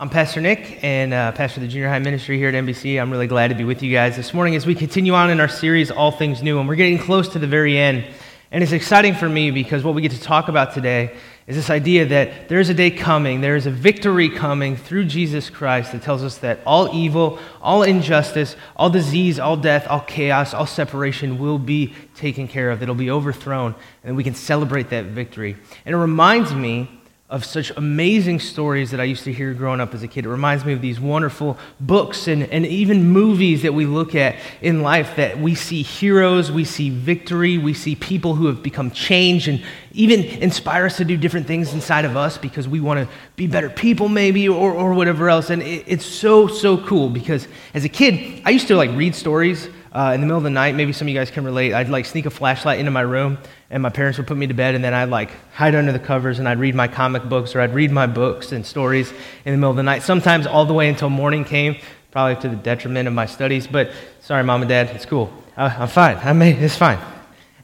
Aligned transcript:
I'm 0.00 0.08
Pastor 0.08 0.40
Nick 0.40 0.82
and 0.82 1.12
uh, 1.12 1.32
pastor 1.32 1.60
of 1.60 1.66
the 1.66 1.68
junior 1.68 1.90
high 1.90 1.98
ministry 1.98 2.38
here 2.38 2.48
at 2.48 2.54
NBC. 2.54 2.98
I'm 2.98 3.10
really 3.10 3.26
glad 3.26 3.48
to 3.48 3.54
be 3.54 3.64
with 3.64 3.82
you 3.82 3.92
guys 3.92 4.16
this 4.16 4.32
morning 4.32 4.56
as 4.56 4.64
we 4.64 4.74
continue 4.74 5.12
on 5.12 5.28
in 5.28 5.40
our 5.40 5.48
series, 5.48 5.90
All 5.90 6.10
Things 6.10 6.42
New. 6.42 6.58
And 6.58 6.66
we're 6.66 6.76
getting 6.76 6.96
close 6.96 7.28
to 7.34 7.38
the 7.38 7.46
very 7.46 7.76
end. 7.76 8.06
And 8.50 8.62
it's 8.62 8.72
exciting 8.72 9.14
for 9.14 9.28
me 9.28 9.50
because 9.50 9.84
what 9.84 9.94
we 9.94 10.00
get 10.00 10.12
to 10.12 10.20
talk 10.22 10.48
about 10.48 10.72
today 10.72 11.14
is 11.46 11.54
this 11.54 11.68
idea 11.68 12.06
that 12.06 12.48
there's 12.48 12.70
a 12.70 12.74
day 12.74 12.90
coming, 12.90 13.42
there 13.42 13.56
is 13.56 13.66
a 13.66 13.70
victory 13.70 14.30
coming 14.30 14.74
through 14.74 15.04
Jesus 15.04 15.50
Christ 15.50 15.92
that 15.92 16.00
tells 16.00 16.22
us 16.22 16.38
that 16.38 16.60
all 16.64 16.94
evil, 16.94 17.38
all 17.60 17.82
injustice, 17.82 18.56
all 18.76 18.88
disease, 18.88 19.38
all 19.38 19.58
death, 19.58 19.86
all 19.86 20.00
chaos, 20.00 20.54
all 20.54 20.64
separation 20.64 21.38
will 21.38 21.58
be 21.58 21.92
taken 22.14 22.48
care 22.48 22.70
of, 22.70 22.78
that 22.78 22.84
it'll 22.84 22.94
be 22.94 23.10
overthrown, 23.10 23.74
and 24.02 24.16
we 24.16 24.24
can 24.24 24.34
celebrate 24.34 24.88
that 24.88 25.04
victory. 25.04 25.58
And 25.84 25.94
it 25.94 25.98
reminds 25.98 26.54
me 26.54 26.88
of 27.30 27.44
such 27.44 27.70
amazing 27.76 28.40
stories 28.40 28.90
that 28.90 28.98
I 28.98 29.04
used 29.04 29.22
to 29.22 29.32
hear 29.32 29.54
growing 29.54 29.80
up 29.80 29.94
as 29.94 30.02
a 30.02 30.08
kid. 30.08 30.26
It 30.26 30.28
reminds 30.28 30.64
me 30.64 30.72
of 30.72 30.80
these 30.80 30.98
wonderful 30.98 31.56
books 31.78 32.26
and, 32.26 32.42
and 32.42 32.66
even 32.66 33.04
movies 33.04 33.62
that 33.62 33.72
we 33.72 33.86
look 33.86 34.16
at 34.16 34.34
in 34.60 34.82
life 34.82 35.14
that 35.14 35.38
we 35.38 35.54
see 35.54 35.82
heroes, 35.82 36.50
we 36.50 36.64
see 36.64 36.90
victory, 36.90 37.56
we 37.56 37.72
see 37.72 37.94
people 37.94 38.34
who 38.34 38.46
have 38.46 38.64
become 38.64 38.90
changed 38.90 39.46
and 39.46 39.62
even 39.92 40.24
inspire 40.24 40.86
us 40.86 40.96
to 40.96 41.04
do 41.04 41.16
different 41.16 41.46
things 41.46 41.72
inside 41.72 42.04
of 42.04 42.16
us 42.16 42.36
because 42.36 42.66
we 42.66 42.80
want 42.80 42.98
to 42.98 43.14
be 43.36 43.46
better 43.46 43.70
people 43.70 44.08
maybe 44.08 44.48
or, 44.48 44.72
or 44.72 44.92
whatever 44.94 45.30
else. 45.30 45.50
And 45.50 45.62
it, 45.62 45.84
it's 45.86 46.04
so, 46.04 46.48
so 46.48 46.78
cool 46.78 47.08
because 47.08 47.46
as 47.74 47.84
a 47.84 47.88
kid, 47.88 48.42
I 48.44 48.50
used 48.50 48.66
to 48.68 48.76
like 48.76 48.90
read 48.90 49.14
stories 49.14 49.68
uh, 49.92 50.12
in 50.14 50.20
the 50.20 50.26
middle 50.26 50.38
of 50.38 50.44
the 50.44 50.50
night. 50.50 50.74
Maybe 50.74 50.92
some 50.92 51.08
of 51.08 51.12
you 51.12 51.18
guys 51.18 51.30
can 51.30 51.44
relate. 51.44 51.72
I'd 51.72 51.88
like 51.88 52.06
sneak 52.06 52.26
a 52.26 52.30
flashlight 52.30 52.78
into 52.78 52.90
my 52.90 53.00
room, 53.00 53.38
and 53.70 53.82
my 53.82 53.88
parents 53.90 54.18
would 54.18 54.26
put 54.26 54.36
me 54.36 54.46
to 54.46 54.54
bed, 54.54 54.74
and 54.74 54.84
then 54.84 54.94
I'd 54.94 55.08
like 55.08 55.30
hide 55.52 55.74
under 55.74 55.92
the 55.92 55.98
covers, 55.98 56.38
and 56.38 56.48
I'd 56.48 56.58
read 56.58 56.74
my 56.74 56.88
comic 56.88 57.24
books 57.24 57.54
or 57.54 57.60
I'd 57.60 57.74
read 57.74 57.90
my 57.90 58.06
books 58.06 58.52
and 58.52 58.64
stories 58.64 59.10
in 59.44 59.52
the 59.52 59.58
middle 59.58 59.70
of 59.70 59.76
the 59.76 59.82
night. 59.82 60.02
Sometimes 60.02 60.46
all 60.46 60.64
the 60.64 60.74
way 60.74 60.88
until 60.88 61.10
morning 61.10 61.44
came, 61.44 61.76
probably 62.10 62.40
to 62.42 62.48
the 62.48 62.56
detriment 62.56 63.08
of 63.08 63.14
my 63.14 63.26
studies. 63.26 63.66
But 63.66 63.92
sorry, 64.20 64.42
mom 64.44 64.62
and 64.62 64.68
dad, 64.68 64.90
it's 64.90 65.06
cool. 65.06 65.32
Uh, 65.56 65.74
I'm 65.78 65.88
fine. 65.88 66.16
I 66.18 66.32
may, 66.32 66.52
it's 66.52 66.76
fine. 66.76 66.98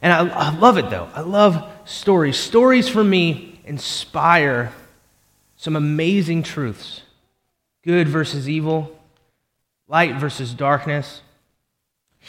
And 0.01 0.13
I, 0.13 0.27
I 0.27 0.57
love 0.57 0.77
it 0.77 0.89
though. 0.89 1.09
I 1.13 1.21
love 1.21 1.69
stories. 1.85 2.37
Stories 2.37 2.87
for 2.87 3.03
me 3.03 3.59
inspire 3.65 4.71
some 5.55 5.75
amazing 5.75 6.43
truths 6.43 7.01
good 7.83 8.07
versus 8.07 8.49
evil, 8.49 8.99
light 9.87 10.15
versus 10.15 10.53
darkness 10.53 11.21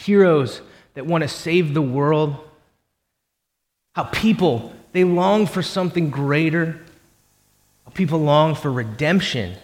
heroes 0.05 0.61
that 0.95 1.07
want 1.07 1.23
to 1.23 1.29
save 1.29 1.75
the 1.75 1.83
world, 1.83 2.37
how 3.95 4.05
people, 4.05 4.73
they 4.93 5.05
long 5.05 5.47
for 5.47 5.63
something 5.63 6.11
greater, 6.11 6.81
how 7.85 7.91
people 7.93 8.19
long 8.19 8.55
for 8.55 8.71
redemption. 8.73 9.57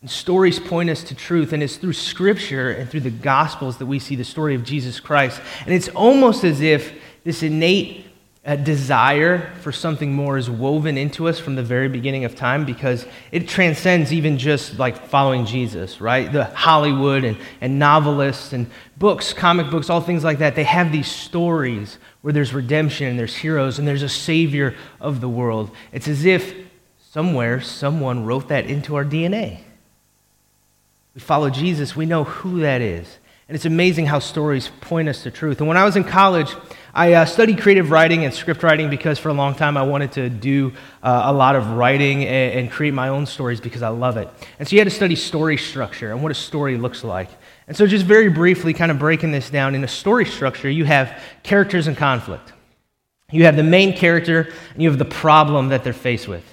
And 0.00 0.10
stories 0.10 0.58
point 0.58 0.90
us 0.90 1.02
to 1.04 1.14
truth, 1.14 1.52
and 1.52 1.62
it's 1.62 1.76
through 1.76 1.94
Scripture 1.94 2.70
and 2.70 2.88
through 2.88 3.00
the 3.00 3.10
Gospels 3.10 3.78
that 3.78 3.86
we 3.86 3.98
see 3.98 4.14
the 4.14 4.24
story 4.24 4.54
of 4.54 4.64
Jesus 4.64 5.00
Christ. 5.00 5.40
And 5.64 5.74
it's 5.74 5.88
almost 5.88 6.44
as 6.44 6.60
if 6.60 6.92
this 7.24 7.42
innate 7.42 8.04
a 8.46 8.56
desire 8.56 9.52
for 9.62 9.72
something 9.72 10.12
more 10.12 10.38
is 10.38 10.48
woven 10.48 10.96
into 10.96 11.26
us 11.26 11.40
from 11.40 11.56
the 11.56 11.64
very 11.64 11.88
beginning 11.88 12.24
of 12.24 12.36
time 12.36 12.64
because 12.64 13.04
it 13.32 13.48
transcends 13.48 14.12
even 14.12 14.38
just 14.38 14.78
like 14.78 15.08
following 15.08 15.44
Jesus, 15.44 16.00
right? 16.00 16.32
The 16.32 16.44
Hollywood 16.44 17.24
and, 17.24 17.36
and 17.60 17.80
novelists 17.80 18.52
and 18.52 18.70
books, 18.96 19.32
comic 19.32 19.68
books, 19.68 19.90
all 19.90 20.00
things 20.00 20.22
like 20.22 20.38
that, 20.38 20.54
they 20.54 20.62
have 20.62 20.92
these 20.92 21.10
stories 21.10 21.98
where 22.22 22.32
there's 22.32 22.54
redemption 22.54 23.08
and 23.08 23.18
there's 23.18 23.34
heroes 23.34 23.80
and 23.80 23.88
there's 23.88 24.04
a 24.04 24.08
savior 24.08 24.76
of 25.00 25.20
the 25.20 25.28
world. 25.28 25.72
It's 25.90 26.06
as 26.06 26.24
if 26.24 26.54
somewhere 27.10 27.60
someone 27.60 28.24
wrote 28.24 28.46
that 28.48 28.66
into 28.66 28.94
our 28.94 29.04
DNA. 29.04 29.58
We 31.16 31.20
follow 31.20 31.50
Jesus, 31.50 31.96
we 31.96 32.06
know 32.06 32.22
who 32.22 32.60
that 32.60 32.80
is. 32.80 33.18
And 33.48 33.54
it's 33.54 33.64
amazing 33.64 34.06
how 34.06 34.18
stories 34.18 34.70
point 34.80 35.08
us 35.08 35.22
to 35.22 35.30
truth. 35.30 35.58
And 35.60 35.68
when 35.68 35.76
I 35.76 35.84
was 35.84 35.94
in 35.94 36.02
college, 36.02 36.52
I 36.96 37.12
uh, 37.12 37.26
studied 37.26 37.60
creative 37.60 37.90
writing 37.90 38.24
and 38.24 38.32
script 38.32 38.62
writing 38.62 38.88
because 38.88 39.18
for 39.18 39.28
a 39.28 39.34
long 39.34 39.54
time 39.54 39.76
I 39.76 39.82
wanted 39.82 40.12
to 40.12 40.30
do 40.30 40.72
uh, 41.02 41.24
a 41.26 41.32
lot 41.32 41.54
of 41.54 41.72
writing 41.72 42.24
and, 42.24 42.60
and, 42.60 42.70
create 42.70 42.94
my 42.94 43.08
own 43.08 43.26
stories 43.26 43.60
because 43.60 43.82
I 43.82 43.88
love 43.88 44.16
it. 44.16 44.30
And 44.58 44.66
so 44.66 44.74
you 44.74 44.80
had 44.80 44.88
to 44.88 44.94
study 44.94 45.14
story 45.14 45.58
structure 45.58 46.10
and 46.10 46.22
what 46.22 46.32
a 46.32 46.34
story 46.34 46.78
looks 46.78 47.04
like. 47.04 47.28
And 47.68 47.76
so, 47.76 47.86
just 47.86 48.06
very 48.06 48.30
briefly, 48.30 48.72
kind 48.72 48.90
of 48.90 48.98
breaking 48.98 49.30
this 49.30 49.50
down, 49.50 49.74
in 49.74 49.84
a 49.84 49.88
story 49.88 50.24
structure, 50.24 50.70
you 50.70 50.86
have 50.86 51.20
characters 51.42 51.86
and 51.86 51.98
conflict. 51.98 52.54
You 53.30 53.44
have 53.44 53.56
the 53.56 53.62
main 53.62 53.94
character, 53.94 54.48
and 54.72 54.82
you 54.82 54.88
have 54.88 54.98
the 54.98 55.04
problem 55.04 55.68
that 55.68 55.84
they're 55.84 55.92
faced 55.92 56.28
with. 56.28 56.44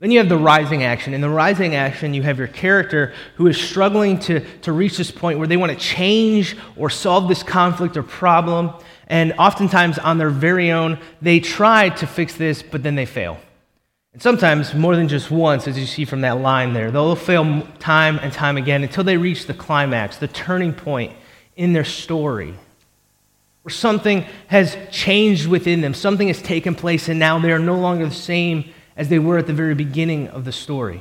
Then 0.00 0.10
you 0.10 0.18
have 0.18 0.28
the 0.28 0.36
rising 0.36 0.82
action. 0.82 1.14
In 1.14 1.20
the 1.20 1.30
rising 1.30 1.76
action, 1.76 2.12
you 2.12 2.24
have 2.24 2.36
your 2.36 2.48
character 2.48 3.14
who 3.36 3.46
is 3.46 3.60
struggling 3.60 4.18
to, 4.20 4.40
to 4.62 4.72
reach 4.72 4.96
this 4.96 5.12
point 5.12 5.38
where 5.38 5.46
they 5.46 5.56
want 5.56 5.70
to 5.70 5.78
change 5.78 6.56
or 6.76 6.90
solve 6.90 7.28
this 7.28 7.44
conflict 7.44 7.96
or 7.96 8.02
problem. 8.02 8.72
And 9.08 9.32
oftentimes, 9.38 9.98
on 9.98 10.18
their 10.18 10.30
very 10.30 10.70
own, 10.70 10.98
they 11.20 11.40
try 11.40 11.88
to 11.90 12.06
fix 12.06 12.34
this, 12.36 12.62
but 12.62 12.82
then 12.82 12.94
they 12.94 13.06
fail. 13.06 13.38
And 14.12 14.20
sometimes, 14.20 14.74
more 14.74 14.94
than 14.94 15.08
just 15.08 15.30
once, 15.30 15.66
as 15.66 15.78
you 15.78 15.86
see 15.86 16.04
from 16.04 16.20
that 16.20 16.38
line 16.38 16.74
there, 16.74 16.90
they'll 16.90 17.16
fail 17.16 17.66
time 17.78 18.18
and 18.18 18.32
time 18.32 18.56
again 18.56 18.82
until 18.82 19.04
they 19.04 19.16
reach 19.16 19.46
the 19.46 19.54
climax, 19.54 20.18
the 20.18 20.28
turning 20.28 20.72
point 20.74 21.12
in 21.56 21.72
their 21.72 21.84
story, 21.84 22.54
where 23.62 23.72
something 23.72 24.24
has 24.48 24.76
changed 24.90 25.46
within 25.46 25.80
them, 25.80 25.94
something 25.94 26.28
has 26.28 26.42
taken 26.42 26.74
place, 26.74 27.08
and 27.08 27.18
now 27.18 27.38
they 27.38 27.52
are 27.52 27.58
no 27.58 27.76
longer 27.76 28.06
the 28.06 28.14
same 28.14 28.70
as 28.96 29.08
they 29.08 29.18
were 29.18 29.38
at 29.38 29.46
the 29.46 29.52
very 29.52 29.74
beginning 29.74 30.28
of 30.28 30.44
the 30.44 30.52
story. 30.52 31.00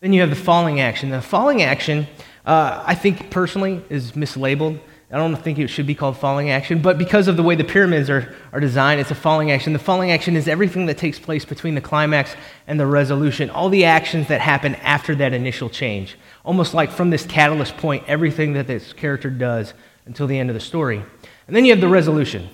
Then 0.00 0.12
you 0.12 0.20
have 0.20 0.30
the 0.30 0.36
falling 0.36 0.80
action. 0.80 1.10
The 1.10 1.20
falling 1.20 1.62
action, 1.62 2.06
uh, 2.44 2.82
I 2.86 2.94
think 2.94 3.30
personally, 3.30 3.82
is 3.88 4.12
mislabeled. 4.12 4.78
I 5.10 5.18
don't 5.18 5.36
think 5.36 5.60
it 5.60 5.68
should 5.68 5.86
be 5.86 5.94
called 5.94 6.16
falling 6.16 6.50
action, 6.50 6.82
but 6.82 6.98
because 6.98 7.28
of 7.28 7.36
the 7.36 7.42
way 7.44 7.54
the 7.54 7.62
pyramids 7.62 8.10
are, 8.10 8.34
are 8.52 8.58
designed, 8.58 9.00
it's 9.00 9.12
a 9.12 9.14
falling 9.14 9.52
action. 9.52 9.72
The 9.72 9.78
falling 9.78 10.10
action 10.10 10.34
is 10.34 10.48
everything 10.48 10.86
that 10.86 10.98
takes 10.98 11.18
place 11.18 11.44
between 11.44 11.76
the 11.76 11.80
climax 11.80 12.34
and 12.66 12.80
the 12.80 12.88
resolution, 12.88 13.48
all 13.48 13.68
the 13.68 13.84
actions 13.84 14.26
that 14.28 14.40
happen 14.40 14.74
after 14.76 15.14
that 15.14 15.32
initial 15.32 15.70
change. 15.70 16.18
Almost 16.44 16.74
like 16.74 16.90
from 16.90 17.10
this 17.10 17.24
catalyst 17.24 17.76
point, 17.76 18.02
everything 18.08 18.54
that 18.54 18.66
this 18.66 18.92
character 18.92 19.30
does 19.30 19.74
until 20.06 20.26
the 20.26 20.38
end 20.38 20.50
of 20.50 20.54
the 20.54 20.60
story. 20.60 21.04
And 21.46 21.54
then 21.54 21.64
you 21.64 21.70
have 21.70 21.80
the 21.80 21.88
resolution. 21.88 22.48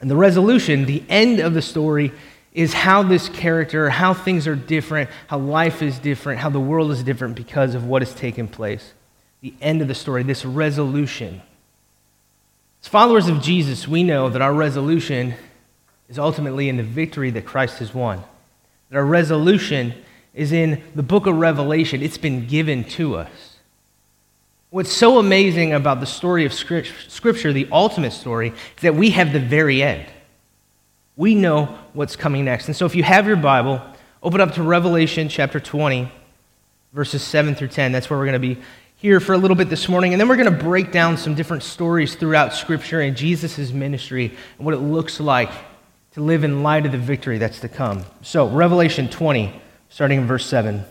And 0.00 0.10
the 0.10 0.16
resolution, 0.16 0.84
the 0.84 1.04
end 1.08 1.38
of 1.38 1.54
the 1.54 1.62
story, 1.62 2.12
is 2.52 2.72
how 2.72 3.04
this 3.04 3.28
character, 3.28 3.88
how 3.88 4.14
things 4.14 4.48
are 4.48 4.56
different, 4.56 5.10
how 5.28 5.38
life 5.38 5.80
is 5.80 6.00
different, 6.00 6.40
how 6.40 6.50
the 6.50 6.58
world 6.58 6.90
is 6.90 7.04
different 7.04 7.36
because 7.36 7.76
of 7.76 7.84
what 7.86 8.02
has 8.02 8.12
taken 8.14 8.48
place. 8.48 8.94
The 9.42 9.54
end 9.60 9.80
of 9.80 9.86
the 9.86 9.94
story, 9.94 10.24
this 10.24 10.44
resolution. 10.44 11.40
As 12.82 12.88
followers 12.88 13.28
of 13.28 13.42
Jesus, 13.42 13.88
we 13.88 14.02
know 14.02 14.28
that 14.28 14.40
our 14.40 14.54
resolution 14.54 15.34
is 16.08 16.18
ultimately 16.18 16.68
in 16.68 16.76
the 16.76 16.82
victory 16.82 17.30
that 17.30 17.44
Christ 17.44 17.78
has 17.80 17.92
won. 17.92 18.22
That 18.90 18.96
our 18.96 19.04
resolution 19.04 19.94
is 20.34 20.52
in 20.52 20.82
the 20.94 21.02
book 21.02 21.26
of 21.26 21.36
Revelation, 21.36 22.02
it's 22.02 22.18
been 22.18 22.46
given 22.46 22.84
to 22.84 23.16
us. 23.16 23.56
What's 24.70 24.92
so 24.92 25.18
amazing 25.18 25.72
about 25.72 26.00
the 26.00 26.06
story 26.06 26.44
of 26.44 26.52
Scripture, 26.52 27.52
the 27.52 27.68
ultimate 27.72 28.12
story, 28.12 28.48
is 28.50 28.82
that 28.82 28.94
we 28.94 29.10
have 29.10 29.32
the 29.32 29.40
very 29.40 29.82
end. 29.82 30.06
We 31.16 31.34
know 31.34 31.76
what's 31.94 32.16
coming 32.16 32.44
next. 32.44 32.68
And 32.68 32.76
so 32.76 32.86
if 32.86 32.94
you 32.94 33.02
have 33.02 33.26
your 33.26 33.36
Bible, 33.36 33.82
open 34.22 34.40
up 34.40 34.54
to 34.54 34.62
Revelation 34.62 35.28
chapter 35.28 35.58
20, 35.58 36.12
verses 36.92 37.22
7 37.22 37.54
through 37.54 37.68
10. 37.68 37.92
That's 37.92 38.08
where 38.08 38.18
we're 38.18 38.26
going 38.26 38.40
to 38.40 38.54
be 38.54 38.60
here 38.98 39.20
for 39.20 39.32
a 39.32 39.38
little 39.38 39.56
bit 39.56 39.70
this 39.70 39.88
morning, 39.88 40.12
and 40.12 40.20
then 40.20 40.28
we're 40.28 40.34
going 40.34 40.52
to 40.52 40.64
break 40.64 40.90
down 40.90 41.16
some 41.16 41.36
different 41.36 41.62
stories 41.62 42.16
throughout 42.16 42.52
Scripture 42.52 43.00
and 43.00 43.16
Jesus' 43.16 43.70
ministry 43.70 44.36
and 44.56 44.64
what 44.64 44.74
it 44.74 44.78
looks 44.78 45.20
like 45.20 45.52
to 46.14 46.20
live 46.20 46.42
in 46.42 46.64
light 46.64 46.84
of 46.84 46.90
the 46.90 46.98
victory 46.98 47.38
that's 47.38 47.60
to 47.60 47.68
come. 47.68 48.02
So, 48.22 48.48
Revelation 48.48 49.08
20, 49.08 49.62
starting 49.88 50.18
in 50.18 50.26
verse 50.26 50.44
7. 50.46 50.84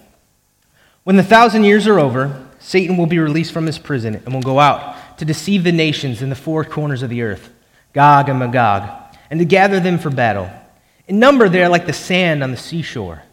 When 1.03 1.17
the 1.17 1.23
thousand 1.23 1.65
years 1.65 1.85
are 1.85 1.99
over, 1.99 2.47
Satan 2.59 2.95
will 2.95 3.07
be 3.07 3.19
released 3.19 3.51
from 3.51 3.65
his 3.65 3.77
prison 3.77 4.15
and 4.15 4.33
will 4.33 4.41
go 4.41 4.57
out 4.57 5.17
to 5.17 5.25
deceive 5.25 5.65
the 5.65 5.73
nations 5.73 6.21
in 6.21 6.29
the 6.29 6.35
four 6.35 6.63
corners 6.63 7.03
of 7.03 7.09
the 7.09 7.23
earth, 7.23 7.49
Gog 7.91 8.29
and 8.29 8.39
Magog, 8.39 8.89
and 9.29 9.37
to 9.37 9.45
gather 9.45 9.81
them 9.81 9.99
for 9.99 10.09
battle. 10.09 10.49
In 11.09 11.19
number, 11.19 11.49
they 11.49 11.61
are 11.61 11.69
like 11.69 11.85
the 11.85 11.91
sand 11.91 12.41
on 12.41 12.51
the 12.51 12.57
seashore. 12.57 13.23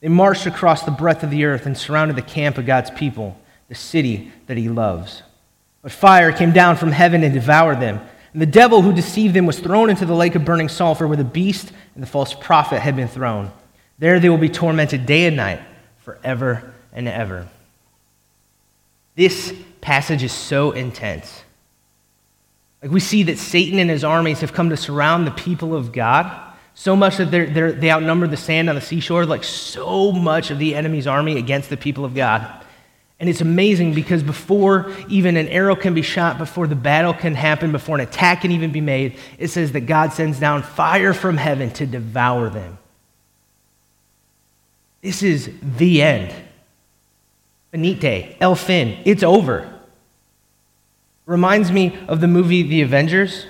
They 0.00 0.08
marched 0.08 0.44
across 0.44 0.82
the 0.82 0.90
breadth 0.90 1.22
of 1.22 1.30
the 1.30 1.46
earth 1.46 1.64
and 1.64 1.78
surrounded 1.78 2.16
the 2.16 2.22
camp 2.22 2.58
of 2.58 2.66
God's 2.66 2.90
people 2.90 3.34
the 3.68 3.74
city 3.74 4.32
that 4.46 4.56
he 4.56 4.68
loves. 4.68 5.22
But 5.82 5.92
fire 5.92 6.32
came 6.32 6.52
down 6.52 6.76
from 6.76 6.92
heaven 6.92 7.22
and 7.22 7.32
devoured 7.32 7.80
them. 7.80 8.00
And 8.32 8.42
the 8.42 8.46
devil 8.46 8.82
who 8.82 8.92
deceived 8.92 9.34
them 9.34 9.46
was 9.46 9.58
thrown 9.58 9.90
into 9.90 10.06
the 10.06 10.14
lake 10.14 10.34
of 10.34 10.44
burning 10.44 10.68
sulfur 10.68 11.06
where 11.06 11.16
the 11.16 11.24
beast 11.24 11.72
and 11.94 12.02
the 12.02 12.06
false 12.06 12.34
prophet 12.34 12.80
had 12.80 12.96
been 12.96 13.08
thrown. 13.08 13.52
There 13.98 14.20
they 14.20 14.28
will 14.28 14.38
be 14.38 14.48
tormented 14.48 15.06
day 15.06 15.26
and 15.26 15.36
night 15.36 15.60
forever 15.98 16.74
and 16.92 17.08
ever. 17.08 17.48
This 19.16 19.54
passage 19.80 20.22
is 20.22 20.32
so 20.32 20.72
intense. 20.72 21.42
Like 22.82 22.92
we 22.92 23.00
see 23.00 23.24
that 23.24 23.38
Satan 23.38 23.78
and 23.78 23.90
his 23.90 24.04
armies 24.04 24.40
have 24.40 24.52
come 24.52 24.70
to 24.70 24.76
surround 24.76 25.26
the 25.26 25.32
people 25.32 25.74
of 25.74 25.92
God 25.92 26.48
So 26.80 26.94
much 26.94 27.16
that 27.16 27.32
they're, 27.32 27.46
they're, 27.46 27.72
they 27.72 27.90
outnumber 27.90 28.28
the 28.28 28.36
sand 28.36 28.68
on 28.68 28.76
the 28.76 28.80
seashore, 28.80 29.26
like 29.26 29.42
so 29.42 30.12
much 30.12 30.52
of 30.52 30.60
the 30.60 30.76
enemy's 30.76 31.08
army 31.08 31.36
against 31.36 31.70
the 31.70 31.76
people 31.76 32.04
of 32.04 32.14
God. 32.14 32.64
And 33.20 33.28
it's 33.28 33.40
amazing 33.40 33.94
because 33.94 34.22
before 34.22 34.92
even 35.08 35.36
an 35.36 35.48
arrow 35.48 35.74
can 35.74 35.92
be 35.92 36.02
shot, 36.02 36.38
before 36.38 36.68
the 36.68 36.76
battle 36.76 37.12
can 37.12 37.34
happen, 37.34 37.72
before 37.72 37.96
an 37.96 38.02
attack 38.02 38.42
can 38.42 38.52
even 38.52 38.70
be 38.70 38.80
made, 38.80 39.16
it 39.38 39.48
says 39.48 39.72
that 39.72 39.82
God 39.82 40.12
sends 40.12 40.38
down 40.38 40.62
fire 40.62 41.12
from 41.12 41.36
heaven 41.36 41.70
to 41.72 41.86
devour 41.86 42.48
them. 42.48 42.78
This 45.02 45.22
is 45.22 45.50
the 45.62 46.02
end. 46.02 46.32
Finite, 47.72 48.36
El 48.40 48.54
fin, 48.54 48.98
it's 49.04 49.22
over. 49.22 49.72
Reminds 51.26 51.70
me 51.72 51.98
of 52.06 52.20
the 52.20 52.28
movie 52.28 52.62
The 52.62 52.82
Avengers. 52.82 53.46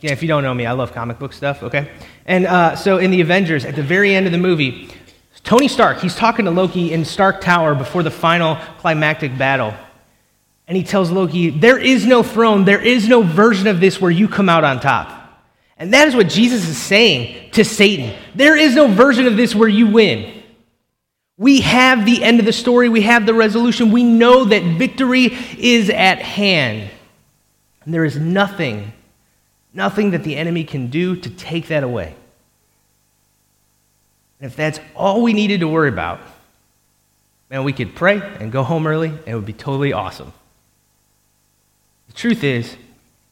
Yeah, 0.00 0.12
if 0.12 0.22
you 0.22 0.28
don't 0.28 0.42
know 0.42 0.54
me, 0.54 0.64
I 0.64 0.72
love 0.72 0.92
comic 0.92 1.18
book 1.18 1.34
stuff, 1.34 1.62
okay? 1.62 1.90
And 2.24 2.46
uh, 2.46 2.74
so 2.74 2.96
in 2.96 3.10
The 3.10 3.20
Avengers, 3.20 3.64
at 3.66 3.76
the 3.76 3.82
very 3.82 4.14
end 4.14 4.24
of 4.26 4.32
the 4.32 4.38
movie, 4.38 4.88
Tony 5.44 5.68
Stark, 5.68 5.98
he's 5.98 6.14
talking 6.14 6.44
to 6.44 6.50
Loki 6.50 6.92
in 6.92 7.04
Stark 7.04 7.40
Tower 7.40 7.74
before 7.74 8.02
the 8.02 8.10
final 8.10 8.56
climactic 8.78 9.36
battle. 9.36 9.74
And 10.68 10.76
he 10.76 10.84
tells 10.84 11.10
Loki, 11.10 11.50
There 11.50 11.78
is 11.78 12.06
no 12.06 12.22
throne, 12.22 12.64
there 12.64 12.80
is 12.80 13.08
no 13.08 13.22
version 13.22 13.66
of 13.66 13.80
this 13.80 14.00
where 14.00 14.10
you 14.10 14.28
come 14.28 14.48
out 14.48 14.64
on 14.64 14.80
top. 14.80 15.16
And 15.76 15.94
that 15.94 16.06
is 16.06 16.14
what 16.14 16.28
Jesus 16.28 16.68
is 16.68 16.76
saying 16.76 17.50
to 17.52 17.64
Satan. 17.64 18.14
There 18.34 18.56
is 18.56 18.74
no 18.74 18.86
version 18.86 19.26
of 19.26 19.36
this 19.36 19.54
where 19.54 19.68
you 19.68 19.88
win. 19.88 20.42
We 21.38 21.62
have 21.62 22.04
the 22.04 22.22
end 22.22 22.38
of 22.38 22.44
the 22.44 22.52
story, 22.52 22.90
we 22.90 23.00
have 23.00 23.24
the 23.24 23.32
resolution. 23.32 23.90
We 23.90 24.04
know 24.04 24.44
that 24.44 24.62
victory 24.78 25.34
is 25.58 25.88
at 25.88 26.18
hand. 26.18 26.90
And 27.82 27.94
there 27.94 28.04
is 28.04 28.18
nothing, 28.18 28.92
nothing 29.72 30.10
that 30.10 30.22
the 30.22 30.36
enemy 30.36 30.64
can 30.64 30.88
do 30.88 31.16
to 31.16 31.30
take 31.30 31.68
that 31.68 31.82
away. 31.82 32.14
And 34.40 34.50
if 34.50 34.56
that's 34.56 34.80
all 34.96 35.22
we 35.22 35.32
needed 35.32 35.60
to 35.60 35.68
worry 35.68 35.90
about, 35.90 36.20
man, 37.50 37.62
we 37.62 37.72
could 37.72 37.94
pray 37.94 38.20
and 38.40 38.50
go 38.50 38.62
home 38.62 38.86
early, 38.86 39.08
and 39.08 39.28
it 39.28 39.34
would 39.34 39.46
be 39.46 39.52
totally 39.52 39.92
awesome. 39.92 40.32
The 42.06 42.14
truth 42.14 42.42
is, 42.42 42.76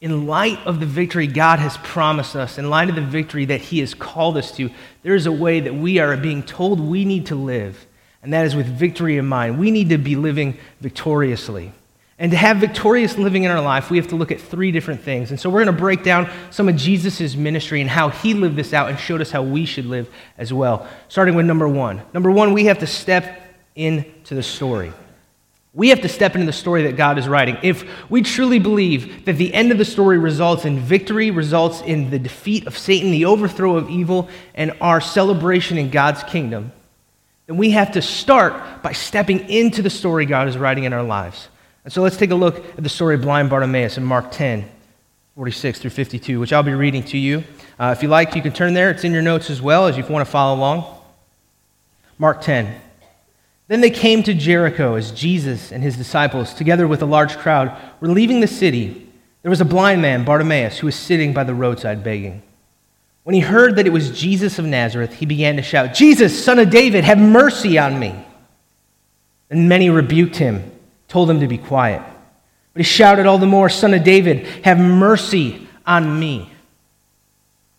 in 0.01 0.27
light 0.27 0.59
of 0.67 0.81
the 0.81 0.87
victory 0.87 1.27
God 1.27 1.59
has 1.59 1.77
promised 1.79 2.37
us, 2.37 2.59
in 2.59 2.71
light 2.71 2.89
of 2.89 2.95
the 2.95 3.01
victory 3.01 3.47
that 3.47 3.61
He 3.61 3.81
has 3.81 3.95
called 3.95 4.37
us 4.37 4.53
to, 4.53 4.71
there 5.03 5.15
is 5.15 5.27
a 5.27 5.33
way 5.33 5.61
that 5.61 5.75
we 5.75 5.99
are 5.99 6.17
being 6.17 6.43
told 6.43 6.79
we 6.79 7.05
need 7.05 7.27
to 7.27 7.35
live, 7.35 7.87
and 8.23 8.33
that 8.33 8.45
is 8.45 8.55
with 8.55 8.67
victory 8.67 9.17
in 9.17 9.27
mind. 9.27 9.59
We 9.59 9.71
need 9.71 9.89
to 9.89 9.99
be 9.99 10.15
living 10.15 10.59
victoriously. 10.81 11.73
And 12.21 12.33
to 12.33 12.37
have 12.37 12.57
victorious 12.57 13.17
living 13.17 13.45
in 13.45 13.51
our 13.51 13.61
life, 13.61 13.91
we 13.91 13.97
have 13.97 14.09
to 14.09 14.17
look 14.17 14.33
at 14.33 14.41
three 14.41 14.73
different 14.73 15.03
things. 15.03 15.31
And 15.31 15.39
so 15.39 15.49
we're 15.49 15.65
going 15.65 15.75
to 15.75 15.81
break 15.81 16.03
down 16.03 16.29
some 16.51 16.69
of 16.69 16.75
Jesus' 16.75 17.37
ministry 17.37 17.81
and 17.81 17.89
how 17.89 18.09
he 18.09 18.35
lived 18.35 18.57
this 18.57 18.73
out 18.73 18.89
and 18.89 18.99
showed 18.99 19.21
us 19.21 19.31
how 19.31 19.43
we 19.43 19.65
should 19.65 19.87
live 19.87 20.09
as 20.37 20.53
well. 20.53 20.89
Starting 21.09 21.37
with 21.37 21.47
number 21.47 21.69
one. 21.69 22.03
Number 22.13 22.31
one, 22.31 22.55
we 22.55 22.65
have 22.65 22.81
to 22.81 22.89
step 22.89 23.41
into 23.77 24.35
the 24.35 24.43
story. 24.43 24.93
We 25.75 25.91
have 25.91 26.01
to 26.01 26.09
step 26.09 26.35
into 26.35 26.47
the 26.47 26.53
story 26.53 26.85
that 26.85 26.97
God 26.97 27.19
is 27.19 27.29
writing. 27.29 27.57
If 27.63 27.85
we 28.11 28.23
truly 28.23 28.59
believe 28.59 29.27
that 29.27 29.35
the 29.35 29.55
end 29.55 29.71
of 29.71 29.79
the 29.79 29.85
story 29.85 30.19
results 30.19 30.65
in 30.65 30.81
victory, 30.81 31.31
results 31.31 31.83
in 31.83 32.11
the 32.11 32.19
defeat 32.19 32.67
of 32.67 32.77
Satan, 32.77 33.13
the 33.13 33.27
overthrow 33.27 33.77
of 33.77 33.89
evil, 33.89 34.29
and 34.57 34.73
our 34.81 35.01
celebration 35.01 35.79
in 35.79 35.91
God's 35.91 36.25
kingdom, 36.25 36.73
then 37.47 37.59
we 37.59 37.71
have 37.71 37.93
to 37.93 38.03
start 38.03 38.83
by 38.83 38.91
stepping 38.91 39.49
into 39.49 39.83
the 39.83 39.91
story 39.91 40.27
God 40.27 40.49
is 40.49 40.59
writing 40.59 40.83
in 40.83 40.93
our 40.93 41.05
lives. 41.05 41.49
And 41.89 41.93
so 41.95 42.03
let's 42.03 42.19
take 42.19 42.33
a 42.33 42.35
look 42.35 42.59
at 42.77 42.83
the 42.83 42.89
story 42.91 43.15
of 43.15 43.23
blind 43.23 43.49
Bartimaeus 43.49 43.97
in 43.97 44.05
Mark 44.05 44.31
10, 44.31 44.69
46 45.37 45.79
through 45.79 45.89
52, 45.89 46.39
which 46.39 46.53
I'll 46.53 46.63
be 46.63 46.75
reading 46.75 47.03
to 47.05 47.17
you. 47.17 47.45
Uh, 47.81 47.95
if 47.97 48.03
you 48.03 48.11
like, 48.11 48.37
you 48.37 48.43
can 48.43 48.53
turn 48.53 48.75
there. 48.75 48.91
It's 48.91 49.05
in 49.05 49.13
your 49.15 49.23
notes 49.23 49.49
as 49.49 49.63
well, 49.63 49.87
as 49.87 49.97
you 49.97 50.05
want 50.05 50.23
to 50.23 50.31
follow 50.31 50.55
along. 50.59 50.85
Mark 52.19 52.43
10. 52.43 52.79
Then 53.69 53.81
they 53.81 53.89
came 53.89 54.23
to 54.25 54.35
Jericho 54.35 54.97
as 54.97 55.13
Jesus 55.13 55.73
and 55.73 55.83
his 55.83 55.97
disciples, 55.97 56.53
together 56.53 56.87
with 56.87 57.01
a 57.01 57.07
large 57.07 57.39
crowd, 57.39 57.75
were 58.03 58.09
leaving 58.09 58.41
the 58.41 58.47
city. 58.47 59.11
There 59.41 59.49
was 59.49 59.63
a 59.63 59.65
blind 59.65 60.03
man, 60.03 60.27
Bartimaeus, 60.27 60.77
who 60.77 60.89
was 60.89 60.95
sitting 60.95 61.33
by 61.33 61.45
the 61.45 61.55
roadside 61.55 62.05
begging. 62.05 62.43
When 63.23 63.35
he 63.35 63.41
heard 63.41 63.77
that 63.77 63.87
it 63.87 63.95
was 63.95 64.11
Jesus 64.11 64.59
of 64.59 64.67
Nazareth, 64.67 65.15
he 65.15 65.25
began 65.25 65.57
to 65.57 65.63
shout, 65.63 65.95
Jesus, 65.95 66.45
son 66.45 66.59
of 66.59 66.69
David, 66.69 67.05
have 67.05 67.17
mercy 67.17 67.79
on 67.79 67.99
me. 67.99 68.27
And 69.49 69.71
many 69.71 69.89
rebuked 69.89 70.37
him 70.37 70.73
told 71.09 71.29
him 71.31 71.41
to 71.41 71.49
be 71.49 71.59
quiet. 71.59 72.03
But 72.73 72.81
he 72.81 72.85
shouted 72.85 73.27
all 73.27 73.39
the 73.39 73.47
more, 73.47 73.69
Son 73.69 73.95
of 73.95 74.05
David, 74.05 74.47
have 74.65 74.79
mercy 74.79 75.67
on 75.87 76.21
me. 76.21 76.51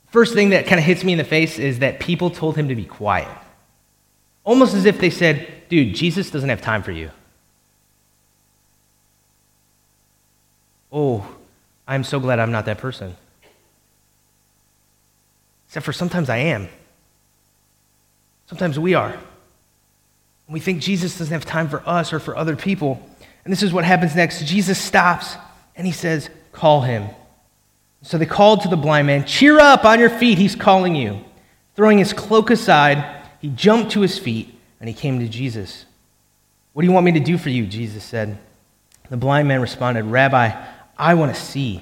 First 0.08 0.34
thing 0.34 0.50
that 0.50 0.66
kind 0.66 0.80
of 0.80 0.86
hits 0.86 1.04
me 1.04 1.14
in 1.14 1.18
the 1.18 1.24
face 1.24 1.60
is 1.60 1.80
that 1.80 2.00
people 2.00 2.32
told 2.32 2.58
him 2.58 2.68
to 2.70 2.76
be 2.76 2.86
quiet. 2.86 3.30
Almost 4.44 4.74
as 4.74 4.86
if 4.86 5.00
they 5.00 5.12
said, 5.12 5.48
Dude, 5.70 5.94
Jesus 5.94 6.32
doesn't 6.32 6.50
have 6.50 6.62
time 6.62 6.82
for 6.82 6.92
you. 6.92 7.12
Oh, 10.92 11.28
I'm 11.88 12.04
so 12.04 12.20
glad 12.20 12.40
I'm 12.40 12.52
not 12.52 12.66
that 12.66 12.80
person. 12.80 13.16
Except 15.68 15.86
for 15.86 15.94
sometimes 15.94 16.30
I 16.30 16.38
am. 16.38 16.68
Sometimes 18.48 18.80
we 18.80 18.96
are. 18.96 19.16
We 20.48 20.60
think 20.60 20.82
Jesus 20.82 21.20
doesn't 21.20 21.32
have 21.32 21.46
time 21.46 21.70
for 21.70 21.88
us 21.88 22.12
or 22.12 22.20
for 22.20 22.36
other 22.36 22.56
people. 22.56 23.08
And 23.44 23.52
this 23.52 23.64
is 23.64 23.74
what 23.74 23.86
happens 23.86 24.16
next. 24.16 24.46
Jesus 24.46 24.80
stops 24.80 25.36
and 25.76 25.86
he 25.88 25.94
says, 25.94 26.30
Call 26.52 26.82
him. 26.82 27.10
So 28.02 28.18
they 28.18 28.26
called 28.26 28.62
to 28.62 28.68
the 28.68 28.78
blind 28.78 29.08
man, 29.08 29.26
Cheer 29.26 29.60
up 29.60 29.86
on 29.86 30.00
your 30.00 30.10
feet, 30.10 30.38
he's 30.38 30.56
calling 30.56 30.96
you. 30.96 31.24
Throwing 31.76 31.98
his 31.98 32.14
cloak 32.14 32.50
aside, 32.50 33.26
he 33.40 33.50
jumped 33.50 33.92
to 33.94 34.02
his 34.02 34.20
feet 34.20 34.54
and 34.80 34.88
he 34.88 34.94
came 34.94 35.20
to 35.20 35.28
Jesus. 35.28 35.86
What 36.74 36.82
do 36.82 36.88
you 36.88 36.94
want 36.94 37.06
me 37.06 37.14
to 37.14 37.20
do 37.20 37.38
for 37.38 37.50
you? 37.50 37.66
Jesus 37.66 38.04
said. 38.04 38.38
The 39.10 39.18
blind 39.18 39.48
man 39.48 39.62
responded, 39.62 40.04
Rabbi, 40.04 40.52
I 40.98 41.14
want 41.16 41.34
to 41.34 41.42
see. 41.42 41.82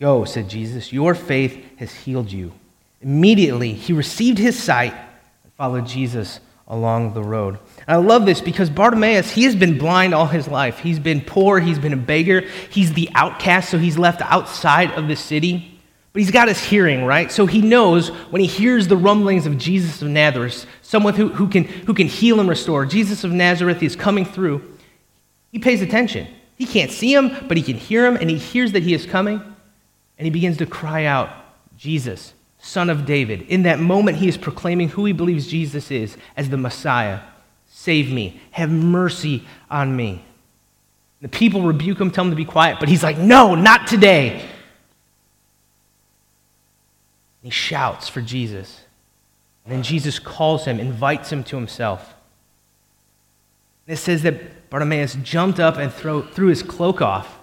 Go, 0.00 0.24
said 0.24 0.48
Jesus. 0.48 0.92
Your 0.92 1.14
faith 1.14 1.78
has 1.78 1.92
healed 1.92 2.30
you. 2.30 2.52
Immediately, 3.00 3.72
he 3.72 3.92
received 3.92 4.38
his 4.38 4.60
sight 4.60 4.94
and 4.94 5.52
followed 5.54 5.86
Jesus 5.86 6.40
along 6.72 7.12
the 7.12 7.22
road. 7.22 7.58
I 7.86 7.96
love 7.96 8.24
this 8.24 8.40
because 8.40 8.70
Bartimaeus, 8.70 9.30
he 9.30 9.44
has 9.44 9.54
been 9.54 9.76
blind 9.76 10.14
all 10.14 10.26
his 10.26 10.48
life. 10.48 10.78
He's 10.78 10.98
been 10.98 11.20
poor, 11.20 11.60
he's 11.60 11.78
been 11.78 11.92
a 11.92 11.98
beggar, 11.98 12.40
he's 12.70 12.94
the 12.94 13.10
outcast, 13.14 13.70
so 13.70 13.78
he's 13.78 13.98
left 13.98 14.22
outside 14.22 14.90
of 14.92 15.06
the 15.06 15.14
city. 15.14 15.78
But 16.14 16.22
he's 16.22 16.30
got 16.30 16.48
his 16.48 16.62
hearing, 16.64 17.04
right? 17.04 17.30
So 17.30 17.44
he 17.44 17.60
knows 17.60 18.08
when 18.08 18.40
he 18.40 18.48
hears 18.48 18.88
the 18.88 18.96
rumblings 18.96 19.44
of 19.44 19.58
Jesus 19.58 20.00
of 20.00 20.08
Nazareth, 20.08 20.66
someone 20.80 21.14
who, 21.14 21.28
who, 21.28 21.46
can, 21.46 21.64
who 21.64 21.92
can 21.92 22.06
heal 22.06 22.40
and 22.40 22.48
restore, 22.48 22.86
Jesus 22.86 23.22
of 23.22 23.32
Nazareth 23.32 23.82
is 23.82 23.94
coming 23.94 24.24
through, 24.24 24.76
he 25.50 25.58
pays 25.58 25.82
attention. 25.82 26.26
He 26.56 26.64
can't 26.64 26.90
see 26.90 27.12
him, 27.12 27.36
but 27.48 27.58
he 27.58 27.62
can 27.62 27.76
hear 27.76 28.06
him, 28.06 28.16
and 28.16 28.30
he 28.30 28.38
hears 28.38 28.72
that 28.72 28.82
he 28.82 28.94
is 28.94 29.04
coming, 29.04 29.42
and 30.16 30.24
he 30.24 30.30
begins 30.30 30.56
to 30.58 30.66
cry 30.66 31.04
out, 31.04 31.28
Jesus, 31.76 32.32
Son 32.64 32.88
of 32.88 33.04
David. 33.04 33.42
In 33.42 33.64
that 33.64 33.80
moment, 33.80 34.18
he 34.18 34.28
is 34.28 34.38
proclaiming 34.38 34.90
who 34.90 35.04
he 35.04 35.12
believes 35.12 35.48
Jesus 35.48 35.90
is 35.90 36.16
as 36.36 36.48
the 36.48 36.56
Messiah. 36.56 37.18
Save 37.68 38.12
me. 38.12 38.40
Have 38.52 38.70
mercy 38.70 39.44
on 39.68 39.96
me. 39.96 40.24
The 41.20 41.28
people 41.28 41.62
rebuke 41.62 42.00
him, 42.00 42.12
tell 42.12 42.24
him 42.24 42.30
to 42.30 42.36
be 42.36 42.44
quiet, 42.44 42.78
but 42.78 42.88
he's 42.88 43.02
like, 43.02 43.18
No, 43.18 43.56
not 43.56 43.88
today. 43.88 44.48
He 47.42 47.50
shouts 47.50 48.08
for 48.08 48.20
Jesus. 48.20 48.82
And 49.64 49.72
then 49.72 49.82
Jesus 49.82 50.20
calls 50.20 50.64
him, 50.64 50.78
invites 50.78 51.30
him 51.32 51.42
to 51.44 51.56
himself. 51.56 52.14
And 53.88 53.94
it 53.94 54.00
says 54.00 54.22
that 54.22 54.70
Bartimaeus 54.70 55.16
jumped 55.24 55.58
up 55.58 55.78
and 55.78 55.92
throw, 55.92 56.22
threw 56.22 56.46
his 56.46 56.62
cloak 56.62 57.02
off. 57.02 57.38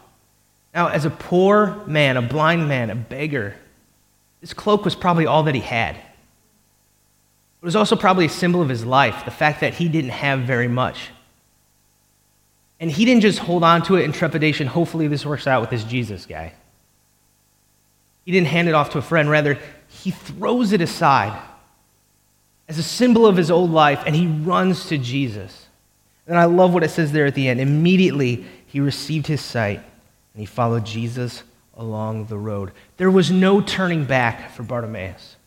Now, 0.73 0.87
as 0.87 1.03
a 1.03 1.09
poor 1.09 1.83
man, 1.85 2.15
a 2.15 2.21
blind 2.21 2.69
man, 2.69 2.89
a 2.89 2.95
beggar, 2.95 3.55
this 4.41 4.53
cloak 4.53 4.85
was 4.85 4.95
probably 4.95 5.25
all 5.25 5.43
that 5.43 5.55
he 5.55 5.61
had. 5.61 5.95
It 5.95 7.65
was 7.65 7.75
also 7.75 7.95
probably 7.95 8.25
a 8.25 8.29
symbol 8.29 8.61
of 8.61 8.69
his 8.69 8.85
life, 8.85 9.25
the 9.25 9.31
fact 9.31 9.61
that 9.61 9.73
he 9.73 9.89
didn't 9.89 10.11
have 10.11 10.41
very 10.41 10.69
much. 10.69 11.09
And 12.79 12.89
he 12.89 13.03
didn't 13.03 13.21
just 13.21 13.39
hold 13.39 13.63
on 13.63 13.83
to 13.83 13.95
it 13.95 14.03
in 14.03 14.13
trepidation, 14.13 14.67
hopefully 14.67 15.07
this 15.07 15.25
works 15.25 15.45
out 15.45 15.59
with 15.59 15.69
this 15.69 15.83
Jesus 15.83 16.25
guy. 16.25 16.53
He 18.23 18.31
didn't 18.31 18.47
hand 18.47 18.69
it 18.69 18.75
off 18.75 18.91
to 18.91 18.99
a 18.99 19.01
friend. 19.01 19.29
Rather, 19.29 19.57
he 19.87 20.11
throws 20.11 20.71
it 20.71 20.81
aside 20.81 21.37
as 22.67 22.77
a 22.77 22.83
symbol 22.83 23.25
of 23.25 23.35
his 23.35 23.49
old 23.49 23.71
life 23.71 24.03
and 24.05 24.15
he 24.15 24.27
runs 24.27 24.87
to 24.87 24.97
Jesus. 24.97 25.65
And 26.27 26.37
I 26.37 26.45
love 26.45 26.73
what 26.73 26.83
it 26.83 26.91
says 26.91 27.11
there 27.11 27.25
at 27.25 27.33
the 27.33 27.49
end. 27.49 27.59
Immediately, 27.59 28.45
he 28.67 28.79
received 28.79 29.25
his 29.27 29.41
sight 29.41 29.79
and 29.79 30.39
he 30.39 30.45
followed 30.45 30.85
Jesus 30.85 31.43
along 31.79 32.25
the 32.25 32.37
road. 32.37 32.71
There 32.97 33.09
was 33.09 33.31
no 33.31 33.61
turning 33.61 34.05
back 34.05 34.51
for 34.51 34.63
Bartimaeus. 34.63 35.37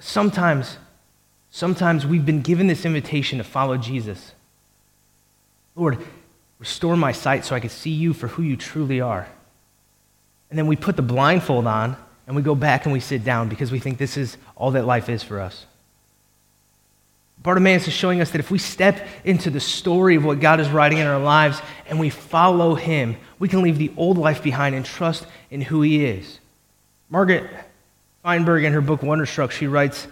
Sometimes, 0.00 0.76
sometimes 1.50 2.04
we've 2.04 2.26
been 2.26 2.42
given 2.42 2.66
this 2.66 2.84
invitation 2.84 3.38
to 3.38 3.44
follow 3.44 3.78
Jesus. 3.78 4.32
Lord, 5.76 6.04
restore 6.58 6.96
my 6.96 7.12
sight 7.12 7.44
so 7.44 7.54
I 7.54 7.60
can 7.60 7.70
see 7.70 7.90
you 7.90 8.12
for 8.12 8.26
who 8.28 8.42
you 8.42 8.56
truly 8.56 9.00
are. 9.00 9.28
And 10.50 10.58
then 10.58 10.66
we 10.66 10.76
put 10.76 10.96
the 10.96 11.02
blindfold 11.02 11.66
on 11.66 11.96
and 12.26 12.34
we 12.34 12.42
go 12.42 12.54
back 12.54 12.84
and 12.84 12.92
we 12.92 13.00
sit 13.00 13.24
down 13.24 13.48
because 13.48 13.70
we 13.70 13.78
think 13.78 13.98
this 13.98 14.16
is 14.16 14.36
all 14.56 14.72
that 14.72 14.84
life 14.84 15.08
is 15.08 15.22
for 15.22 15.40
us. 15.40 15.66
Bartimaeus 17.44 17.86
is 17.86 17.92
showing 17.92 18.22
us 18.22 18.30
that 18.30 18.38
if 18.38 18.50
we 18.50 18.58
step 18.58 19.06
into 19.22 19.50
the 19.50 19.60
story 19.60 20.16
of 20.16 20.24
what 20.24 20.40
God 20.40 20.60
is 20.60 20.70
writing 20.70 20.96
in 20.96 21.06
our 21.06 21.18
lives 21.18 21.60
and 21.86 22.00
we 22.00 22.08
follow 22.08 22.74
him, 22.74 23.16
we 23.38 23.48
can 23.48 23.60
leave 23.60 23.76
the 23.76 23.92
old 23.98 24.16
life 24.16 24.42
behind 24.42 24.74
and 24.74 24.84
trust 24.84 25.26
in 25.50 25.60
who 25.60 25.82
he 25.82 26.06
is. 26.06 26.40
Margaret 27.10 27.48
Feinberg, 28.22 28.64
in 28.64 28.72
her 28.72 28.80
book 28.80 29.02
Wonderstruck, 29.02 29.50
she 29.50 29.66
writes 29.66 30.08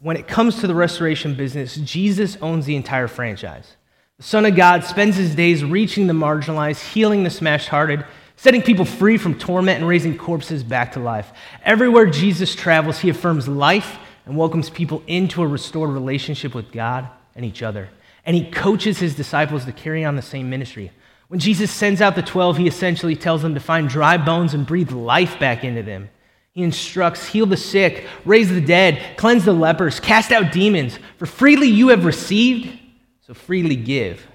When 0.00 0.16
it 0.16 0.28
comes 0.28 0.60
to 0.60 0.68
the 0.68 0.76
restoration 0.76 1.34
business, 1.34 1.74
Jesus 1.74 2.38
owns 2.40 2.66
the 2.66 2.76
entire 2.76 3.08
franchise. 3.08 3.74
The 4.18 4.22
Son 4.22 4.46
of 4.46 4.54
God 4.54 4.84
spends 4.84 5.16
his 5.16 5.34
days 5.34 5.64
reaching 5.64 6.06
the 6.06 6.12
marginalized, 6.12 6.92
healing 6.92 7.24
the 7.24 7.30
smashed 7.30 7.68
hearted, 7.68 8.04
setting 8.36 8.62
people 8.62 8.84
free 8.84 9.18
from 9.18 9.36
torment, 9.36 9.80
and 9.80 9.88
raising 9.88 10.16
corpses 10.16 10.62
back 10.62 10.92
to 10.92 11.00
life. 11.00 11.32
Everywhere 11.64 12.06
Jesus 12.06 12.54
travels, 12.54 13.00
he 13.00 13.08
affirms 13.08 13.48
life 13.48 13.98
and 14.26 14.36
welcomes 14.36 14.68
people 14.68 15.02
into 15.06 15.42
a 15.42 15.46
restored 15.46 15.90
relationship 15.90 16.54
with 16.54 16.72
God 16.72 17.08
and 17.34 17.44
each 17.44 17.62
other. 17.62 17.88
And 18.24 18.36
he 18.36 18.50
coaches 18.50 18.98
his 18.98 19.14
disciples 19.14 19.64
to 19.64 19.72
carry 19.72 20.04
on 20.04 20.16
the 20.16 20.22
same 20.22 20.50
ministry. 20.50 20.90
When 21.28 21.40
Jesus 21.40 21.70
sends 21.70 22.00
out 22.00 22.14
the 22.14 22.22
12, 22.22 22.58
he 22.58 22.66
essentially 22.66 23.16
tells 23.16 23.42
them 23.42 23.54
to 23.54 23.60
find 23.60 23.88
dry 23.88 24.16
bones 24.16 24.52
and 24.52 24.66
breathe 24.66 24.90
life 24.90 25.38
back 25.38 25.64
into 25.64 25.82
them. 25.82 26.10
He 26.52 26.62
instructs, 26.62 27.26
heal 27.28 27.46
the 27.46 27.56
sick, 27.56 28.06
raise 28.24 28.48
the 28.48 28.60
dead, 28.60 29.16
cleanse 29.16 29.44
the 29.44 29.52
lepers, 29.52 30.00
cast 30.00 30.32
out 30.32 30.52
demons. 30.52 30.98
For 31.18 31.26
freely 31.26 31.68
you 31.68 31.88
have 31.88 32.04
received, 32.04 32.78
so 33.26 33.34
freely 33.34 33.76
give. 33.76 34.26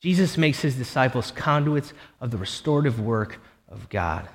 Jesus 0.00 0.38
makes 0.38 0.60
his 0.60 0.76
disciples 0.76 1.30
conduits 1.30 1.92
of 2.20 2.30
the 2.30 2.38
restorative 2.38 3.00
work 3.00 3.40
of 3.68 3.88
God. 3.88 4.28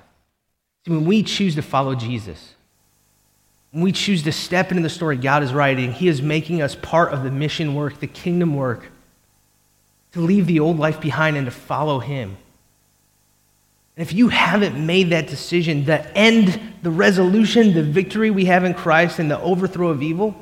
See, 0.84 0.92
when 0.92 1.04
we 1.04 1.22
choose 1.22 1.54
to 1.56 1.62
follow 1.62 1.94
Jesus, 1.94 2.54
when 3.72 3.82
we 3.82 3.92
choose 3.92 4.22
to 4.22 4.32
step 4.32 4.70
into 4.70 4.82
the 4.82 4.90
story 4.90 5.16
God 5.16 5.42
is 5.42 5.52
writing, 5.52 5.92
He 5.92 6.08
is 6.08 6.22
making 6.22 6.62
us 6.62 6.74
part 6.76 7.12
of 7.12 7.24
the 7.24 7.30
mission 7.30 7.74
work, 7.74 7.98
the 8.00 8.06
kingdom 8.06 8.54
work, 8.54 8.90
to 10.12 10.20
leave 10.20 10.46
the 10.46 10.60
old 10.60 10.78
life 10.78 11.00
behind 11.00 11.36
and 11.36 11.46
to 11.46 11.50
follow 11.50 11.98
Him. 11.98 12.36
And 13.96 14.06
if 14.06 14.12
you 14.12 14.28
haven't 14.28 14.86
made 14.86 15.10
that 15.10 15.26
decision, 15.26 15.84
the 15.84 16.06
end, 16.16 16.60
the 16.82 16.90
resolution, 16.90 17.74
the 17.74 17.82
victory 17.82 18.30
we 18.30 18.44
have 18.46 18.64
in 18.64 18.74
Christ 18.74 19.18
and 19.18 19.30
the 19.30 19.40
overthrow 19.40 19.88
of 19.88 20.02
evil, 20.02 20.34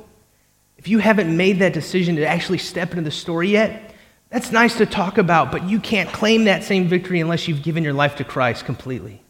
if 0.77 0.89
you 0.89 0.99
haven't 0.99 1.35
made 1.35 1.61
that 1.61 1.73
decision 1.73 2.17
to 2.17 2.27
actually 2.27 2.59
step 2.59 2.91
into 2.91 3.03
the 3.03 3.11
story 3.11 3.51
yet, 3.51 3.95
that's 4.29 4.53
nice 4.53 4.77
to 4.79 4.87
talk 4.87 5.19
about, 5.19 5.53
but 5.53 5.69
you 5.69 5.81
can't 5.81 6.09
claim 6.11 6.45
that 6.45 6.65
same 6.65 6.89
victory 6.89 7.21
unless 7.21 7.49
you've 7.49 7.63
given 7.63 7.85
your 7.85 7.93
life 7.93 8.17
to 8.17 8.25
Christ 8.25 8.65
completely. 8.65 9.23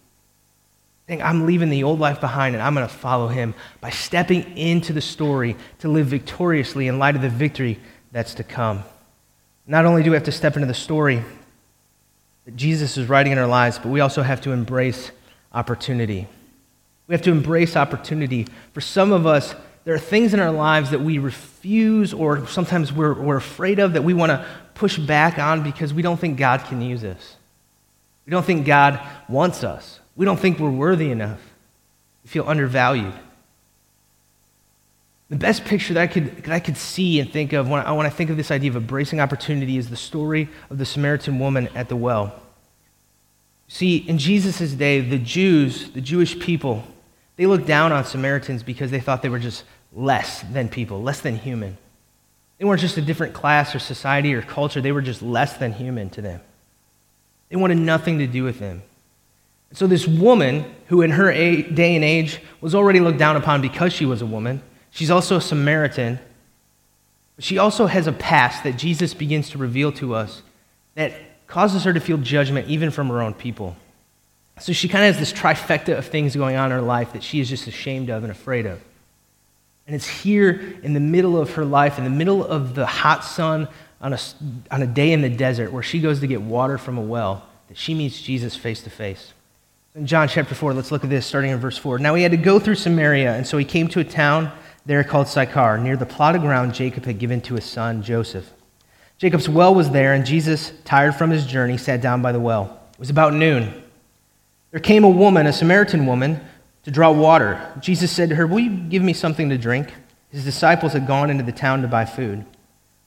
I'm 1.19 1.47
leaving 1.47 1.71
the 1.71 1.83
old 1.83 1.99
life 1.99 2.21
behind 2.21 2.55
and 2.55 2.62
I'm 2.62 2.75
going 2.75 2.87
to 2.87 2.95
follow 2.95 3.26
him 3.29 3.55
by 3.81 3.90
stepping 3.90 4.57
into 4.57 4.93
the 4.93 5.00
story 5.00 5.57
to 5.81 5.88
live 5.88 6.07
victoriously 6.07 6.87
in 6.87 6.99
light 6.99 7.17
of 7.17 7.23
the 7.23 7.29
victory 7.29 7.81
that's 8.12 8.35
to 8.35 8.45
come. 8.45 8.85
Not 9.67 9.85
only 9.85 10.02
do 10.02 10.11
we 10.11 10.17
have 10.17 10.25
to 10.25 10.33
step 10.33 10.57
into 10.57 10.67
the 10.67 10.75
story 10.75 11.23
that 12.45 12.57
Jesus 12.57 12.97
is 12.97 13.09
writing 13.09 13.33
in 13.33 13.38
our 13.38 13.47
lives, 13.47 13.79
but 13.79 13.88
we 13.88 14.00
also 14.00 14.23
have 14.23 14.40
to 14.43 14.52
embrace 14.52 15.11
opportunity. 15.52 16.26
We 17.07 17.14
have 17.14 17.23
to 17.23 17.31
embrace 17.31 17.76
opportunity. 17.76 18.47
For 18.73 18.81
some 18.81 19.12
of 19.12 19.26
us, 19.26 19.55
there 19.85 19.95
are 19.95 19.99
things 19.99 20.35
in 20.35 20.40
our 20.40 20.50
lives 20.50 20.90
that 20.90 21.00
we 21.00 21.19
refuse 21.19 22.12
or 22.12 22.47
sometimes 22.47 22.93
we're, 22.93 23.14
we're 23.14 23.37
afraid 23.37 23.79
of 23.79 23.95
that 23.95 24.02
we 24.02 24.14
want 24.14 24.31
to 24.31 24.47
push 24.75 24.99
back 24.99 25.38
on 25.38 25.62
because 25.62 25.93
we 25.93 26.02
don't 26.02 26.19
think 26.19 26.38
God 26.38 26.64
can 26.64 26.81
use 26.81 27.05
us. 27.05 27.37
We 28.26 28.31
don't 28.31 28.45
think 28.45 28.67
God 28.67 29.00
wants 29.29 29.64
us. 29.64 30.00
We 30.21 30.27
don't 30.27 30.39
think 30.39 30.59
we're 30.59 30.69
worthy 30.69 31.11
enough. 31.11 31.41
We 32.25 32.29
feel 32.29 32.47
undervalued. 32.47 33.15
The 35.31 35.37
best 35.37 35.65
picture 35.65 35.95
that 35.95 36.03
I 36.03 36.07
could, 36.09 36.45
that 36.45 36.53
I 36.53 36.61
could 36.61 36.77
see 36.77 37.21
and 37.21 37.33
think 37.33 37.55
of 37.55 37.71
when 37.71 37.81
I, 37.81 37.91
when 37.93 38.05
I 38.05 38.11
think 38.11 38.29
of 38.29 38.37
this 38.37 38.50
idea 38.50 38.69
of 38.69 38.77
embracing 38.77 39.19
opportunity 39.19 39.79
is 39.79 39.89
the 39.89 39.97
story 39.97 40.50
of 40.69 40.77
the 40.77 40.85
Samaritan 40.85 41.39
woman 41.39 41.71
at 41.75 41.89
the 41.89 41.97
well. 41.97 42.39
See, 43.67 43.97
in 43.97 44.19
Jesus' 44.19 44.73
day, 44.73 45.00
the 45.00 45.17
Jews, 45.17 45.91
the 45.93 46.03
Jewish 46.03 46.39
people, 46.39 46.85
they 47.37 47.47
looked 47.47 47.67
down 47.67 47.91
on 47.91 48.05
Samaritans 48.05 48.62
because 48.62 48.91
they 48.91 49.00
thought 49.00 49.23
they 49.23 49.31
were 49.31 49.39
just 49.39 49.65
less 49.91 50.43
than 50.43 50.69
people, 50.69 51.03
less 51.03 51.23
than 51.23 51.39
human. 51.39 51.79
They 52.59 52.67
weren't 52.67 52.83
just 52.83 52.99
a 52.99 53.03
different 53.03 53.33
class 53.33 53.75
or 53.75 53.79
society 53.79 54.35
or 54.35 54.43
culture, 54.43 54.83
they 54.83 54.93
were 54.93 55.00
just 55.00 55.23
less 55.23 55.57
than 55.57 55.73
human 55.73 56.11
to 56.11 56.21
them. 56.21 56.43
They 57.49 57.57
wanted 57.57 57.79
nothing 57.79 58.19
to 58.19 58.27
do 58.27 58.45
with 58.45 58.59
them. 58.59 58.83
So, 59.73 59.87
this 59.87 60.07
woman, 60.07 60.65
who 60.89 61.03
in 61.03 61.12
her 61.12 61.33
day 61.33 61.95
and 61.95 62.05
age 62.05 62.41
was 62.61 62.75
already 62.75 62.99
looked 63.00 63.19
down 63.19 63.37
upon 63.37 63.61
because 63.61 63.93
she 63.93 64.05
was 64.05 64.21
a 64.21 64.27
woman, 64.27 64.62
she's 64.91 65.11
also 65.11 65.37
a 65.37 65.41
Samaritan. 65.41 66.19
She 67.39 67.57
also 67.57 67.87
has 67.87 68.07
a 68.07 68.12
past 68.12 68.65
that 68.65 68.77
Jesus 68.77 69.15
begins 69.15 69.50
to 69.50 69.59
reveal 69.59 69.93
to 69.93 70.15
us 70.15 70.43
that 70.95 71.12
causes 71.47 71.85
her 71.85 71.93
to 71.93 72.00
feel 72.00 72.19
judgment 72.19 72.69
even 72.69 72.91
from 72.91 73.09
her 73.09 73.23
own 73.23 73.33
people. 73.33 73.77
So, 74.59 74.73
she 74.73 74.89
kind 74.89 75.05
of 75.05 75.15
has 75.15 75.21
this 75.21 75.33
trifecta 75.33 75.97
of 75.97 76.07
things 76.07 76.35
going 76.35 76.57
on 76.57 76.67
in 76.67 76.73
her 76.73 76.83
life 76.83 77.12
that 77.12 77.23
she 77.23 77.39
is 77.39 77.49
just 77.49 77.69
ashamed 77.69 78.11
of 78.11 78.25
and 78.25 78.33
afraid 78.33 78.67
of. 78.67 78.81
And 79.87 79.95
it's 79.95 80.07
here 80.07 80.79
in 80.83 80.95
the 80.95 81.00
middle 81.00 81.37
of 81.37 81.55
her 81.55 81.65
life, 81.65 81.97
in 81.97 82.05
the 82.05 82.11
middle 82.11 82.45
of 82.45 82.75
the 82.75 82.87
hot 82.87 83.25
sun 83.25 83.69
on 84.00 84.12
a, 84.12 84.19
on 84.71 84.83
a 84.83 84.87
day 84.87 85.12
in 85.12 85.21
the 85.21 85.29
desert 85.29 85.73
where 85.73 85.83
she 85.83 86.00
goes 86.00 86.21
to 86.21 86.27
get 86.27 86.43
water 86.43 86.79
from 86.79 86.99
a 86.99 87.00
well, 87.00 87.45
that 87.69 87.77
she 87.77 87.95
meets 87.95 88.21
Jesus 88.21 88.57
face 88.57 88.83
to 88.83 88.91
face. 88.91 89.33
In 89.97 90.06
John 90.06 90.28
chapter 90.28 90.54
4, 90.54 90.73
let's 90.73 90.92
look 90.92 91.02
at 91.02 91.11
this 91.11 91.26
starting 91.26 91.50
in 91.50 91.59
verse 91.59 91.76
4. 91.76 91.99
Now 91.99 92.14
he 92.14 92.23
had 92.23 92.30
to 92.30 92.37
go 92.37 92.61
through 92.61 92.76
Samaria, 92.76 93.35
and 93.35 93.44
so 93.44 93.59
he 93.59 93.64
came 93.64 93.88
to 93.88 93.99
a 93.99 94.04
town 94.04 94.52
there 94.87 95.02
called 95.02 95.26
Sychar, 95.26 95.78
near 95.78 95.97
the 95.97 96.06
plot 96.06 96.37
of 96.37 96.42
ground 96.42 96.75
Jacob 96.75 97.04
had 97.06 97.18
given 97.18 97.40
to 97.40 97.56
his 97.56 97.64
son 97.64 98.00
Joseph. 98.00 98.49
Jacob's 99.18 99.49
well 99.49 99.75
was 99.75 99.90
there, 99.90 100.14
and 100.14 100.25
Jesus, 100.25 100.73
tired 100.85 101.16
from 101.16 101.30
his 101.30 101.44
journey, 101.44 101.76
sat 101.76 102.00
down 102.00 102.23
by 102.23 102.30
the 102.30 102.38
well. 102.38 102.80
It 102.92 103.00
was 103.00 103.11
about 103.11 103.35
noon. 103.35 103.82
There 104.70 104.78
came 104.78 105.02
a 105.02 105.09
woman, 105.09 105.49
a 105.49 105.52
Samaritan 105.52 106.06
woman, 106.06 106.40
to 106.85 106.92
draw 106.92 107.11
water. 107.11 107.61
Jesus 107.80 108.12
said 108.12 108.28
to 108.28 108.37
her, 108.37 108.47
Will 108.47 108.61
you 108.61 108.70
give 108.70 109.02
me 109.02 109.12
something 109.12 109.49
to 109.49 109.59
drink? 109.59 109.92
His 110.30 110.44
disciples 110.44 110.92
had 110.92 111.09
gone 111.09 111.30
into 111.30 111.42
the 111.42 111.50
town 111.50 111.82
to 111.82 111.88
buy 111.88 112.04
food. 112.04 112.44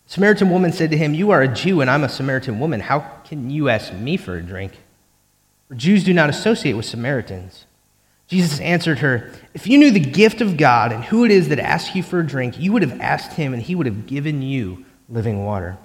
The 0.08 0.14
Samaritan 0.14 0.50
woman 0.50 0.74
said 0.74 0.92
to 0.92 0.98
him, 0.98 1.14
You 1.14 1.32
are 1.32 1.44
a 1.44 1.48
Jew, 1.48 1.80
and 1.80 1.90
I'm 1.90 2.04
a 2.04 2.10
Samaritan 2.10 2.60
woman. 2.60 2.82
How 2.82 3.00
can 3.24 3.50
you 3.50 3.70
ask 3.70 3.94
me 3.94 4.18
for 4.18 4.36
a 4.36 4.42
drink? 4.42 4.74
For 5.74 5.80
Jews 5.80 6.04
do 6.04 6.14
not 6.14 6.30
associate 6.30 6.74
with 6.74 6.86
Samaritans. 6.86 7.66
Jesus 8.28 8.60
answered 8.60 9.00
her, 9.00 9.32
If 9.56 9.66
you 9.66 9.80
knew 9.80 9.90
the 9.90 10.00
gift 10.00 10.40
of 10.40 10.56
God 10.56 10.92
and 10.92 11.04
who 11.04 11.26
it 11.26 11.32
is 11.32 11.50
that 11.50 11.58
asks 11.58 11.96
you 11.96 12.04
for 12.04 12.20
a 12.20 12.28
drink, 12.28 12.60
you 12.60 12.72
would 12.72 12.84
have 12.84 13.02
asked 13.02 13.34
him, 13.34 13.56
and 13.56 13.64
he 13.64 13.74
would 13.74 13.88
have 13.88 14.06
given 14.06 14.44
you 14.44 14.86
living 15.10 15.44
water. 15.44 15.80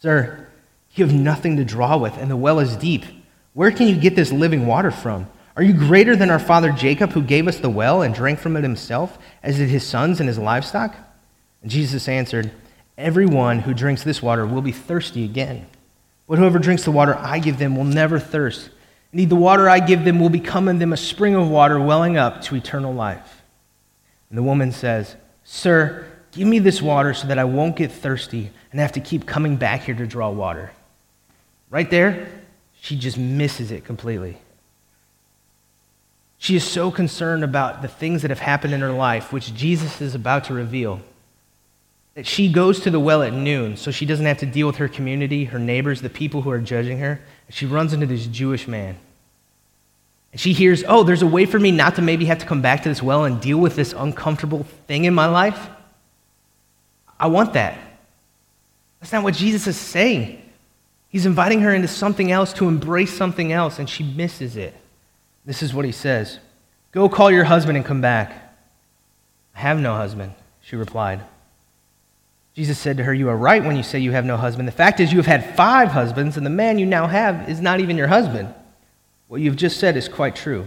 Sir, 0.00 0.48
you 0.96 1.06
have 1.06 1.14
nothing 1.14 1.56
to 1.58 1.64
draw 1.64 1.98
with, 1.98 2.18
and 2.18 2.28
the 2.28 2.36
well 2.36 2.58
is 2.58 2.76
deep. 2.78 3.04
Where 3.54 3.70
can 3.70 3.86
you 3.86 3.94
get 3.94 4.16
this 4.16 4.32
living 4.32 4.66
water 4.66 4.90
from? 4.90 5.28
Are 5.54 5.62
you 5.62 5.72
greater 5.72 6.16
than 6.16 6.28
our 6.28 6.40
father 6.40 6.72
Jacob, 6.72 7.12
who 7.12 7.22
gave 7.22 7.46
us 7.46 7.58
the 7.58 7.70
well 7.70 8.02
and 8.02 8.12
drank 8.12 8.40
from 8.40 8.56
it 8.56 8.64
himself, 8.64 9.20
as 9.44 9.58
did 9.58 9.68
his 9.68 9.86
sons 9.86 10.18
and 10.18 10.28
his 10.28 10.36
livestock? 10.36 10.96
And 11.62 11.70
Jesus 11.70 12.08
answered, 12.08 12.50
Everyone 12.98 13.60
who 13.60 13.72
drinks 13.72 14.02
this 14.02 14.20
water 14.20 14.44
will 14.44 14.62
be 14.62 14.72
thirsty 14.72 15.24
again. 15.24 15.68
But 16.26 16.40
whoever 16.40 16.58
drinks 16.58 16.82
the 16.82 16.90
water 16.90 17.16
I 17.16 17.38
give 17.38 17.60
them 17.60 17.76
will 17.76 17.84
never 17.84 18.18
thirst. 18.18 18.70
Indeed, 19.12 19.28
the 19.28 19.36
water 19.36 19.68
I 19.68 19.80
give 19.80 20.04
them 20.04 20.20
will 20.20 20.28
become 20.28 20.68
in 20.68 20.78
them 20.78 20.92
a 20.92 20.96
spring 20.96 21.34
of 21.34 21.48
water 21.48 21.80
welling 21.80 22.16
up 22.16 22.42
to 22.42 22.56
eternal 22.56 22.94
life. 22.94 23.42
And 24.28 24.38
the 24.38 24.42
woman 24.42 24.70
says, 24.70 25.16
Sir, 25.42 26.06
give 26.30 26.46
me 26.46 26.60
this 26.60 26.80
water 26.80 27.12
so 27.12 27.26
that 27.26 27.38
I 27.38 27.44
won't 27.44 27.76
get 27.76 27.90
thirsty 27.90 28.50
and 28.70 28.80
have 28.80 28.92
to 28.92 29.00
keep 29.00 29.26
coming 29.26 29.56
back 29.56 29.82
here 29.82 29.96
to 29.96 30.06
draw 30.06 30.30
water. 30.30 30.70
Right 31.70 31.90
there, 31.90 32.28
she 32.80 32.96
just 32.96 33.18
misses 33.18 33.70
it 33.70 33.84
completely. 33.84 34.38
She 36.38 36.56
is 36.56 36.64
so 36.64 36.90
concerned 36.90 37.44
about 37.44 37.82
the 37.82 37.88
things 37.88 38.22
that 38.22 38.30
have 38.30 38.38
happened 38.38 38.72
in 38.72 38.80
her 38.80 38.92
life, 38.92 39.32
which 39.32 39.54
Jesus 39.54 40.00
is 40.00 40.14
about 40.14 40.44
to 40.44 40.54
reveal, 40.54 41.00
that 42.14 42.26
she 42.26 42.50
goes 42.50 42.80
to 42.80 42.90
the 42.90 42.98
well 42.98 43.22
at 43.22 43.32
noon 43.32 43.76
so 43.76 43.90
she 43.90 44.06
doesn't 44.06 44.24
have 44.24 44.38
to 44.38 44.46
deal 44.46 44.66
with 44.66 44.76
her 44.76 44.88
community, 44.88 45.44
her 45.44 45.58
neighbors, 45.58 46.00
the 46.00 46.08
people 46.08 46.42
who 46.42 46.50
are 46.50 46.58
judging 46.58 46.98
her. 46.98 47.20
She 47.50 47.66
runs 47.66 47.92
into 47.92 48.06
this 48.06 48.26
Jewish 48.26 48.66
man. 48.68 48.96
And 50.32 50.40
she 50.40 50.52
hears, 50.52 50.84
oh, 50.86 51.02
there's 51.02 51.22
a 51.22 51.26
way 51.26 51.44
for 51.44 51.58
me 51.58 51.72
not 51.72 51.96
to 51.96 52.02
maybe 52.02 52.26
have 52.26 52.38
to 52.38 52.46
come 52.46 52.62
back 52.62 52.84
to 52.84 52.88
this 52.88 53.02
well 53.02 53.24
and 53.24 53.40
deal 53.40 53.58
with 53.58 53.74
this 53.76 53.92
uncomfortable 53.92 54.64
thing 54.86 55.04
in 55.04 55.14
my 55.14 55.26
life. 55.26 55.68
I 57.18 57.26
want 57.26 57.54
that. 57.54 57.76
That's 59.00 59.12
not 59.12 59.24
what 59.24 59.34
Jesus 59.34 59.66
is 59.66 59.76
saying. 59.76 60.40
He's 61.08 61.26
inviting 61.26 61.60
her 61.62 61.74
into 61.74 61.88
something 61.88 62.30
else 62.30 62.52
to 62.54 62.68
embrace 62.68 63.12
something 63.12 63.50
else, 63.52 63.78
and 63.78 63.90
she 63.90 64.04
misses 64.04 64.56
it. 64.56 64.74
This 65.44 65.62
is 65.62 65.74
what 65.74 65.84
he 65.84 65.92
says 65.92 66.38
Go 66.92 67.08
call 67.08 67.30
your 67.30 67.44
husband 67.44 67.76
and 67.76 67.84
come 67.84 68.00
back. 68.00 68.54
I 69.56 69.60
have 69.60 69.80
no 69.80 69.96
husband, 69.96 70.34
she 70.60 70.76
replied. 70.76 71.22
Jesus 72.54 72.78
said 72.78 72.96
to 72.96 73.04
her, 73.04 73.14
You 73.14 73.28
are 73.28 73.36
right 73.36 73.64
when 73.64 73.76
you 73.76 73.82
say 73.82 73.98
you 73.98 74.12
have 74.12 74.24
no 74.24 74.36
husband. 74.36 74.66
The 74.66 74.72
fact 74.72 75.00
is, 75.00 75.12
you 75.12 75.18
have 75.18 75.26
had 75.26 75.56
five 75.56 75.88
husbands, 75.88 76.36
and 76.36 76.44
the 76.44 76.50
man 76.50 76.78
you 76.78 76.86
now 76.86 77.06
have 77.06 77.48
is 77.48 77.60
not 77.60 77.80
even 77.80 77.96
your 77.96 78.08
husband. 78.08 78.52
What 79.28 79.40
you've 79.40 79.56
just 79.56 79.78
said 79.78 79.96
is 79.96 80.08
quite 80.08 80.34
true. 80.34 80.66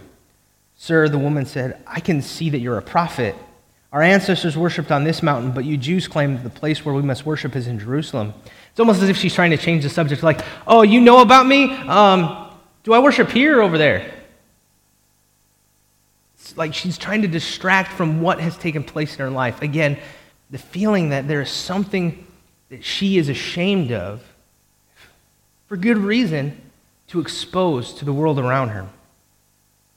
Sir, 0.75 1.07
the 1.09 1.19
woman 1.19 1.45
said, 1.45 1.81
I 1.85 1.99
can 1.99 2.21
see 2.21 2.49
that 2.49 2.59
you're 2.59 2.77
a 2.77 2.81
prophet. 2.81 3.35
Our 3.91 4.01
ancestors 4.01 4.57
worshipped 4.57 4.91
on 4.91 5.03
this 5.03 5.21
mountain, 5.21 5.51
but 5.51 5.65
you 5.65 5.77
Jews 5.77 6.07
claim 6.07 6.35
that 6.35 6.43
the 6.43 6.49
place 6.49 6.83
where 6.83 6.95
we 6.95 7.03
must 7.03 7.25
worship 7.25 7.55
is 7.55 7.67
in 7.67 7.77
Jerusalem. 7.77 8.33
It's 8.71 8.79
almost 8.79 9.03
as 9.03 9.09
if 9.09 9.17
she's 9.17 9.35
trying 9.35 9.51
to 9.51 9.57
change 9.57 9.83
the 9.83 9.89
subject, 9.89 10.23
like, 10.23 10.41
oh, 10.65 10.81
you 10.81 10.99
know 10.99 11.21
about 11.21 11.45
me? 11.45 11.71
Um, 11.71 12.49
do 12.83 12.93
I 12.93 12.99
worship 12.99 13.29
here 13.29 13.59
or 13.59 13.61
over 13.61 13.77
there? 13.77 14.11
It's 16.35 16.57
like 16.57 16.73
she's 16.73 16.97
trying 16.97 17.21
to 17.21 17.27
distract 17.27 17.93
from 17.93 18.21
what 18.21 18.39
has 18.39 18.57
taken 18.57 18.83
place 18.83 19.13
in 19.13 19.19
her 19.19 19.29
life. 19.29 19.61
Again, 19.61 19.99
the 20.53 20.59
feeling 20.59 21.09
that 21.09 21.27
there 21.27 21.41
is 21.41 21.49
something 21.49 22.27
that 22.69 22.85
she 22.85 23.17
is 23.17 23.27
ashamed 23.27 23.91
of, 23.91 24.21
for 25.67 25.75
good 25.75 25.97
reason, 25.97 26.61
to 27.07 27.19
expose 27.19 27.91
to 27.95 28.05
the 28.05 28.13
world 28.13 28.37
around 28.37 28.69
her. 28.69 28.87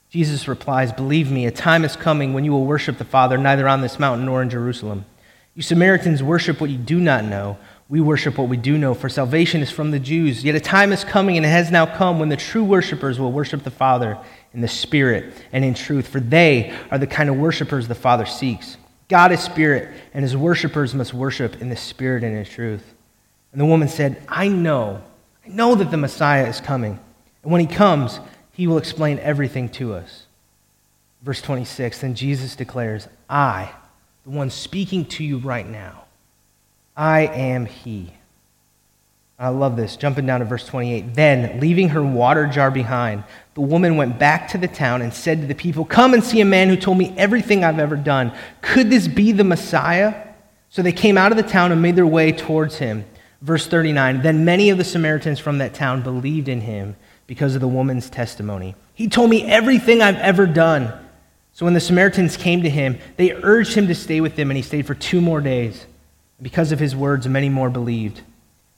Jesus 0.09 0.47
replies, 0.47 0.91
Believe 0.91 1.29
me, 1.29 1.45
a 1.45 1.51
time 1.51 1.85
is 1.85 1.95
coming 1.95 2.33
when 2.33 2.43
you 2.43 2.51
will 2.51 2.65
worship 2.65 2.97
the 2.97 3.05
Father 3.05 3.37
neither 3.37 3.67
on 3.67 3.81
this 3.81 3.99
mountain 3.99 4.25
nor 4.25 4.41
in 4.41 4.49
Jerusalem. 4.49 5.05
You 5.53 5.61
Samaritans 5.61 6.23
worship 6.23 6.59
what 6.59 6.71
you 6.71 6.77
do 6.77 6.99
not 6.99 7.23
know. 7.23 7.59
We 7.87 8.01
worship 8.01 8.39
what 8.39 8.49
we 8.49 8.57
do 8.57 8.79
know, 8.79 8.95
for 8.95 9.09
salvation 9.09 9.61
is 9.61 9.69
from 9.69 9.91
the 9.91 9.99
Jews. 9.99 10.43
Yet 10.43 10.55
a 10.55 10.59
time 10.59 10.91
is 10.91 11.03
coming, 11.03 11.37
and 11.37 11.45
it 11.45 11.49
has 11.49 11.69
now 11.69 11.85
come, 11.85 12.19
when 12.19 12.29
the 12.29 12.35
true 12.35 12.63
worshippers 12.63 13.19
will 13.19 13.31
worship 13.31 13.61
the 13.61 13.69
Father 13.69 14.17
in 14.55 14.61
the 14.61 14.67
Spirit 14.67 15.35
and 15.51 15.63
in 15.63 15.75
truth, 15.75 16.07
for 16.07 16.19
they 16.19 16.75
are 16.89 16.97
the 16.97 17.05
kind 17.05 17.29
of 17.29 17.37
worshippers 17.37 17.87
the 17.87 17.93
Father 17.93 18.25
seeks. 18.25 18.77
God 19.07 19.31
is 19.31 19.39
Spirit, 19.39 19.89
and 20.13 20.23
his 20.23 20.35
worshippers 20.35 20.93
must 20.93 21.13
worship 21.13 21.61
in 21.61 21.69
the 21.69 21.75
Spirit 21.75 22.23
and 22.23 22.35
in 22.35 22.45
truth. 22.45 22.93
And 23.51 23.61
the 23.61 23.65
woman 23.65 23.87
said, 23.87 24.21
I 24.27 24.49
know, 24.49 25.01
I 25.45 25.49
know 25.49 25.75
that 25.75 25.91
the 25.91 25.97
Messiah 25.97 26.47
is 26.47 26.59
coming. 26.59 26.99
And 27.43 27.51
when 27.51 27.61
he 27.61 27.67
comes, 27.67 28.19
he 28.51 28.67
will 28.67 28.77
explain 28.77 29.19
everything 29.19 29.69
to 29.69 29.93
us. 29.93 30.25
Verse 31.21 31.41
26 31.41 32.01
Then 32.01 32.15
Jesus 32.15 32.55
declares, 32.55 33.07
I, 33.29 33.71
the 34.25 34.31
one 34.31 34.49
speaking 34.49 35.05
to 35.05 35.23
you 35.23 35.37
right 35.37 35.67
now, 35.67 36.05
I 36.95 37.27
am 37.27 37.65
he. 37.65 38.13
I 39.39 39.49
love 39.49 39.75
this. 39.75 39.95
Jumping 39.97 40.25
down 40.25 40.39
to 40.39 40.45
verse 40.45 40.65
28. 40.65 41.13
Then, 41.13 41.59
leaving 41.59 41.89
her 41.89 42.03
water 42.03 42.47
jar 42.47 42.71
behind, 42.71 43.23
the 43.53 43.61
woman 43.61 43.95
went 43.95 44.17
back 44.17 44.47
to 44.49 44.57
the 44.57 44.67
town 44.67 45.03
and 45.03 45.13
said 45.13 45.41
to 45.41 45.47
the 45.47 45.53
people, 45.53 45.85
Come 45.85 46.15
and 46.15 46.23
see 46.23 46.41
a 46.41 46.45
man 46.45 46.69
who 46.69 46.75
told 46.75 46.97
me 46.97 47.13
everything 47.17 47.63
I've 47.63 47.77
ever 47.77 47.95
done. 47.95 48.31
Could 48.61 48.89
this 48.89 49.07
be 49.07 49.31
the 49.31 49.43
Messiah? 49.43 50.27
So 50.69 50.81
they 50.81 50.91
came 50.91 51.17
out 51.17 51.31
of 51.31 51.37
the 51.37 51.43
town 51.43 51.71
and 51.71 51.81
made 51.81 51.95
their 51.95 52.07
way 52.07 52.31
towards 52.31 52.77
him. 52.77 53.05
Verse 53.41 53.67
39 53.67 54.23
Then 54.23 54.43
many 54.43 54.71
of 54.71 54.79
the 54.79 54.83
Samaritans 54.83 55.39
from 55.39 55.59
that 55.59 55.75
town 55.75 56.01
believed 56.01 56.47
in 56.47 56.61
him 56.61 56.95
because 57.27 57.53
of 57.53 57.61
the 57.61 57.67
woman's 57.67 58.09
testimony. 58.09 58.75
He 58.95 59.07
told 59.07 59.29
me 59.29 59.43
everything 59.43 60.01
I've 60.01 60.15
ever 60.15 60.47
done. 60.47 60.91
So 61.53 61.65
when 61.65 61.75
the 61.75 61.79
Samaritans 61.79 62.37
came 62.37 62.63
to 62.63 62.69
him, 62.69 62.97
they 63.17 63.33
urged 63.33 63.75
him 63.75 63.87
to 63.87 63.95
stay 63.95 64.19
with 64.21 64.35
them, 64.35 64.49
and 64.49 64.57
he 64.57 64.63
stayed 64.63 64.87
for 64.87 64.95
two 64.95 65.21
more 65.21 65.41
days. 65.41 65.85
Because 66.41 66.71
of 66.71 66.79
his 66.79 66.95
words, 66.95 67.27
many 67.27 67.49
more 67.49 67.69
believed. 67.69 68.21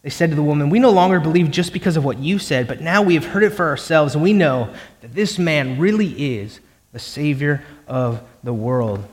They 0.02 0.10
said 0.10 0.30
to 0.30 0.36
the 0.36 0.44
woman, 0.44 0.70
We 0.70 0.80
no 0.80 0.92
longer 0.92 1.20
believe 1.20 1.52
just 1.52 1.74
because 1.74 1.98
of 1.98 2.06
what 2.06 2.20
you 2.20 2.40
said, 2.40 2.68
but 2.68 2.82
now 2.82 3.02
we 3.02 3.16
have 3.16 3.26
heard 3.26 3.44
it 3.44 3.52
for 3.52 3.68
ourselves, 3.68 4.16
and 4.16 4.24
we 4.24 4.34
know 4.34 4.74
that 5.02 5.14
this 5.14 5.38
man 5.38 5.78
really 5.78 6.38
is 6.38 6.60
the 6.94 7.00
Savior 7.00 7.64
of 7.88 8.22
the 8.44 8.54
world. 8.54 9.06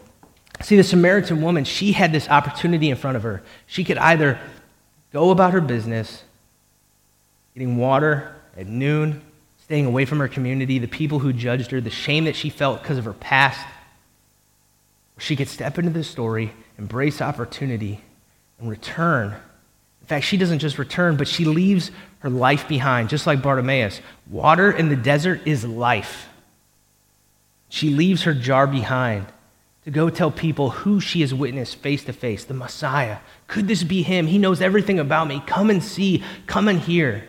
See, 0.63 0.77
the 0.77 0.85
Samaritan 0.85 1.43
woman, 1.43 1.65
she 1.65 1.93
had 1.93 2.13
this 2.13 2.29
opportunity 2.29 2.89
in 2.89 2.97
front 2.97 3.17
of 3.17 3.23
her. 3.25 3.43
She 3.67 3.85
could 3.85 3.99
either 3.99 4.39
go 5.13 5.31
about 5.31 5.53
her 5.53 5.61
business, 5.61 6.23
getting 7.55 7.77
water 7.77 8.35
at 8.57 8.67
noon, 8.67 9.23
staying 9.59 9.87
away 9.87 10.05
from 10.05 10.21
her 10.21 10.29
community, 10.29 10.79
the 10.79 10.87
people 10.87 11.19
who 11.19 11.33
judged 11.33 11.73
her, 11.73 11.81
the 11.81 11.91
shame 11.91 12.25
that 12.25 12.37
she 12.37 12.49
felt 12.49 12.83
because 12.83 12.99
of 12.99 13.05
her 13.05 13.13
past. 13.13 13.61
She 15.19 15.37
could 15.37 15.49
step 15.49 15.79
into 15.79 15.91
the 15.91 16.05
story, 16.05 16.53
embrace 16.79 17.21
opportunity, 17.21 18.01
and 18.59 18.71
return. 18.71 19.35
In 20.07 20.09
fact, 20.09 20.25
she 20.25 20.37
doesn't 20.37 20.61
just 20.61 20.79
return, 20.79 21.17
but 21.17 21.27
she 21.27 21.45
leaves 21.45 21.91
her 22.21 22.31
life 22.31 22.69
behind, 22.69 23.09
just 23.09 23.27
like 23.27 23.43
Bartimaeus. 23.43 24.01
Water 24.31 24.71
in 24.71 24.89
the 24.89 24.95
desert 24.95 25.41
is 25.45 25.65
life. 25.65 26.29
She 27.69 27.91
leaves 27.91 28.23
her 28.23 28.33
jar 28.33 28.69
behind 28.69 29.27
to 29.85 29.91
go 29.91 30.09
tell 30.09 30.31
people 30.31 30.71
who 30.71 31.01
she 31.01 31.23
has 31.23 31.35
witnessed 31.35 31.79
face 31.79 32.05
to 32.05 32.13
face 32.13 32.45
the 32.45 32.55
Messiah. 32.55 33.19
Could 33.49 33.67
this 33.67 33.83
be 33.83 34.03
him? 34.03 34.29
He 34.29 34.39
knows 34.39 34.61
everything 34.61 35.01
about 35.01 35.27
me. 35.27 35.43
Come 35.45 35.71
and 35.71 35.83
see, 35.83 36.23
come 36.47 36.69
and 36.69 36.79
hear. 36.79 37.25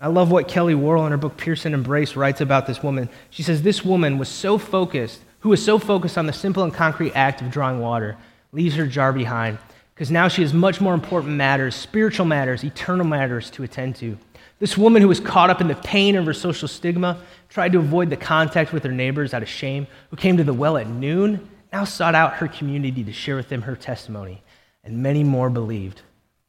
I 0.00 0.06
love 0.06 0.30
what 0.30 0.46
Kelly 0.46 0.76
Worrell 0.76 1.04
in 1.06 1.10
her 1.10 1.18
book 1.18 1.36
Pearson 1.36 1.74
Embrace 1.74 2.14
writes 2.14 2.40
about 2.40 2.68
this 2.68 2.80
woman. 2.80 3.08
She 3.30 3.42
says, 3.42 3.62
This 3.62 3.84
woman 3.84 4.18
was 4.18 4.28
so 4.28 4.56
focused, 4.56 5.18
who 5.40 5.48
was 5.48 5.64
so 5.64 5.80
focused 5.80 6.16
on 6.16 6.26
the 6.26 6.32
simple 6.32 6.62
and 6.62 6.72
concrete 6.72 7.16
act 7.16 7.42
of 7.42 7.50
drawing 7.50 7.80
water, 7.80 8.16
leaves 8.52 8.76
her 8.76 8.86
jar 8.86 9.12
behind, 9.12 9.58
because 10.00 10.10
now 10.10 10.28
she 10.28 10.40
has 10.40 10.54
much 10.54 10.80
more 10.80 10.94
important 10.94 11.34
matters, 11.34 11.74
spiritual 11.74 12.24
matters, 12.24 12.64
eternal 12.64 13.04
matters 13.04 13.50
to 13.50 13.62
attend 13.62 13.94
to. 13.96 14.16
This 14.58 14.78
woman 14.78 15.02
who 15.02 15.08
was 15.08 15.20
caught 15.20 15.50
up 15.50 15.60
in 15.60 15.68
the 15.68 15.74
pain 15.74 16.16
of 16.16 16.24
her 16.24 16.32
social 16.32 16.68
stigma, 16.68 17.20
tried 17.50 17.72
to 17.72 17.80
avoid 17.80 18.08
the 18.08 18.16
contact 18.16 18.72
with 18.72 18.82
her 18.84 18.92
neighbors 18.92 19.34
out 19.34 19.42
of 19.42 19.48
shame, 19.50 19.86
who 20.08 20.16
came 20.16 20.38
to 20.38 20.42
the 20.42 20.54
well 20.54 20.78
at 20.78 20.88
noon, 20.88 21.46
now 21.70 21.84
sought 21.84 22.14
out 22.14 22.32
her 22.32 22.48
community 22.48 23.04
to 23.04 23.12
share 23.12 23.36
with 23.36 23.50
them 23.50 23.60
her 23.60 23.76
testimony, 23.76 24.42
and 24.84 25.02
many 25.02 25.22
more 25.22 25.50
believed. 25.50 26.00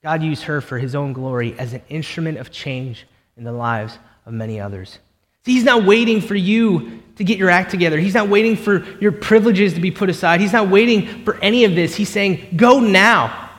God 0.02 0.24
used 0.24 0.44
her 0.44 0.62
for 0.62 0.80
his 0.80 0.96
own 0.96 1.12
glory 1.12 1.54
as 1.60 1.74
an 1.74 1.82
instrument 1.90 2.38
of 2.38 2.52
change 2.52 3.06
in 3.36 3.44
the 3.44 3.52
lives 3.52 4.00
of 4.26 4.32
many 4.32 4.62
others. 4.62 5.00
See, 5.46 5.54
he's 5.54 5.64
not 5.64 5.86
waiting 5.86 6.22
for 6.22 6.36
you 6.36 7.02
to 7.16 7.24
get 7.24 7.38
your 7.38 7.50
act 7.50 7.72
together. 7.72 7.98
He's 7.98 8.14
not 8.14 8.30
waiting 8.30 8.56
for 8.56 8.86
your 9.00 9.12
privileges 9.12 9.74
to 9.74 9.80
be 9.80 9.92
put 9.92 10.10
aside. 10.10 10.40
He's 10.40 10.54
not 10.54 10.70
waiting 10.70 11.24
for 11.24 11.38
any 11.38 11.66
of 11.66 11.76
this. 11.76 11.96
He's 11.96 12.10
saying, 12.10 12.54
Go 12.56 12.80
now. 12.80 13.50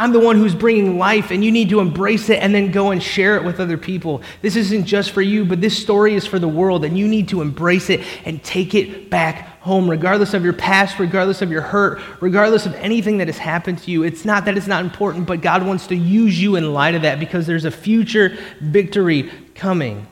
I'm 0.00 0.12
the 0.12 0.20
one 0.20 0.36
who's 0.36 0.54
bringing 0.54 0.96
life, 0.96 1.30
and 1.30 1.44
you 1.44 1.52
need 1.52 1.68
to 1.68 1.80
embrace 1.80 2.30
it 2.30 2.42
and 2.42 2.54
then 2.54 2.70
go 2.70 2.90
and 2.90 3.02
share 3.02 3.36
it 3.36 3.44
with 3.44 3.60
other 3.60 3.76
people. 3.76 4.22
This 4.40 4.56
isn't 4.56 4.86
just 4.86 5.10
for 5.10 5.20
you, 5.20 5.44
but 5.44 5.60
this 5.60 5.76
story 5.78 6.14
is 6.14 6.26
for 6.26 6.38
the 6.38 6.48
world, 6.48 6.86
and 6.86 6.96
you 6.96 7.06
need 7.06 7.28
to 7.28 7.42
embrace 7.42 7.90
it 7.90 8.00
and 8.24 8.42
take 8.42 8.74
it 8.74 9.10
back 9.10 9.60
home, 9.60 9.90
regardless 9.90 10.32
of 10.32 10.42
your 10.42 10.54
past, 10.54 10.98
regardless 10.98 11.42
of 11.42 11.50
your 11.50 11.60
hurt, 11.60 12.00
regardless 12.22 12.64
of 12.64 12.74
anything 12.76 13.18
that 13.18 13.26
has 13.28 13.36
happened 13.36 13.76
to 13.80 13.90
you. 13.90 14.02
It's 14.02 14.24
not 14.24 14.46
that 14.46 14.56
it's 14.56 14.66
not 14.66 14.82
important, 14.82 15.26
but 15.26 15.42
God 15.42 15.66
wants 15.66 15.86
to 15.88 15.94
use 15.94 16.40
you 16.40 16.56
in 16.56 16.72
light 16.72 16.94
of 16.94 17.02
that 17.02 17.20
because 17.20 17.46
there's 17.46 17.66
a 17.66 17.70
future 17.70 18.38
victory 18.62 19.30
coming. 19.54 20.06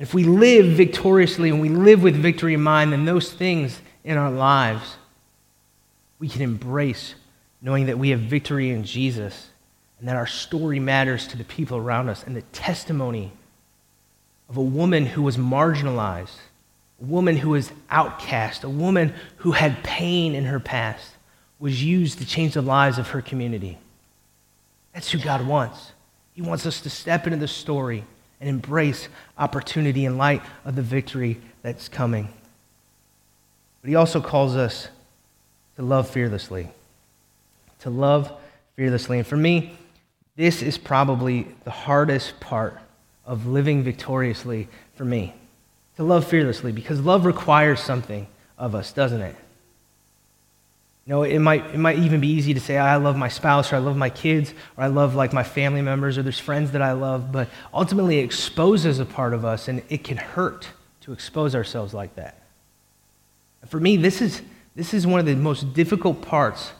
If 0.00 0.14
we 0.14 0.24
live 0.24 0.78
victoriously 0.78 1.50
and 1.50 1.60
we 1.60 1.68
live 1.68 2.02
with 2.02 2.16
victory 2.16 2.54
in 2.54 2.62
mind, 2.62 2.90
then 2.90 3.04
those 3.04 3.30
things 3.30 3.82
in 4.02 4.16
our 4.16 4.30
lives 4.30 4.96
we 6.18 6.26
can 6.26 6.40
embrace 6.40 7.14
knowing 7.60 7.84
that 7.86 7.98
we 7.98 8.08
have 8.08 8.20
victory 8.20 8.70
in 8.70 8.82
Jesus 8.82 9.50
and 9.98 10.08
that 10.08 10.16
our 10.16 10.26
story 10.26 10.80
matters 10.80 11.26
to 11.28 11.36
the 11.36 11.44
people 11.44 11.76
around 11.76 12.08
us 12.08 12.24
and 12.24 12.34
the 12.34 12.40
testimony 12.40 13.30
of 14.48 14.56
a 14.56 14.62
woman 14.62 15.04
who 15.04 15.20
was 15.20 15.36
marginalized, 15.36 16.38
a 16.98 17.04
woman 17.04 17.36
who 17.36 17.50
was 17.50 17.70
outcast, 17.90 18.64
a 18.64 18.70
woman 18.70 19.12
who 19.36 19.52
had 19.52 19.84
pain 19.84 20.34
in 20.34 20.46
her 20.46 20.60
past 20.60 21.12
was 21.58 21.84
used 21.84 22.18
to 22.18 22.26
change 22.26 22.54
the 22.54 22.62
lives 22.62 22.96
of 22.96 23.08
her 23.08 23.20
community. 23.20 23.76
That's 24.94 25.10
who 25.10 25.18
God 25.18 25.46
wants. 25.46 25.92
He 26.32 26.40
wants 26.40 26.64
us 26.64 26.80
to 26.80 26.90
step 26.90 27.26
into 27.26 27.38
the 27.38 27.46
story 27.46 28.04
and 28.40 28.48
embrace 28.48 29.08
opportunity 29.38 30.04
in 30.04 30.16
light 30.16 30.42
of 30.64 30.76
the 30.76 30.82
victory 30.82 31.40
that's 31.62 31.88
coming. 31.88 32.28
But 33.82 33.90
he 33.90 33.96
also 33.96 34.20
calls 34.20 34.56
us 34.56 34.88
to 35.76 35.82
love 35.82 36.08
fearlessly 36.08 36.70
to 37.80 37.90
love 37.90 38.32
fearlessly. 38.76 39.18
And 39.18 39.26
for 39.26 39.36
me, 39.36 39.76
this 40.36 40.62
is 40.62 40.78
probably 40.78 41.46
the 41.64 41.70
hardest 41.70 42.40
part 42.40 42.78
of 43.26 43.46
living 43.46 43.82
victoriously 43.82 44.68
for 44.94 45.04
me 45.04 45.34
to 45.96 46.02
love 46.04 46.26
fearlessly 46.26 46.72
because 46.72 47.00
love 47.00 47.26
requires 47.26 47.80
something 47.80 48.26
of 48.56 48.74
us, 48.74 48.92
doesn't 48.92 49.20
it? 49.20 49.36
You 51.10 51.16
know, 51.16 51.22
it 51.24 51.40
might, 51.40 51.66
it 51.74 51.78
might 51.78 51.98
even 51.98 52.20
be 52.20 52.28
easy 52.28 52.54
to 52.54 52.60
say, 52.60 52.78
I 52.78 52.94
love 52.94 53.16
my 53.16 53.26
spouse, 53.26 53.72
or 53.72 53.74
I 53.74 53.80
love 53.80 53.96
my 53.96 54.10
kids, 54.10 54.54
or 54.76 54.84
I 54.84 54.86
love 54.86 55.16
like 55.16 55.32
my 55.32 55.42
family 55.42 55.82
members, 55.82 56.16
or 56.16 56.22
there's 56.22 56.38
friends 56.38 56.70
that 56.70 56.82
I 56.82 56.92
love, 56.92 57.32
but 57.32 57.48
ultimately 57.74 58.20
it 58.20 58.22
exposes 58.22 59.00
a 59.00 59.04
part 59.04 59.34
of 59.34 59.44
us, 59.44 59.66
and 59.66 59.82
it 59.88 60.04
can 60.04 60.18
hurt 60.18 60.68
to 61.00 61.12
expose 61.12 61.56
ourselves 61.56 61.92
like 61.92 62.14
that. 62.14 62.40
For 63.66 63.80
me, 63.80 63.96
this 63.96 64.22
is, 64.22 64.40
this 64.76 64.94
is 64.94 65.04
one 65.04 65.18
of 65.18 65.26
the 65.26 65.34
most 65.34 65.74
difficult 65.74 66.22
parts 66.22 66.70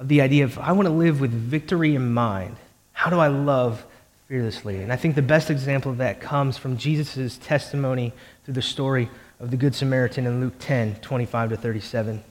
of 0.00 0.08
the 0.08 0.22
idea 0.22 0.42
of 0.42 0.58
I 0.58 0.72
want 0.72 0.88
to 0.88 0.92
live 0.92 1.20
with 1.20 1.30
victory 1.30 1.94
in 1.94 2.12
mind. 2.12 2.56
How 2.94 3.10
do 3.10 3.20
I 3.20 3.28
love 3.28 3.86
fearlessly? 4.26 4.82
And 4.82 4.92
I 4.92 4.96
think 4.96 5.14
the 5.14 5.22
best 5.22 5.50
example 5.50 5.92
of 5.92 5.98
that 5.98 6.20
comes 6.20 6.58
from 6.58 6.78
Jesus' 6.78 7.38
testimony 7.38 8.12
through 8.44 8.54
the 8.54 8.60
story 8.60 9.08
of 9.38 9.52
the 9.52 9.56
Good 9.56 9.76
Samaritan 9.76 10.26
in 10.26 10.40
Luke 10.40 10.54
10 10.58 10.96
25 10.96 11.50
to 11.50 11.56
37. 11.56 12.24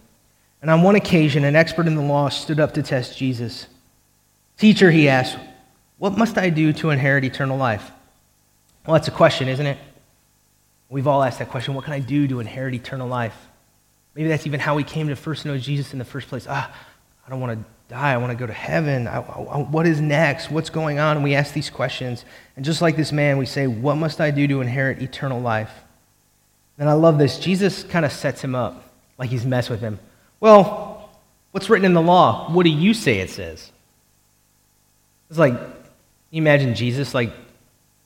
And 0.61 0.71
on 0.71 0.81
one 0.81 0.95
occasion, 0.95 1.43
an 1.43 1.55
expert 1.55 1.87
in 1.87 1.95
the 1.95 2.01
law 2.01 2.29
stood 2.29 2.59
up 2.59 2.73
to 2.73 2.83
test 2.83 3.17
Jesus. 3.17 3.67
Teacher, 4.57 4.89
he 4.89 5.07
asked, 5.07 5.37
What 5.97 6.17
must 6.17 6.37
I 6.37 6.49
do 6.49 6.73
to 6.73 6.89
inherit 6.89 7.23
eternal 7.23 7.57
life? 7.57 7.91
Well, 8.85 8.93
that's 8.93 9.07
a 9.07 9.11
question, 9.11 9.47
isn't 9.47 9.65
it? 9.65 9.77
We've 10.89 11.07
all 11.07 11.21
asked 11.21 11.39
that 11.39 11.49
question 11.49 11.73
what 11.73 11.83
can 11.83 11.93
I 11.93 11.99
do 11.99 12.27
to 12.27 12.39
inherit 12.39 12.73
eternal 12.73 13.07
life? 13.07 13.35
Maybe 14.15 14.29
that's 14.29 14.47
even 14.47 14.59
how 14.59 14.75
we 14.75 14.83
came 14.83 15.09
to 15.09 15.15
first 15.15 15.45
know 15.45 15.57
Jesus 15.57 15.93
in 15.93 15.99
the 15.99 16.05
first 16.05 16.27
place. 16.27 16.47
Ah, 16.49 16.73
I 17.25 17.29
don't 17.29 17.39
want 17.39 17.59
to 17.59 17.93
die. 17.93 18.13
I 18.13 18.17
want 18.17 18.31
to 18.31 18.37
go 18.37 18.47
to 18.47 18.53
heaven. 18.53 19.07
I, 19.07 19.17
I, 19.17 19.57
what 19.59 19.85
is 19.85 20.01
next? 20.01 20.49
What's 20.49 20.69
going 20.69 20.97
on? 20.97 21.17
And 21.17 21.23
we 21.23 21.35
ask 21.35 21.53
these 21.53 21.69
questions. 21.69 22.25
And 22.55 22.63
just 22.63 22.81
like 22.81 22.95
this 22.95 23.11
man, 23.11 23.37
we 23.37 23.45
say, 23.45 23.67
What 23.67 23.95
must 23.95 24.21
I 24.21 24.31
do 24.31 24.47
to 24.47 24.61
inherit 24.61 25.01
eternal 25.01 25.41
life? 25.41 25.71
And 26.79 26.89
I 26.89 26.93
love 26.93 27.17
this. 27.17 27.37
Jesus 27.39 27.83
kind 27.83 28.05
of 28.05 28.11
sets 28.11 28.41
him 28.41 28.55
up 28.55 28.83
like 29.17 29.29
he's 29.29 29.45
messed 29.45 29.69
with 29.69 29.81
him. 29.81 29.99
Well, 30.39 31.09
what's 31.51 31.69
written 31.69 31.85
in 31.85 31.93
the 31.93 32.01
law? 32.01 32.51
What 32.51 32.63
do 32.63 32.69
you 32.69 32.93
say 32.93 33.19
it 33.19 33.29
says? 33.29 33.71
It's 35.29 35.39
like, 35.39 35.53
you 36.31 36.41
imagine 36.41 36.75
Jesus 36.75 37.13
like 37.13 37.31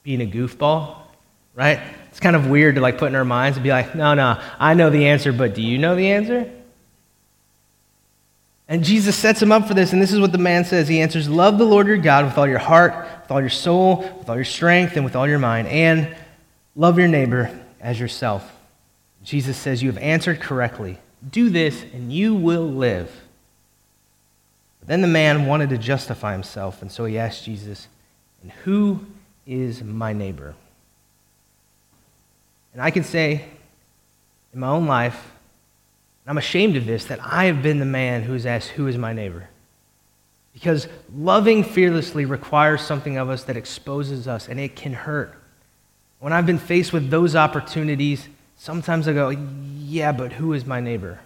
being 0.03 0.21
a 0.21 0.25
goofball, 0.25 0.97
right? 1.53 1.79
It's 2.09 2.19
kind 2.19 2.35
of 2.35 2.47
weird 2.47 2.75
to 2.75 2.81
like 2.81 2.97
put 2.97 3.09
in 3.09 3.15
our 3.15 3.25
minds 3.25 3.57
and 3.57 3.63
be 3.63 3.69
like, 3.69 3.95
no, 3.95 4.13
no, 4.13 4.41
I 4.59 4.73
know 4.73 4.89
the 4.89 5.07
answer, 5.07 5.31
but 5.31 5.53
do 5.53 5.61
you 5.61 5.77
know 5.77 5.95
the 5.95 6.11
answer? 6.11 6.51
And 8.71 8.85
Jesus 8.85 9.17
sets 9.17 9.41
him 9.41 9.51
up 9.51 9.67
for 9.67 9.73
this, 9.73 9.91
and 9.91 10.01
this 10.01 10.13
is 10.13 10.19
what 10.21 10.31
the 10.31 10.37
man 10.37 10.63
says. 10.63 10.87
He 10.87 11.01
answers, 11.01 11.27
Love 11.27 11.57
the 11.57 11.65
Lord 11.65 11.87
your 11.87 11.97
God 11.97 12.23
with 12.23 12.37
all 12.37 12.47
your 12.47 12.57
heart, 12.57 13.05
with 13.21 13.29
all 13.29 13.41
your 13.41 13.49
soul, 13.49 13.97
with 14.17 14.29
all 14.29 14.37
your 14.37 14.45
strength, 14.45 14.95
and 14.95 15.03
with 15.03 15.13
all 15.13 15.27
your 15.27 15.39
mind, 15.39 15.67
and 15.67 16.15
love 16.73 16.97
your 16.97 17.09
neighbor 17.09 17.51
as 17.81 17.99
yourself. 17.99 18.49
Jesus 19.25 19.57
says, 19.57 19.83
You 19.83 19.91
have 19.91 20.01
answered 20.01 20.39
correctly. 20.39 20.99
Do 21.29 21.49
this, 21.49 21.83
and 21.93 22.11
you 22.11 22.33
will 22.33 22.67
live. 22.67 23.11
But 24.79 24.87
then 24.87 25.01
the 25.01 25.07
man 25.07 25.45
wanted 25.45 25.69
to 25.69 25.77
justify 25.77 26.33
himself, 26.33 26.81
and 26.81 26.91
so 26.91 27.05
he 27.05 27.17
asked 27.17 27.45
Jesus, 27.45 27.87
And 28.41 28.51
who 28.51 29.05
is 29.45 29.83
my 29.83 30.13
neighbor? 30.13 30.55
And 32.73 32.81
I 32.81 32.89
can 32.89 33.03
say, 33.03 33.45
in 34.53 34.59
my 34.59 34.67
own 34.67 34.87
life, 34.87 35.31
I'm 36.25 36.37
ashamed 36.37 36.75
of 36.75 36.85
this, 36.85 37.05
that 37.05 37.19
I 37.21 37.45
have 37.45 37.61
been 37.61 37.79
the 37.79 37.85
man 37.85 38.23
who 38.23 38.33
has 38.33 38.45
asked, 38.45 38.69
Who 38.69 38.87
is 38.87 38.97
my 38.97 39.13
neighbor? 39.13 39.49
Because 40.53 40.87
loving 41.15 41.63
fearlessly 41.63 42.25
requires 42.25 42.81
something 42.81 43.17
of 43.17 43.29
us 43.29 43.43
that 43.45 43.57
exposes 43.57 44.27
us, 44.27 44.47
and 44.47 44.59
it 44.59 44.75
can 44.75 44.93
hurt. 44.93 45.33
When 46.19 46.33
I've 46.33 46.45
been 46.45 46.59
faced 46.59 46.93
with 46.93 47.09
those 47.09 47.35
opportunities, 47.35 48.27
sometimes 48.61 49.07
I 49.07 49.13
go, 49.13 49.29
Yeah, 49.29 50.11
but 50.11 50.33
who 50.33 50.53
is 50.53 50.65
my 50.65 50.79
neighbor? 50.79 51.19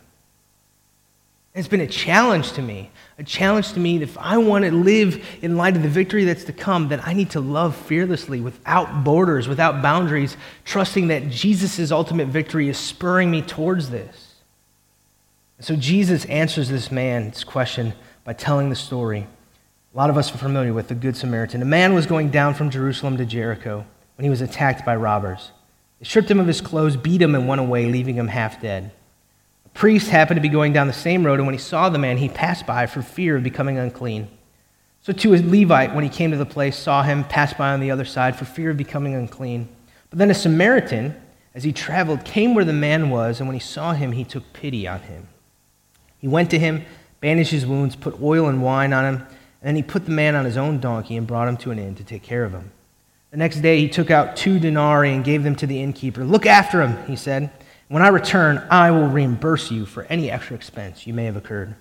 It's 1.53 1.69
been 1.69 1.81
a 1.81 1.87
challenge 1.87 2.51
to 2.53 2.61
me, 2.61 2.91
a 3.17 3.23
challenge 3.23 3.73
to 3.73 3.79
me 3.79 3.97
that 3.99 4.09
if 4.09 4.17
I 4.17 4.37
want 4.37 4.65
to 4.65 4.71
live 4.71 5.25
in 5.41 5.55
light 5.55 5.77
of 5.77 5.83
the 5.83 5.89
victory 5.89 6.25
that's 6.25 6.43
to 6.45 6.53
come, 6.53 6.89
that 6.89 7.07
I 7.07 7.13
need 7.13 7.29
to 7.31 7.39
love 7.39 7.77
fearlessly, 7.77 8.41
without 8.41 9.05
borders, 9.05 9.47
without 9.47 9.81
boundaries, 9.81 10.35
trusting 10.65 11.07
that 11.07 11.29
Jesus' 11.29 11.91
ultimate 11.91 12.27
victory 12.27 12.67
is 12.67 12.77
spurring 12.77 13.31
me 13.31 13.41
towards 13.41 13.89
this. 13.89 14.33
So 15.61 15.77
Jesus 15.77 16.25
answers 16.25 16.67
this 16.67 16.91
man's 16.91 17.45
question 17.45 17.93
by 18.25 18.33
telling 18.33 18.69
the 18.69 18.75
story. 18.75 19.25
A 19.93 19.97
lot 19.97 20.09
of 20.09 20.17
us 20.17 20.35
are 20.35 20.37
familiar 20.37 20.73
with 20.73 20.89
the 20.89 20.95
Good 20.95 21.15
Samaritan. 21.15 21.61
A 21.61 21.65
man 21.65 21.93
was 21.93 22.05
going 22.05 22.31
down 22.31 22.53
from 22.53 22.69
Jerusalem 22.69 23.15
to 23.15 23.25
Jericho 23.25 23.85
when 24.17 24.23
he 24.25 24.29
was 24.29 24.41
attacked 24.41 24.85
by 24.85 24.97
robbers. 24.97 25.51
Stripped 26.05 26.29
him 26.29 26.39
of 26.39 26.45
his 26.45 26.61
clothes, 26.61 26.95
beat 26.95 27.19
him, 27.19 27.33
and 27.33 27.47
went 27.47 27.59
away, 27.59 27.87
leaving 27.87 28.13
him 28.13 28.27
half 28.27 28.61
dead. 28.61 28.91
A 29.65 29.69
priest 29.69 30.09
happened 30.09 30.37
to 30.37 30.41
be 30.41 30.49
going 30.49 30.71
down 30.71 30.85
the 30.85 30.93
same 30.93 31.25
road, 31.25 31.39
and 31.39 31.47
when 31.47 31.55
he 31.55 31.59
saw 31.59 31.89
the 31.89 31.97
man, 31.97 32.17
he 32.17 32.29
passed 32.29 32.67
by 32.67 32.85
for 32.85 33.01
fear 33.01 33.35
of 33.37 33.43
becoming 33.43 33.79
unclean. 33.79 34.27
So 35.01 35.13
too 35.13 35.33
a 35.33 35.37
Levite, 35.37 35.95
when 35.95 36.03
he 36.03 36.09
came 36.11 36.29
to 36.29 36.37
the 36.37 36.45
place, 36.45 36.77
saw 36.77 37.01
him, 37.01 37.23
passed 37.23 37.57
by 37.57 37.73
on 37.73 37.79
the 37.79 37.89
other 37.89 38.05
side 38.05 38.35
for 38.35 38.45
fear 38.45 38.69
of 38.69 38.77
becoming 38.77 39.15
unclean. 39.15 39.67
But 40.11 40.19
then 40.19 40.29
a 40.29 40.35
Samaritan, 40.35 41.19
as 41.55 41.63
he 41.63 41.73
traveled, 41.73 42.23
came 42.23 42.53
where 42.53 42.65
the 42.65 42.71
man 42.71 43.09
was, 43.09 43.39
and 43.39 43.49
when 43.49 43.55
he 43.55 43.59
saw 43.59 43.93
him, 43.93 44.11
he 44.11 44.23
took 44.23 44.53
pity 44.53 44.87
on 44.87 44.99
him. 44.99 45.27
He 46.19 46.27
went 46.27 46.51
to 46.51 46.59
him, 46.59 46.85
bandaged 47.19 47.49
his 47.49 47.65
wounds, 47.65 47.95
put 47.95 48.21
oil 48.21 48.47
and 48.47 48.61
wine 48.61 48.93
on 48.93 49.05
him, 49.05 49.15
and 49.15 49.27
then 49.63 49.75
he 49.75 49.81
put 49.81 50.05
the 50.05 50.11
man 50.11 50.35
on 50.35 50.45
his 50.45 50.55
own 50.55 50.79
donkey 50.79 51.17
and 51.17 51.25
brought 51.25 51.47
him 51.47 51.57
to 51.57 51.71
an 51.71 51.79
inn 51.79 51.95
to 51.95 52.03
take 52.03 52.21
care 52.21 52.43
of 52.43 52.51
him. 52.51 52.71
The 53.35 53.39
next 53.39 53.59
day 53.59 53.81
he 53.81 53.89
took 53.89 54.11
out 54.11 54.37
two 54.37 54.59
denarii 54.59 55.11
and 55.11 55.21
gave 55.21 55.43
them 55.43 55.57
to 55.57 55.67
the 55.67 55.81
innkeeper. 55.81 56.23
Look 56.23 56.45
after 56.45 56.81
him, 56.81 57.05
he 57.05 57.17
said. 57.17 57.51
When 57.89 58.01
I 58.01 58.07
return, 58.07 58.65
I 58.69 58.91
will 58.91 59.09
reimburse 59.09 59.69
you 59.69 59.85
for 59.85 60.03
any 60.03 60.31
extra 60.31 60.55
expense 60.55 61.05
you 61.05 61.13
may 61.13 61.25
have 61.25 61.35
incurred. 61.35 61.75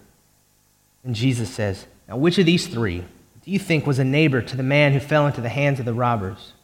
And 1.05 1.15
Jesus 1.15 1.49
says, 1.49 1.87
Now, 2.09 2.17
which 2.17 2.39
of 2.39 2.47
these 2.47 2.67
three 2.67 3.05
do 3.45 3.51
you 3.53 3.61
think 3.61 3.87
was 3.87 4.01
a 4.01 4.05
neighbor 4.05 4.43
to 4.43 4.57
the 4.57 4.65
man 4.65 4.95
who 4.95 4.99
fell 4.99 5.29
into 5.29 5.41
the 5.41 5.49
hands 5.49 5.79
of 5.79 5.85
the 5.85 5.95
robbers? 5.95 6.55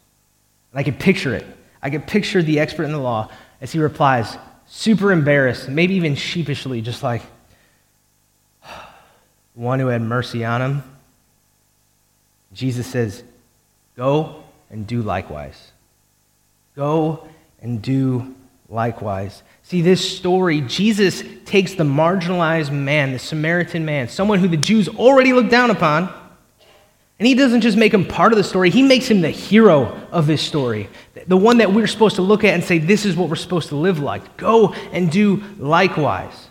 And 0.72 0.80
I 0.80 0.82
can 0.82 0.94
picture 0.94 1.36
it. 1.36 1.46
I 1.80 1.88
can 1.88 2.02
picture 2.02 2.42
the 2.42 2.58
expert 2.58 2.82
in 2.82 2.90
the 2.90 2.98
law 2.98 3.30
as 3.60 3.70
he 3.70 3.78
replies, 3.78 4.36
super 4.66 5.12
embarrassed, 5.12 5.68
maybe 5.68 5.94
even 5.94 6.16
sheepishly, 6.16 6.80
just 6.80 7.04
like, 7.04 7.22
one 9.54 9.78
who 9.78 9.86
had 9.86 10.02
mercy 10.02 10.44
on 10.44 10.60
him. 10.60 10.82
Jesus 12.52 12.88
says, 12.88 13.22
Go 13.94 14.39
and 14.70 14.86
do 14.86 15.02
likewise. 15.02 15.72
Go 16.76 17.28
and 17.60 17.82
do 17.82 18.34
likewise. 18.68 19.42
See, 19.62 19.82
this 19.82 20.16
story, 20.16 20.60
Jesus 20.62 21.22
takes 21.44 21.74
the 21.74 21.84
marginalized 21.84 22.72
man, 22.72 23.12
the 23.12 23.18
Samaritan 23.18 23.84
man, 23.84 24.08
someone 24.08 24.38
who 24.38 24.48
the 24.48 24.56
Jews 24.56 24.88
already 24.88 25.32
looked 25.32 25.50
down 25.50 25.70
upon, 25.70 26.12
and 27.18 27.26
he 27.26 27.34
doesn't 27.34 27.60
just 27.60 27.76
make 27.76 27.92
him 27.92 28.06
part 28.06 28.32
of 28.32 28.38
the 28.38 28.44
story, 28.44 28.70
he 28.70 28.82
makes 28.82 29.06
him 29.06 29.20
the 29.20 29.30
hero 29.30 30.00
of 30.10 30.26
this 30.26 30.40
story. 30.40 30.88
The 31.26 31.36
one 31.36 31.58
that 31.58 31.72
we're 31.72 31.86
supposed 31.86 32.16
to 32.16 32.22
look 32.22 32.44
at 32.44 32.54
and 32.54 32.64
say, 32.64 32.78
this 32.78 33.04
is 33.04 33.14
what 33.14 33.28
we're 33.28 33.36
supposed 33.36 33.68
to 33.68 33.76
live 33.76 33.98
like. 33.98 34.38
Go 34.38 34.72
and 34.92 35.12
do 35.12 35.42
likewise. 35.58 36.48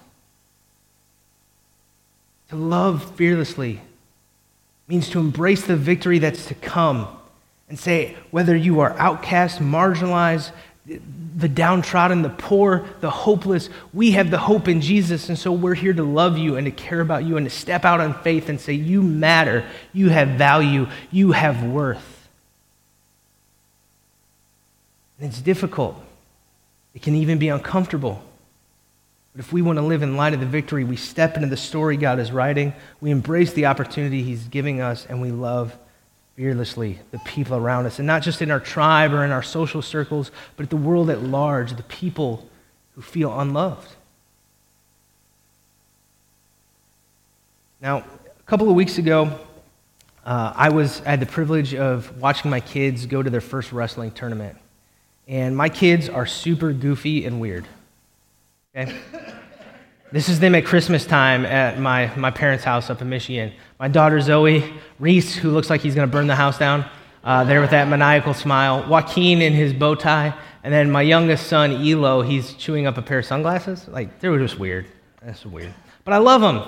To 2.49 2.55
love 2.55 3.15
fearlessly 3.15 3.82
means 4.88 5.10
to 5.10 5.19
embrace 5.19 5.65
the 5.65 5.75
victory 5.75 6.19
that's 6.19 6.45
to 6.47 6.55
come 6.55 7.08
and 7.69 7.77
say, 7.77 8.17
whether 8.32 8.55
you 8.55 8.79
are 8.79 8.97
outcast, 8.97 9.60
marginalized, 9.60 10.51
the 11.38 11.47
downtrodden, 11.47 12.23
the 12.23 12.29
poor, 12.29 12.88
the 12.99 13.12
hopeless, 13.12 13.69
we 13.93 14.12
have 14.12 14.32
the 14.32 14.39
hope 14.39 14.67
in 14.67 14.82
Jesus. 14.82 15.29
And 15.29 15.38
so 15.38 15.51
we're 15.51 15.75
here 15.75 15.93
to 15.93 16.03
love 16.03 16.38
you 16.38 16.58
and 16.58 16.65
to 16.65 16.71
care 16.71 16.99
about 16.99 17.23
you 17.23 17.38
and 17.38 17.45
to 17.45 17.49
step 17.49 17.86
out 17.86 18.01
on 18.01 18.15
faith 18.23 18.49
and 18.49 18.60
say, 18.60 18.73
You 18.73 19.01
matter. 19.01 19.63
You 19.93 20.10
have 20.10 20.29
value. 20.29 20.88
You 21.12 21.32
have 21.32 21.63
worth. 21.63 22.27
And 25.19 25.29
it's 25.29 25.41
difficult, 25.41 26.01
it 26.93 27.01
can 27.01 27.15
even 27.15 27.39
be 27.39 27.49
uncomfortable. 27.49 28.23
But 29.34 29.41
if 29.41 29.53
we 29.53 29.62
want 29.62 29.77
to 29.77 29.84
live 29.84 30.01
in 30.01 30.17
light 30.17 30.34
of 30.34 30.39
the 30.39 30.45
victory, 30.45 30.84
we 30.84 30.95
step 30.95 31.36
into 31.36 31.49
the 31.49 31.58
story 31.58 31.97
God 31.97 32.19
is 32.19 32.32
writing, 32.32 32.73
we 32.99 33.12
embrace 33.12 33.53
the 33.53 33.67
opportunity 33.67 34.23
He's 34.23 34.47
giving 34.47 34.82
us, 34.82 35.05
and 35.05 35.21
we 35.21 35.32
love 35.32 35.77
fearlessly 36.39 36.97
the 37.12 37.19
people 37.19 37.58
around 37.58 37.86
us. 37.86 37.99
And 37.99 38.08
not 38.08 38.21
just 38.21 38.41
in 38.41 38.49
our 38.49 38.62
tribe 38.62 39.12
or 39.12 39.25
in 39.25 39.32
our 39.32 39.43
social 39.43 39.82
circles, 39.82 40.32
but 40.56 40.69
the 40.69 40.78
world 40.78 41.10
at 41.10 41.21
large, 41.21 41.73
the 41.75 41.84
people 41.84 42.47
who 42.95 43.02
feel 43.02 43.38
unloved. 43.38 43.89
Now, 47.82 47.97
a 47.97 48.43
couple 48.45 48.69
of 48.69 48.75
weeks 48.75 48.97
ago, 48.97 49.38
uh, 50.25 50.54
I, 50.56 50.69
was, 50.69 51.02
I 51.02 51.10
had 51.10 51.19
the 51.19 51.25
privilege 51.25 51.75
of 51.75 52.17
watching 52.21 52.49
my 52.49 52.62
kids 52.62 53.06
go 53.06 53.21
to 53.21 53.30
their 53.30 53.41
first 53.41 53.73
wrestling 53.73 54.12
tournament. 54.12 54.58
And 55.28 55.58
my 55.58 55.67
kids 55.67 56.08
are 56.08 56.25
super 56.25 56.71
goofy 56.71 57.25
and 57.25 57.41
weird. 57.41 57.65
Okay? 58.73 58.95
This 60.12 60.28
is 60.28 60.39
them 60.39 60.56
at 60.56 60.65
Christmas 60.65 61.06
time 61.06 61.45
at 61.45 61.80
my, 61.80 62.12
my 62.15 62.32
parents' 62.32 62.63
house 62.63 62.89
up 62.89 63.00
in 63.00 63.10
Michigan. 63.10 63.54
My 63.80 63.88
daughter 63.88 64.19
Zoe, 64.19 64.74
Reese, 64.98 65.36
who 65.36 65.52
looks 65.52 65.69
like 65.69 65.82
he's 65.82 65.93
going 65.93 66.08
to 66.08 66.12
burn 66.12 66.26
the 66.26 66.36
house 66.36 66.58
down, 66.58 66.84
uh, 67.24 67.43
there 67.43 67.62
with 67.62 67.69
that 67.69 67.88
maniacal 67.88 68.34
smile. 68.34 68.89
Joaquin 68.89 69.39
in 69.39 69.54
his 69.54 69.72
bow 69.72 69.93
tie. 69.93 70.34
And 70.63 70.74
then 70.74 70.89
my 70.89 71.04
youngest 71.04 71.45
son, 71.45 71.74
Elo, 71.88 72.24
he's 72.24 72.56
chewing 72.56 72.88
up 72.88 72.98
a 72.98 73.04
pair 73.04 73.19
of 73.19 73.26
sunglasses. 73.26 73.88
Like, 73.88 74.19
they 74.19 74.30
were 74.30 74.39
just 74.39 74.58
weird. 74.58 74.88
That's 75.22 75.45
weird. 75.45 75.76
But 76.06 76.15
I 76.15 76.17
love 76.17 76.41
them. 76.41 76.63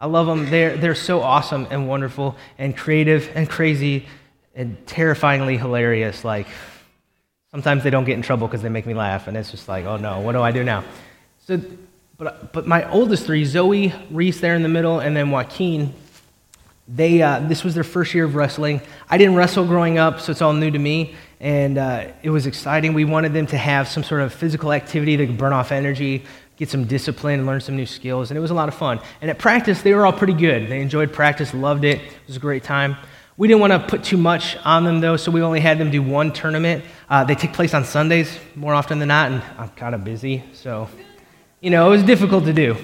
I 0.00 0.06
love 0.06 0.26
them. 0.26 0.48
They're, 0.48 0.74
they're 0.78 0.94
so 0.94 1.20
awesome 1.20 1.66
and 1.70 1.86
wonderful 1.86 2.34
and 2.56 2.74
creative 2.74 3.30
and 3.34 3.46
crazy 3.46 4.06
and 4.54 4.86
terrifyingly 4.86 5.58
hilarious. 5.58 6.24
Like, 6.24 6.46
sometimes 7.50 7.82
they 7.82 7.90
don't 7.90 8.04
get 8.04 8.14
in 8.14 8.22
trouble 8.22 8.48
because 8.48 8.62
they 8.62 8.70
make 8.70 8.86
me 8.86 8.94
laugh. 8.94 9.28
And 9.28 9.36
it's 9.36 9.50
just 9.50 9.68
like, 9.68 9.84
oh 9.84 9.98
no, 9.98 10.20
what 10.20 10.32
do 10.32 10.40
I 10.40 10.50
do 10.50 10.64
now? 10.64 10.82
So, 11.46 11.60
but, 12.16 12.52
but 12.52 12.66
my 12.66 12.88
oldest 12.90 13.26
three, 13.26 13.44
Zoe, 13.44 13.92
Reese 14.10 14.40
there 14.40 14.54
in 14.54 14.62
the 14.62 14.68
middle, 14.68 15.00
and 15.00 15.16
then 15.16 15.30
Joaquin, 15.30 15.92
they, 16.86 17.22
uh, 17.22 17.40
this 17.40 17.64
was 17.64 17.74
their 17.74 17.84
first 17.84 18.14
year 18.14 18.24
of 18.24 18.34
wrestling. 18.34 18.80
I 19.08 19.18
didn't 19.18 19.34
wrestle 19.36 19.66
growing 19.66 19.98
up, 19.98 20.20
so 20.20 20.32
it's 20.32 20.42
all 20.42 20.52
new 20.52 20.70
to 20.70 20.78
me. 20.78 21.14
And 21.40 21.78
uh, 21.78 22.08
it 22.22 22.30
was 22.30 22.46
exciting. 22.46 22.94
We 22.94 23.04
wanted 23.04 23.32
them 23.32 23.46
to 23.48 23.58
have 23.58 23.88
some 23.88 24.04
sort 24.04 24.20
of 24.20 24.32
physical 24.32 24.72
activity 24.72 25.16
that 25.16 25.26
could 25.26 25.38
burn 25.38 25.52
off 25.52 25.72
energy, 25.72 26.24
get 26.56 26.68
some 26.68 26.84
discipline, 26.84 27.40
and 27.40 27.46
learn 27.46 27.60
some 27.60 27.76
new 27.76 27.86
skills. 27.86 28.30
And 28.30 28.38
it 28.38 28.40
was 28.40 28.50
a 28.50 28.54
lot 28.54 28.68
of 28.68 28.74
fun. 28.74 29.00
And 29.20 29.30
at 29.30 29.38
practice, 29.38 29.82
they 29.82 29.94
were 29.94 30.06
all 30.06 30.12
pretty 30.12 30.34
good. 30.34 30.68
They 30.68 30.80
enjoyed 30.80 31.12
practice, 31.12 31.52
loved 31.52 31.84
it. 31.84 32.00
It 32.00 32.26
was 32.26 32.36
a 32.36 32.40
great 32.40 32.64
time. 32.64 32.96
We 33.36 33.48
didn't 33.48 33.60
want 33.60 33.72
to 33.72 33.80
put 33.80 34.04
too 34.04 34.16
much 34.16 34.56
on 34.64 34.84
them, 34.84 35.00
though, 35.00 35.16
so 35.16 35.32
we 35.32 35.42
only 35.42 35.60
had 35.60 35.78
them 35.78 35.90
do 35.90 36.02
one 36.02 36.32
tournament. 36.32 36.84
Uh, 37.08 37.24
they 37.24 37.34
take 37.34 37.52
place 37.52 37.74
on 37.74 37.84
Sundays 37.84 38.38
more 38.54 38.74
often 38.74 39.00
than 39.00 39.08
not, 39.08 39.32
and 39.32 39.42
I'm 39.58 39.70
kind 39.70 39.94
of 39.94 40.04
busy, 40.04 40.44
so, 40.52 40.88
you 41.64 41.70
know, 41.70 41.86
it 41.86 41.90
was 41.90 42.02
difficult 42.02 42.44
to 42.44 42.52
do. 42.52 42.76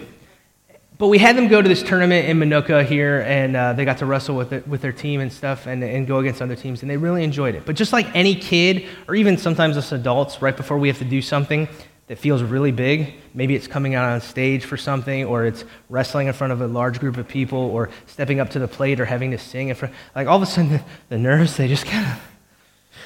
But 0.96 1.08
we 1.08 1.18
had 1.18 1.36
them 1.36 1.48
go 1.48 1.60
to 1.60 1.68
this 1.68 1.82
tournament 1.82 2.30
in 2.30 2.38
Minooka 2.38 2.82
here, 2.82 3.20
and 3.20 3.54
uh, 3.54 3.74
they 3.74 3.84
got 3.84 3.98
to 3.98 4.06
wrestle 4.06 4.36
with, 4.36 4.54
it, 4.54 4.66
with 4.66 4.80
their 4.80 4.92
team 4.92 5.20
and 5.20 5.30
stuff 5.30 5.66
and, 5.66 5.84
and 5.84 6.06
go 6.06 6.18
against 6.18 6.40
other 6.40 6.56
teams, 6.56 6.80
and 6.80 6.90
they 6.90 6.96
really 6.96 7.22
enjoyed 7.22 7.54
it. 7.54 7.66
But 7.66 7.76
just 7.76 7.92
like 7.92 8.06
any 8.16 8.34
kid, 8.34 8.86
or 9.06 9.14
even 9.14 9.36
sometimes 9.36 9.76
us 9.76 9.92
adults, 9.92 10.40
right 10.40 10.56
before 10.56 10.78
we 10.78 10.88
have 10.88 10.96
to 10.96 11.04
do 11.04 11.20
something 11.20 11.68
that 12.06 12.16
feels 12.16 12.42
really 12.42 12.72
big, 12.72 13.12
maybe 13.34 13.54
it's 13.54 13.66
coming 13.66 13.94
out 13.94 14.08
on 14.08 14.22
stage 14.22 14.64
for 14.64 14.78
something, 14.78 15.26
or 15.26 15.44
it's 15.44 15.62
wrestling 15.90 16.28
in 16.28 16.32
front 16.32 16.54
of 16.54 16.62
a 16.62 16.66
large 16.66 17.00
group 17.00 17.18
of 17.18 17.28
people, 17.28 17.58
or 17.58 17.90
stepping 18.06 18.40
up 18.40 18.48
to 18.50 18.58
the 18.58 18.68
plate, 18.68 18.98
or 18.98 19.04
having 19.04 19.30
to 19.32 19.38
sing 19.38 19.68
in 19.68 19.74
front, 19.74 19.94
like 20.16 20.26
all 20.26 20.36
of 20.36 20.42
a 20.42 20.46
sudden 20.46 20.72
the, 20.72 20.82
the 21.10 21.18
nerves, 21.18 21.54
they 21.58 21.68
just 21.68 21.84
kind 21.84 22.06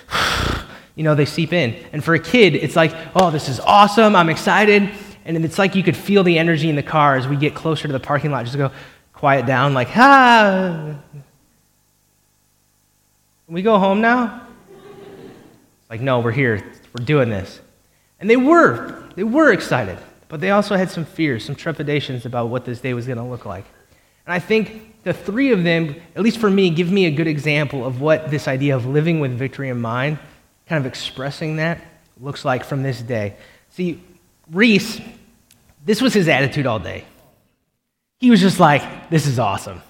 of, 0.09 0.67
you 0.95 1.03
know, 1.03 1.17
they 1.17 1.25
seep 1.25 1.53
in. 1.53 1.75
And 1.93 2.05
for 2.05 2.15
a 2.15 2.21
kid, 2.21 2.55
it's 2.55 2.77
like, 2.77 2.95
oh, 3.17 3.33
this 3.33 3.49
is 3.49 3.59
awesome, 3.59 4.15
I'm 4.15 4.29
excited. 4.29 4.89
And 5.25 5.43
it's 5.45 5.59
like 5.59 5.75
you 5.75 5.83
could 5.83 5.97
feel 5.97 6.23
the 6.23 6.39
energy 6.39 6.69
in 6.69 6.77
the 6.77 6.83
car 6.83 7.17
as 7.17 7.27
we 7.27 7.37
get 7.37 7.55
closer 7.55 7.87
to 7.87 7.93
the 7.93 8.01
parking 8.01 8.31
lot, 8.31 8.45
just 8.45 8.59
go 8.59 8.71
quiet 9.13 9.47
down, 9.47 9.73
like, 9.73 9.89
ah. 9.97 10.97
Can 13.47 13.55
we 13.55 13.63
go 13.63 13.79
home 13.79 14.01
now? 14.01 14.47
It's 14.71 15.91
like, 15.91 16.01
no, 16.01 16.21
we're 16.21 16.33
here. 16.33 16.73
We're 16.97 17.05
doing 17.05 17.31
this. 17.31 17.61
And 18.21 18.29
they 18.29 18.37
were. 18.37 19.03
They 19.17 19.25
were 19.25 19.53
excited. 19.53 19.99
But 20.29 20.41
they 20.41 20.51
also 20.51 20.77
had 20.77 20.91
some 20.91 21.05
fears, 21.05 21.45
some 21.45 21.55
trepidations 21.55 22.27
about 22.27 22.49
what 22.49 22.65
this 22.65 22.81
day 22.81 22.95
was 22.95 23.07
going 23.07 23.19
to 23.19 23.25
look 23.25 23.47
like. 23.47 23.65
And 24.27 24.33
I 24.33 24.39
think 24.39 25.03
the 25.05 25.13
three 25.13 25.53
of 25.53 25.65
them, 25.65 25.97
at 26.17 26.23
least 26.23 26.39
for 26.39 26.51
me, 26.51 26.71
give 26.71 26.91
me 26.91 27.07
a 27.07 27.11
good 27.11 27.27
example 27.27 27.85
of 27.85 28.01
what 28.01 28.31
this 28.31 28.49
idea 28.49 28.75
of 28.75 28.87
living 28.87 29.21
with 29.21 29.33
victory 29.33 29.69
in 29.69 29.81
mind, 29.81 30.19
kind 30.67 30.81
of 30.85 30.87
expressing 30.87 31.57
that, 31.57 31.81
looks 32.21 32.45
like 32.45 32.65
from 32.65 32.83
this 32.83 33.03
day. 33.03 33.37
See, 33.71 34.03
Reese, 34.51 35.01
this 35.85 36.01
was 36.01 36.15
his 36.15 36.29
attitude 36.29 36.67
all 36.67 36.79
day. 36.79 37.05
He 38.19 38.31
was 38.31 38.41
just 38.41 38.61
like, 38.61 39.11
this 39.11 39.27
is 39.27 39.39
awesome. 39.39 39.83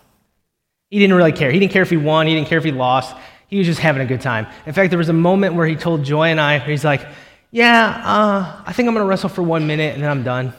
He 0.91 0.99
didn't 0.99 1.17
really 1.17 1.33
care. 1.33 1.51
He 1.51 1.59
didn't 1.59 1.73
care 1.73 1.83
if 1.83 1.91
he 1.91 1.97
won, 1.97 2.27
he 2.27 2.35
didn't 2.35 2.49
care 2.49 2.59
if 2.59 2.65
he 2.65 2.73
lost. 2.73 3.17
He 3.49 3.59
was 3.59 3.67
just 3.67 3.81
having 3.81 4.03
a 4.03 4.07
good 4.07 4.21
time. 4.21 4.47
In 4.67 4.73
fact, 4.73 4.91
there 4.91 4.99
was 4.99 5.09
a 5.09 5.13
moment 5.13 5.55
where 5.55 5.67
he 5.67 5.77
told 5.77 6.05
Joy 6.05 6.29
and 6.29 6.41
I, 6.41 6.59
he's 6.59 6.85
like, 6.85 7.07
yeah, 7.51 8.03
uh, 8.05 8.63
I 8.67 8.73
think 8.73 8.89
I'm 8.89 8.95
going 8.95 9.05
to 9.05 9.09
wrestle 9.09 9.29
for 9.29 9.43
one 9.43 9.67
minute 9.67 9.95
and 9.95 10.03
then 10.03 10.11
I'm 10.11 10.25
done. 10.25 10.53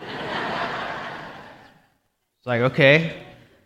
it's 0.00 0.10
like, 2.46 2.62
okay, 2.62 3.22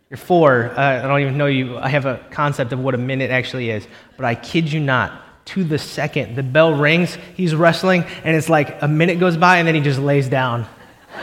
you're 0.09 0.17
four. 0.17 0.71
Uh, 0.77 1.03
I 1.03 1.07
don't 1.07 1.21
even 1.21 1.37
know 1.37 1.45
you. 1.45 1.77
I 1.77 1.87
have 1.87 2.05
a 2.05 2.17
concept 2.31 2.73
of 2.73 2.79
what 2.79 2.95
a 2.95 2.97
minute 2.97 3.31
actually 3.31 3.69
is. 3.69 3.87
But 4.17 4.25
I 4.25 4.35
kid 4.35 4.71
you 4.71 4.79
not, 4.79 5.23
to 5.49 5.63
the 5.63 5.77
second. 5.77 6.35
The 6.35 6.43
bell 6.43 6.73
rings, 6.73 7.17
he's 7.35 7.55
wrestling, 7.55 8.03
and 8.23 8.35
it's 8.35 8.49
like 8.49 8.81
a 8.81 8.87
minute 8.87 9.19
goes 9.19 9.37
by, 9.37 9.57
and 9.57 9.67
then 9.67 9.75
he 9.75 9.81
just 9.81 9.99
lays 9.99 10.27
down. 10.27 10.61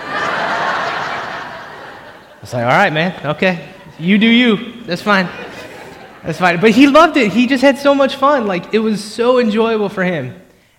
it's 2.42 2.52
like, 2.52 2.64
all 2.64 2.68
right, 2.68 2.92
man, 2.92 3.26
okay. 3.26 3.68
You 3.98 4.18
do 4.18 4.28
you. 4.28 4.82
That's 4.82 5.02
fine. 5.02 5.28
That's 6.22 6.38
fine. 6.38 6.60
But 6.60 6.72
he 6.72 6.88
loved 6.88 7.16
it. 7.16 7.32
He 7.32 7.46
just 7.46 7.62
had 7.62 7.78
so 7.78 7.94
much 7.94 8.16
fun. 8.16 8.46
Like, 8.46 8.74
it 8.74 8.80
was 8.80 9.02
so 9.02 9.38
enjoyable 9.38 9.88
for 9.88 10.04
him. 10.04 10.34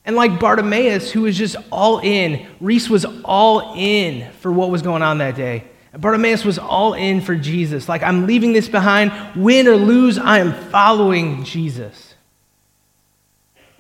And 0.06 0.16
like 0.16 0.40
Bartimaeus, 0.40 1.12
who 1.12 1.22
was 1.22 1.38
just 1.38 1.56
all 1.72 2.00
in, 2.00 2.48
Reese 2.62 2.90
was 2.90 3.06
all 3.26 3.74
in 3.76 4.32
for 4.34 4.52
what 4.52 4.70
was 4.70 4.82
going 4.82 5.02
on 5.02 5.18
that 5.18 5.36
day. 5.36 5.66
Bartimaeus 5.98 6.46
was 6.46 6.60
all 6.60 6.94
in 6.94 7.22
for 7.22 7.36
Jesus. 7.36 7.90
Like, 7.90 8.04
I'm 8.04 8.28
leaving 8.28 8.54
this 8.54 8.70
behind. 8.70 9.12
Win 9.36 9.68
or 9.68 9.76
lose, 9.76 10.18
I 10.18 10.40
am 10.40 10.54
following 10.70 11.44
Jesus. 11.44 12.07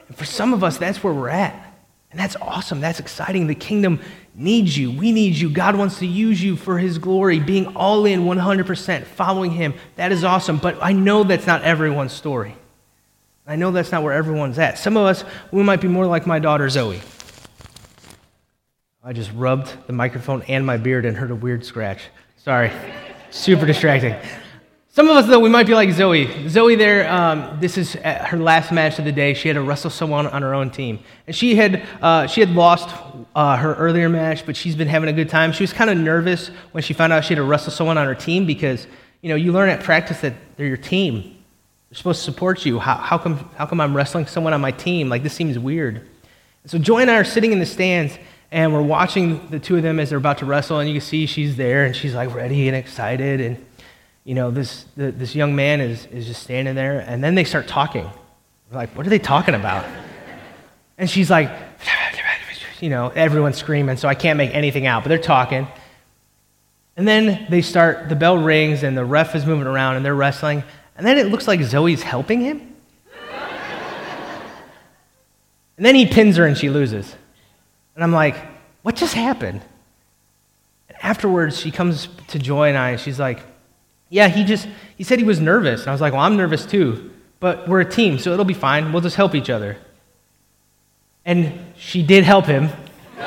And 0.08 0.18
for 0.18 0.26
some 0.26 0.54
of 0.54 0.64
us, 0.64 0.78
that's 0.78 1.04
where 1.04 1.14
we're 1.14 1.30
at. 1.30 1.64
And 2.12 2.20
that's 2.20 2.36
awesome. 2.38 2.80
That's 2.80 3.00
exciting. 3.00 3.48
The 3.48 3.56
kingdom 3.56 4.00
needs 4.34 4.78
you. 4.78 4.92
We 4.92 5.12
need 5.12 5.36
you. 5.36 5.50
God 5.50 5.76
wants 5.76 6.00
to 6.00 6.08
use 6.08 6.42
you 6.42 6.56
for 6.56 6.78
his 6.78 6.98
glory, 6.98 7.40
being 7.40 7.76
all 7.76 8.06
in 8.06 8.22
100%, 8.22 9.04
following 9.04 9.52
him. 9.52 9.74
That 9.98 10.12
is 10.12 10.24
awesome. 10.24 10.58
But 10.58 10.78
I 10.82 10.94
know 10.94 11.24
that's 11.24 11.48
not 11.48 11.64
everyone's 11.64 12.14
story. 12.14 12.56
I 13.46 13.56
know 13.56 13.72
that's 13.72 13.92
not 13.92 14.04
where 14.04 14.14
everyone's 14.14 14.60
at. 14.60 14.78
Some 14.78 14.98
of 14.98 15.06
us, 15.06 15.24
we 15.52 15.64
might 15.64 15.82
be 15.82 15.88
more 15.88 16.06
like 16.06 16.28
my 16.28 16.40
daughter 16.40 16.70
Zoe. 16.70 17.02
I 19.04 19.14
just 19.14 19.32
rubbed 19.34 19.88
the 19.88 19.94
microphone 19.94 20.42
and 20.44 20.66
my 20.66 20.76
beard 20.76 21.06
and 21.06 21.16
heard 21.16 21.32
a 21.32 21.36
weird 21.36 21.66
scratch. 21.66 22.02
Sorry. 22.36 22.72
Super 23.32 23.66
distracting. 23.66 24.16
Some 24.98 25.10
of 25.10 25.16
us, 25.16 25.28
though, 25.28 25.38
we 25.38 25.50
might 25.50 25.68
be 25.68 25.76
like 25.76 25.92
Zoe. 25.92 26.50
Zoe, 26.50 26.74
there, 26.74 27.08
um, 27.08 27.60
this 27.60 27.78
is 27.78 27.94
her 27.94 28.38
last 28.40 28.72
match 28.72 28.98
of 28.98 29.06
the 29.06 29.12
day. 29.12 29.36
She 29.36 29.48
had 29.48 29.54
to 29.54 29.62
wrestle 29.62 29.92
someone 29.92 30.26
on 30.26 30.42
her 30.42 30.56
own 30.56 30.72
team. 30.72 31.02
And 31.28 31.36
she 31.36 31.56
had, 31.56 31.86
uh, 32.02 32.26
she 32.26 32.42
had 32.42 32.50
lost 32.50 32.90
uh, 33.36 33.58
her 33.58 33.76
earlier 33.76 34.10
match, 34.10 34.44
but 34.44 34.58
she's 34.58 34.76
been 34.76 34.88
having 34.88 35.08
a 35.08 35.14
good 35.14 35.30
time. 35.30 35.52
She 35.52 35.62
was 35.62 35.72
kind 35.72 35.92
of 35.92 36.00
nervous 36.00 36.48
when 36.72 36.82
she 36.82 36.96
found 36.96 37.14
out 37.14 37.26
she 37.26 37.36
had 37.36 37.42
to 37.42 37.44
wrestle 37.44 37.72
someone 37.72 38.00
on 38.00 38.08
her 38.08 38.16
team 38.16 38.48
because, 38.48 38.88
you 39.22 39.30
know, 39.30 39.36
you 39.36 39.52
learn 39.52 39.70
at 39.70 39.84
practice 39.84 40.22
that 40.22 40.34
they're 40.56 40.66
your 40.66 40.78
team. 40.78 41.38
They're 41.92 41.98
supposed 41.98 42.26
to 42.26 42.32
support 42.32 42.66
you. 42.66 42.80
How, 42.80 42.96
how, 42.96 43.20
come, 43.20 43.52
how 43.56 43.68
come 43.68 43.80
I'm 43.80 43.96
wrestling 43.96 44.26
someone 44.26 44.56
on 44.56 44.62
my 44.62 44.72
team? 44.72 45.10
Like, 45.10 45.22
this 45.22 45.34
seems 45.36 45.60
weird. 45.60 46.10
So 46.66 46.80
Joy 46.80 47.02
and 47.02 47.12
I 47.12 47.18
are 47.18 47.24
sitting 47.24 47.52
in 47.52 47.60
the 47.60 47.68
stands, 47.68 48.18
and 48.52 48.74
we're 48.74 48.82
watching 48.82 49.48
the 49.52 49.60
two 49.60 49.76
of 49.76 49.84
them 49.84 50.00
as 50.00 50.10
they're 50.10 50.18
about 50.18 50.40
to 50.40 50.48
wrestle, 50.48 50.80
and 50.80 50.90
you 50.90 50.96
can 50.96 51.08
see 51.08 51.28
she's 51.28 51.56
there, 51.56 51.86
and 51.86 51.96
she's 51.96 52.16
like 52.16 52.34
ready 52.34 52.68
and 52.68 52.76
excited. 52.76 53.42
And 53.42 53.64
you 54.28 54.34
know, 54.34 54.52
this, 54.52 54.86
the, 54.98 55.10
this 55.14 55.36
young 55.36 55.56
man 55.56 55.80
is, 55.80 56.06
is 56.08 56.28
just 56.28 56.44
standing 56.44 56.76
there, 56.76 57.00
and 57.00 57.24
then 57.24 57.34
they 57.34 57.46
start 57.46 57.66
talking. 57.66 58.04
We're 58.70 58.78
like, 58.78 58.90
what 58.90 59.08
are 59.08 59.10
they 59.10 59.20
talking 59.20 59.56
about? 59.56 59.86
And 60.98 61.10
she's 61.10 61.30
like, 61.30 61.50
you 62.82 62.90
know, 62.90 63.08
everyone's 63.08 63.56
screaming, 63.56 63.96
so 63.96 64.10
I 64.10 64.16
can't 64.16 64.36
make 64.36 64.54
anything 64.54 64.86
out, 64.86 65.04
but 65.04 65.10
they're 65.10 65.18
talking. 65.18 65.66
And 66.98 67.08
then 67.08 67.48
they 67.50 67.62
start, 67.62 68.10
the 68.10 68.18
bell 68.18 68.38
rings, 68.38 68.84
and 68.84 68.98
the 68.98 69.06
ref 69.06 69.34
is 69.34 69.46
moving 69.46 69.66
around, 69.66 69.96
and 69.96 70.04
they're 70.04 70.14
wrestling. 70.14 70.62
And 70.98 71.08
then 71.08 71.18
it 71.18 71.28
looks 71.28 71.48
like 71.48 71.62
Zoe's 71.62 72.04
helping 72.04 72.42
him. 72.42 72.76
and 75.78 75.86
then 75.86 75.96
he 75.96 76.06
pins 76.06 76.36
her, 76.36 76.46
and 76.46 76.58
she 76.58 76.70
loses. 76.70 77.16
And 77.96 78.04
I'm 78.04 78.12
like, 78.12 78.36
what 78.82 78.98
just 78.98 79.14
happened? 79.14 79.62
And 80.90 80.98
afterwards, 81.02 81.58
she 81.58 81.72
comes 81.72 82.10
to 82.28 82.40
Joy 82.40 82.68
and 82.68 82.78
I, 82.78 82.90
and 82.90 83.00
she's 83.00 83.22
like, 83.22 83.40
yeah, 84.10 84.28
he 84.28 84.44
just, 84.44 84.68
he 84.96 85.04
said 85.04 85.20
he 85.20 85.26
was 85.26 85.40
nervous. 85.40 85.82
And 85.82 85.90
I 85.90 85.92
was 85.92 86.02
like, 86.02 86.14
well, 86.14 86.22
I'm 86.22 86.38
nervous 86.38 86.66
too. 86.66 87.12
But 87.40 87.68
we're 87.68 87.82
a 87.82 87.90
team, 87.90 88.18
so 88.20 88.34
it'll 88.34 88.46
be 88.46 88.54
fine. 88.54 88.92
We'll 88.92 89.02
just 89.02 89.16
help 89.16 89.36
each 89.36 89.50
other. 89.50 89.78
And 91.26 91.60
she 91.78 92.04
did 92.04 92.24
help 92.24 92.46
him. 92.46 92.70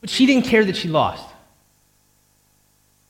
but 0.00 0.10
she 0.10 0.26
didn't 0.26 0.46
care 0.46 0.64
that 0.64 0.76
she 0.76 0.88
lost. 0.88 1.26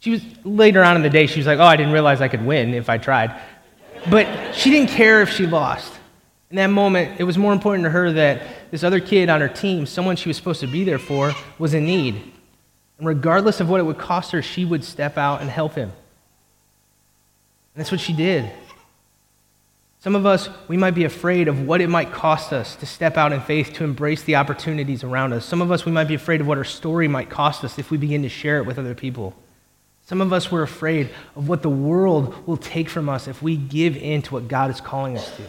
She 0.00 0.10
was, 0.10 0.22
later 0.44 0.82
on 0.84 0.96
in 0.96 1.02
the 1.02 1.10
day, 1.10 1.26
she 1.26 1.40
was 1.40 1.46
like, 1.46 1.58
oh, 1.58 1.64
I 1.64 1.76
didn't 1.76 1.92
realize 1.92 2.20
I 2.20 2.28
could 2.28 2.44
win 2.44 2.74
if 2.74 2.88
I 2.88 2.98
tried. 2.98 3.40
But 4.10 4.54
she 4.54 4.70
didn't 4.70 4.90
care 4.90 5.22
if 5.22 5.30
she 5.30 5.46
lost. 5.46 5.92
In 6.50 6.56
that 6.56 6.68
moment, 6.68 7.20
it 7.20 7.24
was 7.24 7.36
more 7.36 7.52
important 7.52 7.84
to 7.84 7.90
her 7.90 8.12
that 8.12 8.70
this 8.70 8.82
other 8.82 9.00
kid 9.00 9.28
on 9.28 9.40
her 9.40 9.48
team, 9.48 9.86
someone 9.86 10.16
she 10.16 10.28
was 10.28 10.36
supposed 10.36 10.60
to 10.60 10.66
be 10.66 10.84
there 10.84 10.98
for, 10.98 11.32
was 11.58 11.74
in 11.74 11.84
need. 11.84 12.32
And 12.98 13.06
regardless 13.06 13.60
of 13.60 13.68
what 13.68 13.80
it 13.80 13.84
would 13.84 13.98
cost 13.98 14.32
her, 14.32 14.42
she 14.42 14.64
would 14.64 14.84
step 14.84 15.16
out 15.16 15.40
and 15.40 15.48
help 15.48 15.74
him. 15.74 15.90
And 17.74 17.80
that's 17.80 17.92
what 17.92 18.00
she 18.00 18.12
did. 18.12 18.50
Some 20.00 20.14
of 20.14 20.26
us, 20.26 20.48
we 20.68 20.76
might 20.76 20.94
be 20.94 21.04
afraid 21.04 21.48
of 21.48 21.66
what 21.66 21.80
it 21.80 21.88
might 21.88 22.12
cost 22.12 22.52
us 22.52 22.76
to 22.76 22.86
step 22.86 23.16
out 23.16 23.32
in 23.32 23.40
faith, 23.40 23.72
to 23.74 23.84
embrace 23.84 24.22
the 24.22 24.36
opportunities 24.36 25.02
around 25.02 25.32
us. 25.32 25.44
Some 25.44 25.60
of 25.60 25.72
us, 25.72 25.84
we 25.84 25.92
might 25.92 26.06
be 26.08 26.14
afraid 26.14 26.40
of 26.40 26.46
what 26.46 26.58
our 26.58 26.64
story 26.64 27.08
might 27.08 27.30
cost 27.30 27.64
us 27.64 27.78
if 27.78 27.90
we 27.90 27.98
begin 27.98 28.22
to 28.22 28.28
share 28.28 28.58
it 28.58 28.66
with 28.66 28.78
other 28.78 28.94
people. 28.94 29.34
Some 30.06 30.20
of 30.20 30.32
us, 30.32 30.50
we're 30.50 30.62
afraid 30.62 31.10
of 31.36 31.48
what 31.48 31.62
the 31.62 31.68
world 31.68 32.46
will 32.46 32.56
take 32.56 32.88
from 32.88 33.08
us 33.08 33.28
if 33.28 33.42
we 33.42 33.56
give 33.56 33.96
in 33.96 34.22
to 34.22 34.34
what 34.34 34.48
God 34.48 34.70
is 34.70 34.80
calling 34.80 35.18
us 35.18 35.36
to. 35.36 35.42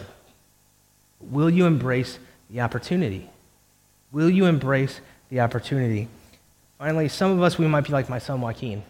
Will 1.20 1.48
you 1.48 1.66
embrace 1.66 2.18
the 2.50 2.60
opportunity? 2.60 3.30
Will 4.12 4.28
you 4.28 4.46
embrace 4.46 5.00
the 5.30 5.40
opportunity? 5.40 6.08
Finally, 6.80 7.08
some 7.08 7.32
of 7.32 7.42
us, 7.42 7.58
we 7.58 7.66
might 7.66 7.84
be 7.84 7.92
like 7.92 8.08
my 8.08 8.18
son 8.18 8.40
Joaquin. 8.40 8.82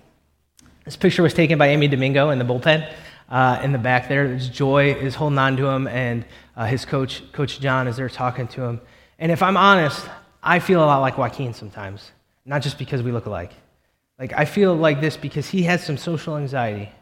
This 0.85 0.94
picture 0.94 1.24
was 1.24 1.35
taken 1.35 1.59
by 1.59 1.70
Amy 1.70 1.88
Domingo 1.88 2.31
in 2.31 2.38
the 2.38 2.44
bullpen 2.44 2.88
uh, 3.29 3.61
in 3.64 3.72
the 3.72 3.79
back 3.79 4.09
there. 4.09 4.29
There's 4.29 4.48
Joy 4.48 4.92
is 4.92 5.16
holding 5.16 5.40
on 5.40 5.57
to 5.57 5.66
him, 5.66 5.88
and 5.88 6.24
uh, 6.57 6.66
his 6.66 6.85
coach, 6.85 7.20
Coach 7.33 7.59
John, 7.59 7.88
is 7.88 7.96
there 7.96 8.09
talking 8.09 8.46
to 8.46 8.62
him. 8.62 8.81
And 9.18 9.33
if 9.33 9.42
I'm 9.42 9.57
honest, 9.57 10.07
I 10.40 10.61
feel 10.61 10.85
a 10.85 10.87
lot 10.87 11.00
like 11.00 11.18
Joaquin 11.18 11.53
sometimes, 11.53 12.12
not 12.46 12.62
just 12.62 12.79
because 12.79 13.03
we 13.03 13.11
look 13.11 13.26
alike. 13.26 13.55
Like, 14.20 14.35
I 14.35 14.44
feel 14.44 14.72
like 14.72 15.00
this 15.00 15.16
because 15.16 15.48
he 15.48 15.64
has 15.64 15.85
some 15.85 15.96
social 15.96 16.37
anxiety. 16.37 16.92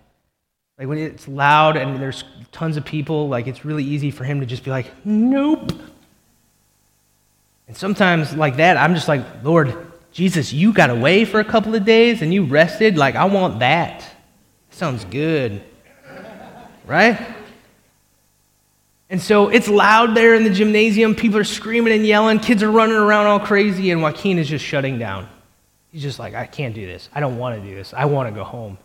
Like, 0.79 0.89
when 0.89 0.97
it's 0.97 1.29
loud 1.29 1.77
and 1.77 2.01
there's 2.01 2.25
tons 2.51 2.79
of 2.79 2.87
people, 2.87 3.29
like, 3.29 3.47
it's 3.47 3.63
really 3.63 3.85
easy 3.85 4.11
for 4.11 4.25
him 4.25 4.41
to 4.41 4.47
just 4.47 4.65
be 4.65 4.71
like, 4.71 4.87
nope. 5.05 5.71
And 7.67 7.77
sometimes, 7.77 8.35
like 8.35 8.57
that, 8.57 8.79
I'm 8.79 8.95
just 8.95 9.07
like, 9.07 9.21
Lord, 9.45 9.88
Jesus, 10.13 10.53
you 10.53 10.73
got 10.73 10.91
away 10.91 11.25
for 11.25 11.41
a 11.41 11.45
couple 11.45 11.75
of 11.75 11.85
days 11.85 12.23
and 12.23 12.33
you 12.33 12.45
rested. 12.45 12.97
Like, 12.97 13.15
I 13.15 13.27
want 13.27 13.61
that. 13.61 14.05
Sounds 14.71 15.05
good. 15.05 15.63
Right? 16.87 17.35
And 19.11 19.21
so 19.21 19.49
it's 19.49 19.69
loud 19.69 20.15
there 20.15 20.35
in 20.35 20.45
the 20.45 20.51
gymnasium. 20.51 21.15
People 21.15 21.39
are 21.39 21.45
screaming 21.45 21.95
and 21.95 22.07
yelling. 22.07 22.41
Kids 22.41 22.63
are 22.63 22.71
running 22.71 22.97
around 22.97 23.27
all 23.27 23.41
crazy. 23.41 23.91
And 23.91 24.03
Joaquin 24.03 24.39
is 24.39 24.49
just 24.49 24.65
shutting 24.65 24.99
down. 24.99 25.29
He's 25.91 26.03
just 26.03 26.19
like, 26.19 26.35
I 26.35 26.47
can't 26.47 26.75
do 26.75 26.85
this. 26.87 27.09
I 27.15 27.21
don't 27.21 27.39
want 27.39 27.61
to 27.61 27.67
do 27.67 27.75
this. 27.75 27.95
I 27.95 28.05
want 28.05 28.29
to 28.29 28.35
go 28.35 28.45
home. 28.45 28.77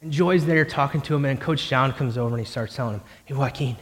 And 0.00 0.10
Joy's 0.10 0.46
there 0.46 0.64
talking 0.64 1.02
to 1.02 1.14
him. 1.14 1.24
And 1.24 1.38
Coach 1.38 1.68
John 1.68 1.92
comes 1.92 2.16
over 2.16 2.34
and 2.34 2.44
he 2.44 2.50
starts 2.50 2.74
telling 2.74 2.94
him, 2.94 3.02
Hey, 3.26 3.34
Joaquin, 3.34 3.76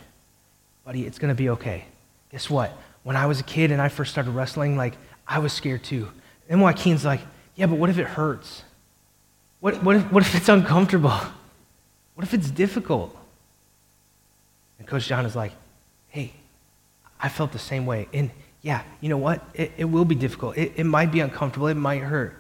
buddy, 0.84 1.06
it's 1.06 1.18
going 1.18 1.28
to 1.28 1.36
be 1.36 1.50
okay. 1.50 1.84
Guess 2.32 2.50
what? 2.50 2.72
When 3.04 3.14
I 3.14 3.26
was 3.26 3.38
a 3.38 3.44
kid 3.44 3.70
and 3.70 3.80
I 3.80 3.88
first 3.88 4.10
started 4.10 4.32
wrestling, 4.32 4.76
like, 4.76 4.94
I 5.26 5.38
was 5.38 5.52
scared 5.52 5.82
too. 5.82 6.08
And 6.48 6.62
Joaquin's 6.62 7.04
like, 7.04 7.20
Yeah, 7.54 7.66
but 7.66 7.78
what 7.78 7.90
if 7.90 7.98
it 7.98 8.06
hurts? 8.06 8.62
What, 9.60 9.82
what, 9.82 9.96
if, 9.96 10.12
what 10.12 10.22
if 10.22 10.34
it's 10.34 10.48
uncomfortable? 10.48 11.10
What 12.14 12.24
if 12.24 12.34
it's 12.34 12.50
difficult? 12.50 13.16
And 14.78 14.86
Coach 14.86 15.06
John 15.06 15.26
is 15.26 15.36
like, 15.36 15.52
hey, 16.08 16.32
I 17.20 17.28
felt 17.28 17.52
the 17.52 17.58
same 17.58 17.86
way. 17.86 18.08
And 18.12 18.30
yeah, 18.62 18.82
you 19.00 19.08
know 19.08 19.18
what? 19.18 19.42
It, 19.54 19.72
it 19.76 19.84
will 19.84 20.04
be 20.04 20.14
difficult. 20.14 20.56
It, 20.56 20.72
it 20.76 20.84
might 20.84 21.12
be 21.12 21.20
uncomfortable. 21.20 21.66
It 21.68 21.74
might 21.74 22.02
hurt. 22.02 22.36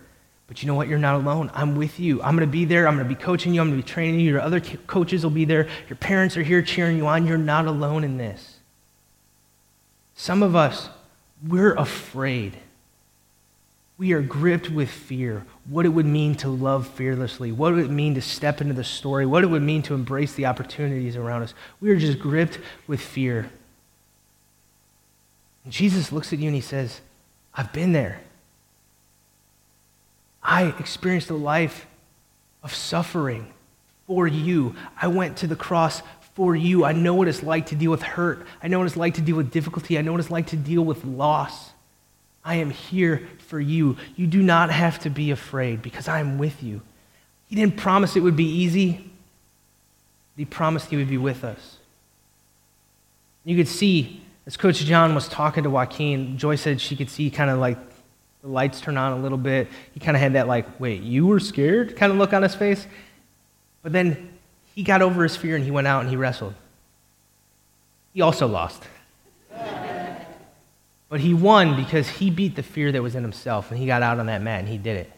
But 0.46 0.62
you 0.62 0.68
know 0.68 0.74
what? 0.74 0.88
You're 0.88 0.98
not 0.98 1.16
alone. 1.16 1.50
I'm 1.54 1.76
with 1.76 1.98
you. 1.98 2.22
I'm 2.22 2.36
going 2.36 2.46
to 2.48 2.52
be 2.52 2.64
there. 2.64 2.86
I'm 2.86 2.94
going 2.94 3.08
to 3.08 3.14
be 3.14 3.20
coaching 3.20 3.52
you. 3.52 3.60
I'm 3.60 3.68
going 3.70 3.80
to 3.80 3.84
be 3.84 3.92
training 3.92 4.20
you. 4.20 4.30
Your 4.30 4.40
other 4.40 4.60
coaches 4.60 5.24
will 5.24 5.30
be 5.30 5.44
there. 5.44 5.68
Your 5.88 5.96
parents 5.96 6.36
are 6.36 6.42
here 6.42 6.62
cheering 6.62 6.96
you 6.96 7.06
on. 7.06 7.26
You're 7.26 7.38
not 7.38 7.66
alone 7.66 8.04
in 8.04 8.16
this. 8.16 8.58
Some 10.14 10.42
of 10.42 10.54
us, 10.54 10.88
we're 11.46 11.74
afraid 11.74 12.56
we 13.98 14.12
are 14.12 14.20
gripped 14.20 14.70
with 14.70 14.90
fear. 14.90 15.44
What 15.68 15.86
it 15.86 15.90
would 15.90 16.06
mean 16.06 16.34
to 16.36 16.48
love 16.48 16.86
fearlessly, 16.86 17.50
what 17.50 17.72
it 17.72 17.76
would 17.76 17.90
mean 17.90 18.14
to 18.14 18.22
step 18.22 18.60
into 18.60 18.74
the 18.74 18.84
story, 18.84 19.24
what 19.24 19.42
it 19.42 19.46
would 19.46 19.62
mean 19.62 19.82
to 19.82 19.94
embrace 19.94 20.34
the 20.34 20.46
opportunities 20.46 21.16
around 21.16 21.42
us. 21.42 21.54
We 21.80 21.90
are 21.90 21.96
just 21.96 22.18
gripped 22.18 22.58
with 22.86 23.00
fear. 23.00 23.50
And 25.64 25.72
Jesus 25.72 26.12
looks 26.12 26.32
at 26.32 26.38
you 26.38 26.46
and 26.46 26.54
he 26.54 26.60
says, 26.60 27.00
I've 27.54 27.72
been 27.72 27.92
there. 27.92 28.20
I 30.42 30.74
experienced 30.78 31.30
a 31.30 31.34
life 31.34 31.86
of 32.62 32.74
suffering 32.74 33.52
for 34.06 34.26
you. 34.28 34.76
I 35.00 35.08
went 35.08 35.38
to 35.38 35.46
the 35.46 35.56
cross 35.56 36.02
for 36.34 36.54
you. 36.54 36.84
I 36.84 36.92
know 36.92 37.14
what 37.14 37.28
it's 37.28 37.42
like 37.42 37.66
to 37.66 37.74
deal 37.74 37.90
with 37.90 38.02
hurt. 38.02 38.46
I 38.62 38.68
know 38.68 38.78
what 38.78 38.86
it's 38.86 38.96
like 38.96 39.14
to 39.14 39.22
deal 39.22 39.36
with 39.36 39.50
difficulty. 39.50 39.98
I 39.98 40.02
know 40.02 40.12
what 40.12 40.20
it's 40.20 40.30
like 40.30 40.48
to 40.48 40.56
deal 40.56 40.84
with 40.84 41.04
loss. 41.04 41.70
I 42.46 42.54
am 42.54 42.70
here 42.70 43.28
for 43.48 43.58
you. 43.58 43.96
You 44.14 44.28
do 44.28 44.40
not 44.40 44.70
have 44.70 45.00
to 45.00 45.10
be 45.10 45.32
afraid 45.32 45.82
because 45.82 46.06
I 46.06 46.20
am 46.20 46.38
with 46.38 46.62
you. 46.62 46.80
He 47.48 47.56
didn't 47.56 47.76
promise 47.76 48.14
it 48.14 48.20
would 48.20 48.36
be 48.36 48.48
easy, 48.48 49.10
he 50.36 50.44
promised 50.44 50.88
he 50.88 50.96
would 50.96 51.08
be 51.08 51.18
with 51.18 51.44
us. 51.44 51.78
You 53.44 53.56
could 53.56 53.68
see, 53.68 54.22
as 54.46 54.56
Coach 54.56 54.78
John 54.78 55.14
was 55.14 55.28
talking 55.28 55.64
to 55.64 55.70
Joaquin, 55.70 56.38
Joy 56.38 56.56
said 56.56 56.80
she 56.80 56.94
could 56.94 57.10
see 57.10 57.30
kind 57.30 57.50
of 57.50 57.58
like 57.58 57.78
the 58.42 58.48
lights 58.48 58.80
turn 58.80 58.96
on 58.96 59.12
a 59.12 59.16
little 59.16 59.38
bit. 59.38 59.68
He 59.92 60.00
kind 60.00 60.16
of 60.16 60.20
had 60.20 60.34
that, 60.34 60.46
like, 60.46 60.78
wait, 60.78 61.02
you 61.02 61.26
were 61.26 61.40
scared 61.40 61.96
kind 61.96 62.12
of 62.12 62.18
look 62.18 62.32
on 62.32 62.42
his 62.42 62.54
face. 62.54 62.86
But 63.82 63.92
then 63.92 64.30
he 64.74 64.82
got 64.82 65.02
over 65.02 65.22
his 65.22 65.36
fear 65.36 65.56
and 65.56 65.64
he 65.64 65.70
went 65.70 65.86
out 65.86 66.02
and 66.02 66.10
he 66.10 66.16
wrestled. 66.16 66.54
He 68.12 68.20
also 68.20 68.46
lost. 68.46 68.84
But 71.08 71.20
he 71.20 71.34
won 71.34 71.76
because 71.76 72.08
he 72.08 72.30
beat 72.30 72.56
the 72.56 72.62
fear 72.62 72.90
that 72.92 73.02
was 73.02 73.14
in 73.14 73.22
himself 73.22 73.70
and 73.70 73.78
he 73.78 73.86
got 73.86 74.02
out 74.02 74.18
on 74.18 74.26
that 74.26 74.42
mat 74.42 74.60
and 74.60 74.68
he 74.68 74.78
did 74.78 74.96
it. 74.96 75.12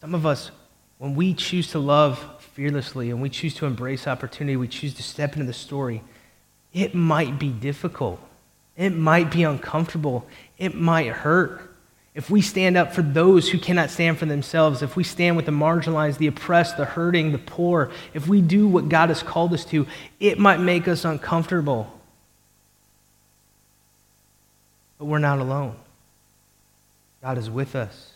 Some 0.00 0.14
of 0.14 0.24
us, 0.26 0.50
when 0.98 1.14
we 1.14 1.34
choose 1.34 1.70
to 1.72 1.78
love 1.78 2.24
fearlessly 2.54 3.10
and 3.10 3.20
we 3.20 3.28
choose 3.28 3.54
to 3.56 3.66
embrace 3.66 4.06
opportunity, 4.06 4.56
we 4.56 4.68
choose 4.68 4.94
to 4.94 5.02
step 5.02 5.34
into 5.34 5.46
the 5.46 5.52
story, 5.52 6.02
it 6.72 6.94
might 6.94 7.38
be 7.38 7.48
difficult. 7.48 8.20
It 8.76 8.90
might 8.90 9.30
be 9.30 9.44
uncomfortable. 9.44 10.26
It 10.58 10.74
might 10.74 11.08
hurt. 11.08 11.70
If 12.14 12.30
we 12.30 12.42
stand 12.42 12.76
up 12.76 12.92
for 12.92 13.02
those 13.02 13.48
who 13.48 13.58
cannot 13.58 13.90
stand 13.90 14.18
for 14.18 14.26
themselves, 14.26 14.82
if 14.82 14.94
we 14.94 15.02
stand 15.02 15.36
with 15.36 15.46
the 15.46 15.52
marginalized, 15.52 16.18
the 16.18 16.28
oppressed, 16.28 16.76
the 16.76 16.84
hurting, 16.84 17.32
the 17.32 17.38
poor, 17.38 17.90
if 18.14 18.28
we 18.28 18.40
do 18.40 18.68
what 18.68 18.88
God 18.88 19.08
has 19.08 19.22
called 19.22 19.52
us 19.52 19.64
to, 19.66 19.86
it 20.20 20.38
might 20.38 20.60
make 20.60 20.86
us 20.86 21.04
uncomfortable. 21.04 21.92
But 24.98 25.06
we're 25.06 25.18
not 25.18 25.38
alone. 25.38 25.76
God 27.22 27.38
is 27.38 27.50
with 27.50 27.74
us. 27.74 28.12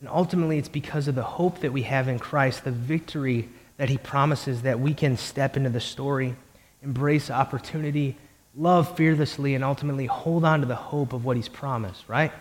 And 0.00 0.08
ultimately, 0.08 0.58
it's 0.58 0.68
because 0.68 1.08
of 1.08 1.14
the 1.14 1.22
hope 1.22 1.60
that 1.60 1.72
we 1.72 1.82
have 1.82 2.08
in 2.08 2.18
Christ, 2.18 2.64
the 2.64 2.70
victory 2.70 3.48
that 3.78 3.88
he 3.88 3.98
promises 3.98 4.62
that 4.62 4.78
we 4.78 4.94
can 4.94 5.16
step 5.16 5.56
into 5.56 5.70
the 5.70 5.80
story, 5.80 6.36
embrace 6.82 7.30
opportunity, 7.30 8.16
love 8.56 8.96
fearlessly, 8.96 9.54
and 9.54 9.64
ultimately 9.64 10.06
hold 10.06 10.44
on 10.44 10.60
to 10.60 10.66
the 10.66 10.76
hope 10.76 11.12
of 11.12 11.24
what 11.24 11.36
he's 11.36 11.48
promised, 11.48 12.08
right? 12.08 12.32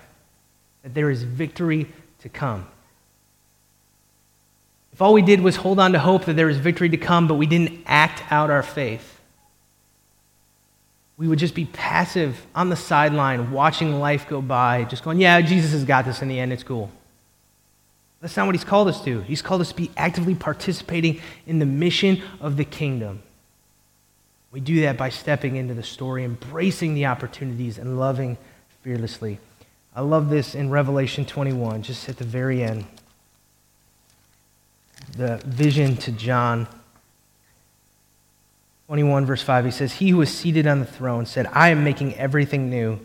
That 0.83 0.93
there 0.93 1.09
is 1.09 1.23
victory 1.23 1.87
to 2.21 2.29
come. 2.29 2.67
If 4.93 5.01
all 5.01 5.13
we 5.13 5.21
did 5.21 5.41
was 5.41 5.55
hold 5.55 5.79
on 5.79 5.93
to 5.93 5.99
hope 5.99 6.25
that 6.25 6.35
there 6.35 6.49
is 6.49 6.57
victory 6.57 6.89
to 6.89 6.97
come, 6.97 7.27
but 7.27 7.35
we 7.35 7.45
didn't 7.45 7.83
act 7.85 8.23
out 8.31 8.49
our 8.49 8.63
faith, 8.63 9.16
we 11.17 11.27
would 11.27 11.39
just 11.39 11.55
be 11.55 11.65
passive 11.65 12.45
on 12.53 12.69
the 12.69 12.75
sideline, 12.75 13.51
watching 13.51 13.99
life 13.99 14.29
go 14.29 14.41
by, 14.41 14.83
just 14.83 15.03
going, 15.03 15.19
yeah, 15.19 15.41
Jesus 15.41 15.71
has 15.71 15.83
got 15.83 16.05
this 16.05 16.21
in 16.21 16.27
the 16.27 16.39
end, 16.39 16.53
it's 16.53 16.63
cool. 16.63 16.91
That's 18.21 18.37
not 18.37 18.45
what 18.45 18.55
he's 18.55 18.63
called 18.63 18.87
us 18.87 19.03
to. 19.03 19.21
He's 19.21 19.41
called 19.41 19.61
us 19.61 19.69
to 19.69 19.75
be 19.75 19.91
actively 19.97 20.35
participating 20.35 21.21
in 21.45 21.59
the 21.59 21.65
mission 21.65 22.21
of 22.39 22.57
the 22.57 22.65
kingdom. 22.65 23.21
We 24.51 24.59
do 24.59 24.81
that 24.81 24.97
by 24.97 25.09
stepping 25.09 25.55
into 25.55 25.73
the 25.73 25.83
story, 25.83 26.23
embracing 26.23 26.93
the 26.93 27.07
opportunities, 27.07 27.77
and 27.77 27.99
loving 27.99 28.37
fearlessly. 28.81 29.39
I 29.95 30.01
love 30.01 30.29
this 30.29 30.55
in 30.55 30.69
Revelation 30.69 31.25
21, 31.25 31.81
just 31.81 32.07
at 32.09 32.17
the 32.17 32.23
very 32.23 32.63
end. 32.63 32.85
The 35.15 35.37
vision 35.45 35.95
to 35.97 36.11
John 36.11 36.67
21, 38.87 39.25
verse 39.25 39.43
5, 39.43 39.65
he 39.65 39.71
says, 39.71 39.93
He 39.93 40.09
who 40.09 40.21
is 40.21 40.33
seated 40.33 40.65
on 40.65 40.79
the 40.79 40.85
throne 40.85 41.25
said, 41.25 41.47
I 41.51 41.69
am 41.69 41.83
making 41.83 42.15
everything 42.15 42.69
new. 42.69 42.99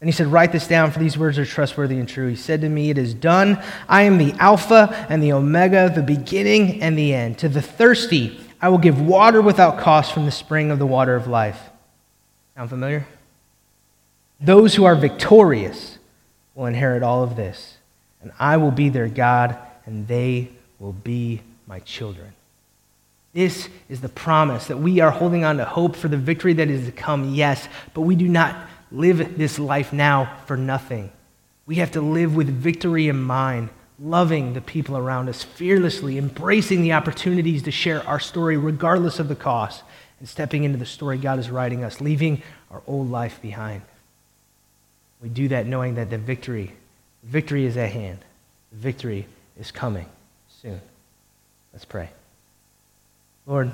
And 0.00 0.08
he 0.08 0.12
said, 0.12 0.26
Write 0.26 0.50
this 0.50 0.66
down, 0.66 0.90
for 0.90 0.98
these 0.98 1.16
words 1.16 1.38
are 1.38 1.46
trustworthy 1.46 2.00
and 2.00 2.08
true. 2.08 2.26
He 2.26 2.34
said 2.34 2.60
to 2.62 2.68
me, 2.68 2.90
It 2.90 2.98
is 2.98 3.14
done. 3.14 3.62
I 3.88 4.02
am 4.02 4.18
the 4.18 4.32
Alpha 4.40 5.06
and 5.08 5.22
the 5.22 5.32
Omega, 5.32 5.92
the 5.94 6.02
beginning 6.02 6.82
and 6.82 6.98
the 6.98 7.14
end. 7.14 7.38
To 7.38 7.48
the 7.48 7.62
thirsty, 7.62 8.40
I 8.60 8.68
will 8.68 8.78
give 8.78 9.00
water 9.00 9.40
without 9.40 9.78
cost 9.78 10.12
from 10.12 10.24
the 10.24 10.32
spring 10.32 10.72
of 10.72 10.80
the 10.80 10.86
water 10.86 11.14
of 11.14 11.28
life. 11.28 11.70
Sound 12.56 12.70
familiar? 12.70 13.06
Those 14.40 14.74
who 14.74 14.84
are 14.84 14.96
victorious 14.96 15.98
will 16.56 16.66
inherit 16.66 17.04
all 17.04 17.22
of 17.22 17.36
this, 17.36 17.76
and 18.22 18.32
I 18.40 18.56
will 18.56 18.72
be 18.72 18.88
their 18.88 19.06
God, 19.08 19.56
and 19.86 20.08
they 20.08 20.48
will 20.80 20.92
be 20.92 21.42
my 21.68 21.78
children. 21.78 22.32
This 23.32 23.68
is 23.88 24.02
the 24.02 24.08
promise 24.10 24.66
that 24.66 24.78
we 24.78 25.00
are 25.00 25.10
holding 25.10 25.44
on 25.44 25.56
to 25.56 25.64
hope 25.64 25.96
for 25.96 26.08
the 26.08 26.18
victory 26.18 26.52
that 26.54 26.68
is 26.68 26.84
to 26.86 26.92
come, 26.92 27.34
yes, 27.34 27.66
but 27.94 28.02
we 28.02 28.14
do 28.14 28.28
not 28.28 28.68
live 28.90 29.38
this 29.38 29.58
life 29.58 29.92
now 29.92 30.36
for 30.46 30.56
nothing. 30.56 31.10
We 31.64 31.76
have 31.76 31.92
to 31.92 32.02
live 32.02 32.36
with 32.36 32.48
victory 32.48 33.08
in 33.08 33.22
mind, 33.22 33.70
loving 33.98 34.52
the 34.52 34.60
people 34.60 34.98
around 34.98 35.30
us, 35.30 35.42
fearlessly 35.42 36.18
embracing 36.18 36.82
the 36.82 36.92
opportunities 36.92 37.62
to 37.62 37.70
share 37.70 38.06
our 38.06 38.20
story 38.20 38.58
regardless 38.58 39.18
of 39.18 39.28
the 39.28 39.36
cost, 39.36 39.82
and 40.18 40.28
stepping 40.28 40.64
into 40.64 40.78
the 40.78 40.86
story 40.86 41.16
God 41.16 41.38
is 41.38 41.50
writing 41.50 41.84
us, 41.84 42.02
leaving 42.02 42.42
our 42.70 42.82
old 42.86 43.10
life 43.10 43.40
behind. 43.40 43.82
We 45.22 45.30
do 45.30 45.48
that 45.48 45.66
knowing 45.66 45.94
that 45.94 46.10
the 46.10 46.18
victory, 46.18 46.72
victory 47.22 47.64
is 47.64 47.76
at 47.78 47.92
hand. 47.92 48.18
Victory 48.72 49.26
is 49.58 49.70
coming 49.70 50.06
soon. 50.48 50.80
Let's 51.72 51.84
pray. 51.84 52.10
Lord, 53.46 53.72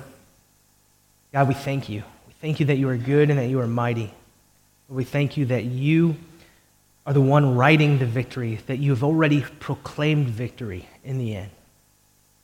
God, 1.31 1.47
we 1.47 1.53
thank 1.53 1.89
you. 1.89 2.03
We 2.27 2.33
thank 2.41 2.59
you 2.59 2.65
that 2.67 2.77
you 2.77 2.89
are 2.89 2.97
good 2.97 3.29
and 3.29 3.37
that 3.37 3.47
you 3.47 3.59
are 3.59 3.67
mighty. 3.67 4.13
Lord, 4.89 4.97
We 4.97 5.03
thank 5.03 5.37
you 5.37 5.45
that 5.45 5.65
you 5.65 6.15
are 7.05 7.13
the 7.13 7.21
one 7.21 7.55
writing 7.55 7.99
the 7.99 8.05
victory, 8.05 8.59
that 8.67 8.77
you 8.77 8.91
have 8.91 9.03
already 9.03 9.41
proclaimed 9.59 10.27
victory 10.27 10.87
in 11.03 11.17
the 11.17 11.35
end. 11.35 11.51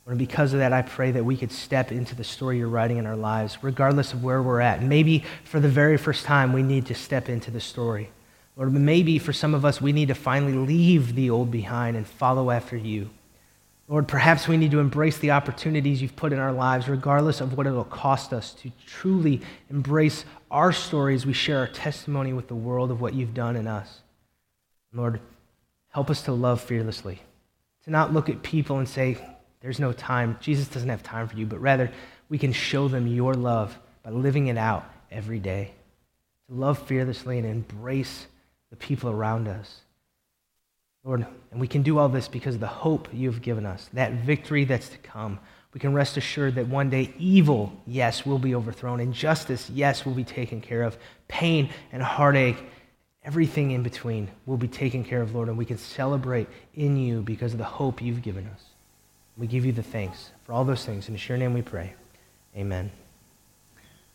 And 0.06 0.18
because 0.18 0.52
of 0.52 0.60
that, 0.60 0.72
I 0.72 0.82
pray 0.82 1.10
that 1.10 1.24
we 1.24 1.36
could 1.36 1.50
step 1.50 1.90
into 1.90 2.14
the 2.14 2.22
story 2.22 2.58
you're 2.58 2.68
writing 2.68 2.98
in 2.98 3.06
our 3.06 3.16
lives, 3.16 3.58
regardless 3.62 4.12
of 4.12 4.22
where 4.22 4.40
we're 4.40 4.60
at. 4.60 4.80
Maybe 4.80 5.24
for 5.42 5.58
the 5.58 5.68
very 5.68 5.96
first 5.96 6.24
time, 6.24 6.52
we 6.52 6.62
need 6.62 6.86
to 6.86 6.94
step 6.94 7.28
into 7.28 7.50
the 7.50 7.60
story. 7.60 8.10
Lord, 8.56 8.72
maybe 8.72 9.18
for 9.18 9.32
some 9.32 9.52
of 9.52 9.64
us, 9.64 9.80
we 9.80 9.92
need 9.92 10.08
to 10.08 10.14
finally 10.14 10.52
leave 10.52 11.16
the 11.16 11.28
old 11.28 11.50
behind 11.50 11.96
and 11.96 12.06
follow 12.06 12.52
after 12.52 12.76
you. 12.76 13.10
Lord, 13.88 14.08
perhaps 14.08 14.48
we 14.48 14.56
need 14.56 14.72
to 14.72 14.80
embrace 14.80 15.18
the 15.18 15.30
opportunities 15.30 16.02
you've 16.02 16.16
put 16.16 16.32
in 16.32 16.40
our 16.40 16.52
lives, 16.52 16.88
regardless 16.88 17.40
of 17.40 17.56
what 17.56 17.68
it'll 17.68 17.84
cost 17.84 18.32
us, 18.32 18.52
to 18.54 18.72
truly 18.84 19.40
embrace 19.70 20.24
our 20.50 20.72
stories. 20.72 21.24
We 21.24 21.32
share 21.32 21.58
our 21.58 21.68
testimony 21.68 22.32
with 22.32 22.48
the 22.48 22.56
world 22.56 22.90
of 22.90 23.00
what 23.00 23.14
you've 23.14 23.34
done 23.34 23.54
in 23.54 23.68
us. 23.68 24.00
Lord, 24.92 25.20
help 25.90 26.10
us 26.10 26.22
to 26.22 26.32
love 26.32 26.60
fearlessly, 26.60 27.20
to 27.84 27.90
not 27.90 28.12
look 28.12 28.28
at 28.28 28.42
people 28.42 28.78
and 28.78 28.88
say, 28.88 29.18
there's 29.60 29.78
no 29.78 29.92
time. 29.92 30.36
Jesus 30.40 30.68
doesn't 30.68 30.88
have 30.88 31.02
time 31.02 31.28
for 31.28 31.36
you, 31.36 31.46
but 31.46 31.60
rather 31.60 31.90
we 32.28 32.38
can 32.38 32.52
show 32.52 32.88
them 32.88 33.06
your 33.06 33.34
love 33.34 33.78
by 34.02 34.10
living 34.10 34.48
it 34.48 34.58
out 34.58 34.84
every 35.10 35.38
day. 35.38 35.72
To 36.48 36.54
love 36.54 36.78
fearlessly 36.86 37.38
and 37.38 37.46
embrace 37.46 38.26
the 38.70 38.76
people 38.76 39.10
around 39.10 39.48
us. 39.48 39.80
Lord, 41.06 41.24
and 41.52 41.60
we 41.60 41.68
can 41.68 41.82
do 41.82 41.98
all 41.98 42.08
this 42.08 42.26
because 42.26 42.56
of 42.56 42.60
the 42.60 42.66
hope 42.66 43.08
you've 43.12 43.40
given 43.40 43.64
us, 43.64 43.88
that 43.92 44.12
victory 44.12 44.64
that's 44.64 44.88
to 44.88 44.98
come. 44.98 45.38
We 45.72 45.78
can 45.78 45.94
rest 45.94 46.16
assured 46.16 46.56
that 46.56 46.66
one 46.66 46.90
day 46.90 47.14
evil, 47.16 47.72
yes, 47.86 48.26
will 48.26 48.40
be 48.40 48.56
overthrown. 48.56 48.98
Injustice, 48.98 49.70
yes, 49.70 50.04
will 50.04 50.14
be 50.14 50.24
taken 50.24 50.60
care 50.60 50.82
of. 50.82 50.98
Pain 51.28 51.70
and 51.92 52.02
heartache, 52.02 52.56
everything 53.24 53.70
in 53.70 53.84
between 53.84 54.28
will 54.46 54.56
be 54.56 54.66
taken 54.66 55.04
care 55.04 55.22
of, 55.22 55.32
Lord. 55.32 55.48
And 55.48 55.56
we 55.56 55.64
can 55.64 55.78
celebrate 55.78 56.48
in 56.74 56.96
you 56.96 57.22
because 57.22 57.52
of 57.52 57.58
the 57.58 57.64
hope 57.64 58.02
you've 58.02 58.22
given 58.22 58.48
us. 58.48 58.62
We 59.36 59.46
give 59.46 59.64
you 59.64 59.72
the 59.72 59.82
thanks 59.82 60.30
for 60.44 60.54
all 60.54 60.64
those 60.64 60.84
things. 60.84 61.08
In 61.08 61.14
your 61.14 61.20
sure 61.20 61.36
name 61.36 61.54
we 61.54 61.62
pray. 61.62 61.92
Amen. 62.56 62.90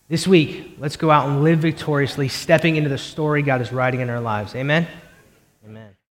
This 0.10 0.28
week, 0.28 0.76
let's 0.78 0.98
go 0.98 1.10
out 1.10 1.30
and 1.30 1.42
live 1.42 1.60
victoriously, 1.60 2.28
stepping 2.28 2.76
into 2.76 2.90
the 2.90 2.98
story 2.98 3.44
God 3.44 3.62
is 3.62 3.72
writing 3.72 4.02
in 4.02 4.10
our 4.10 4.20
lives. 4.20 4.56
Amen? 4.56 4.88
Amen. 5.64 5.92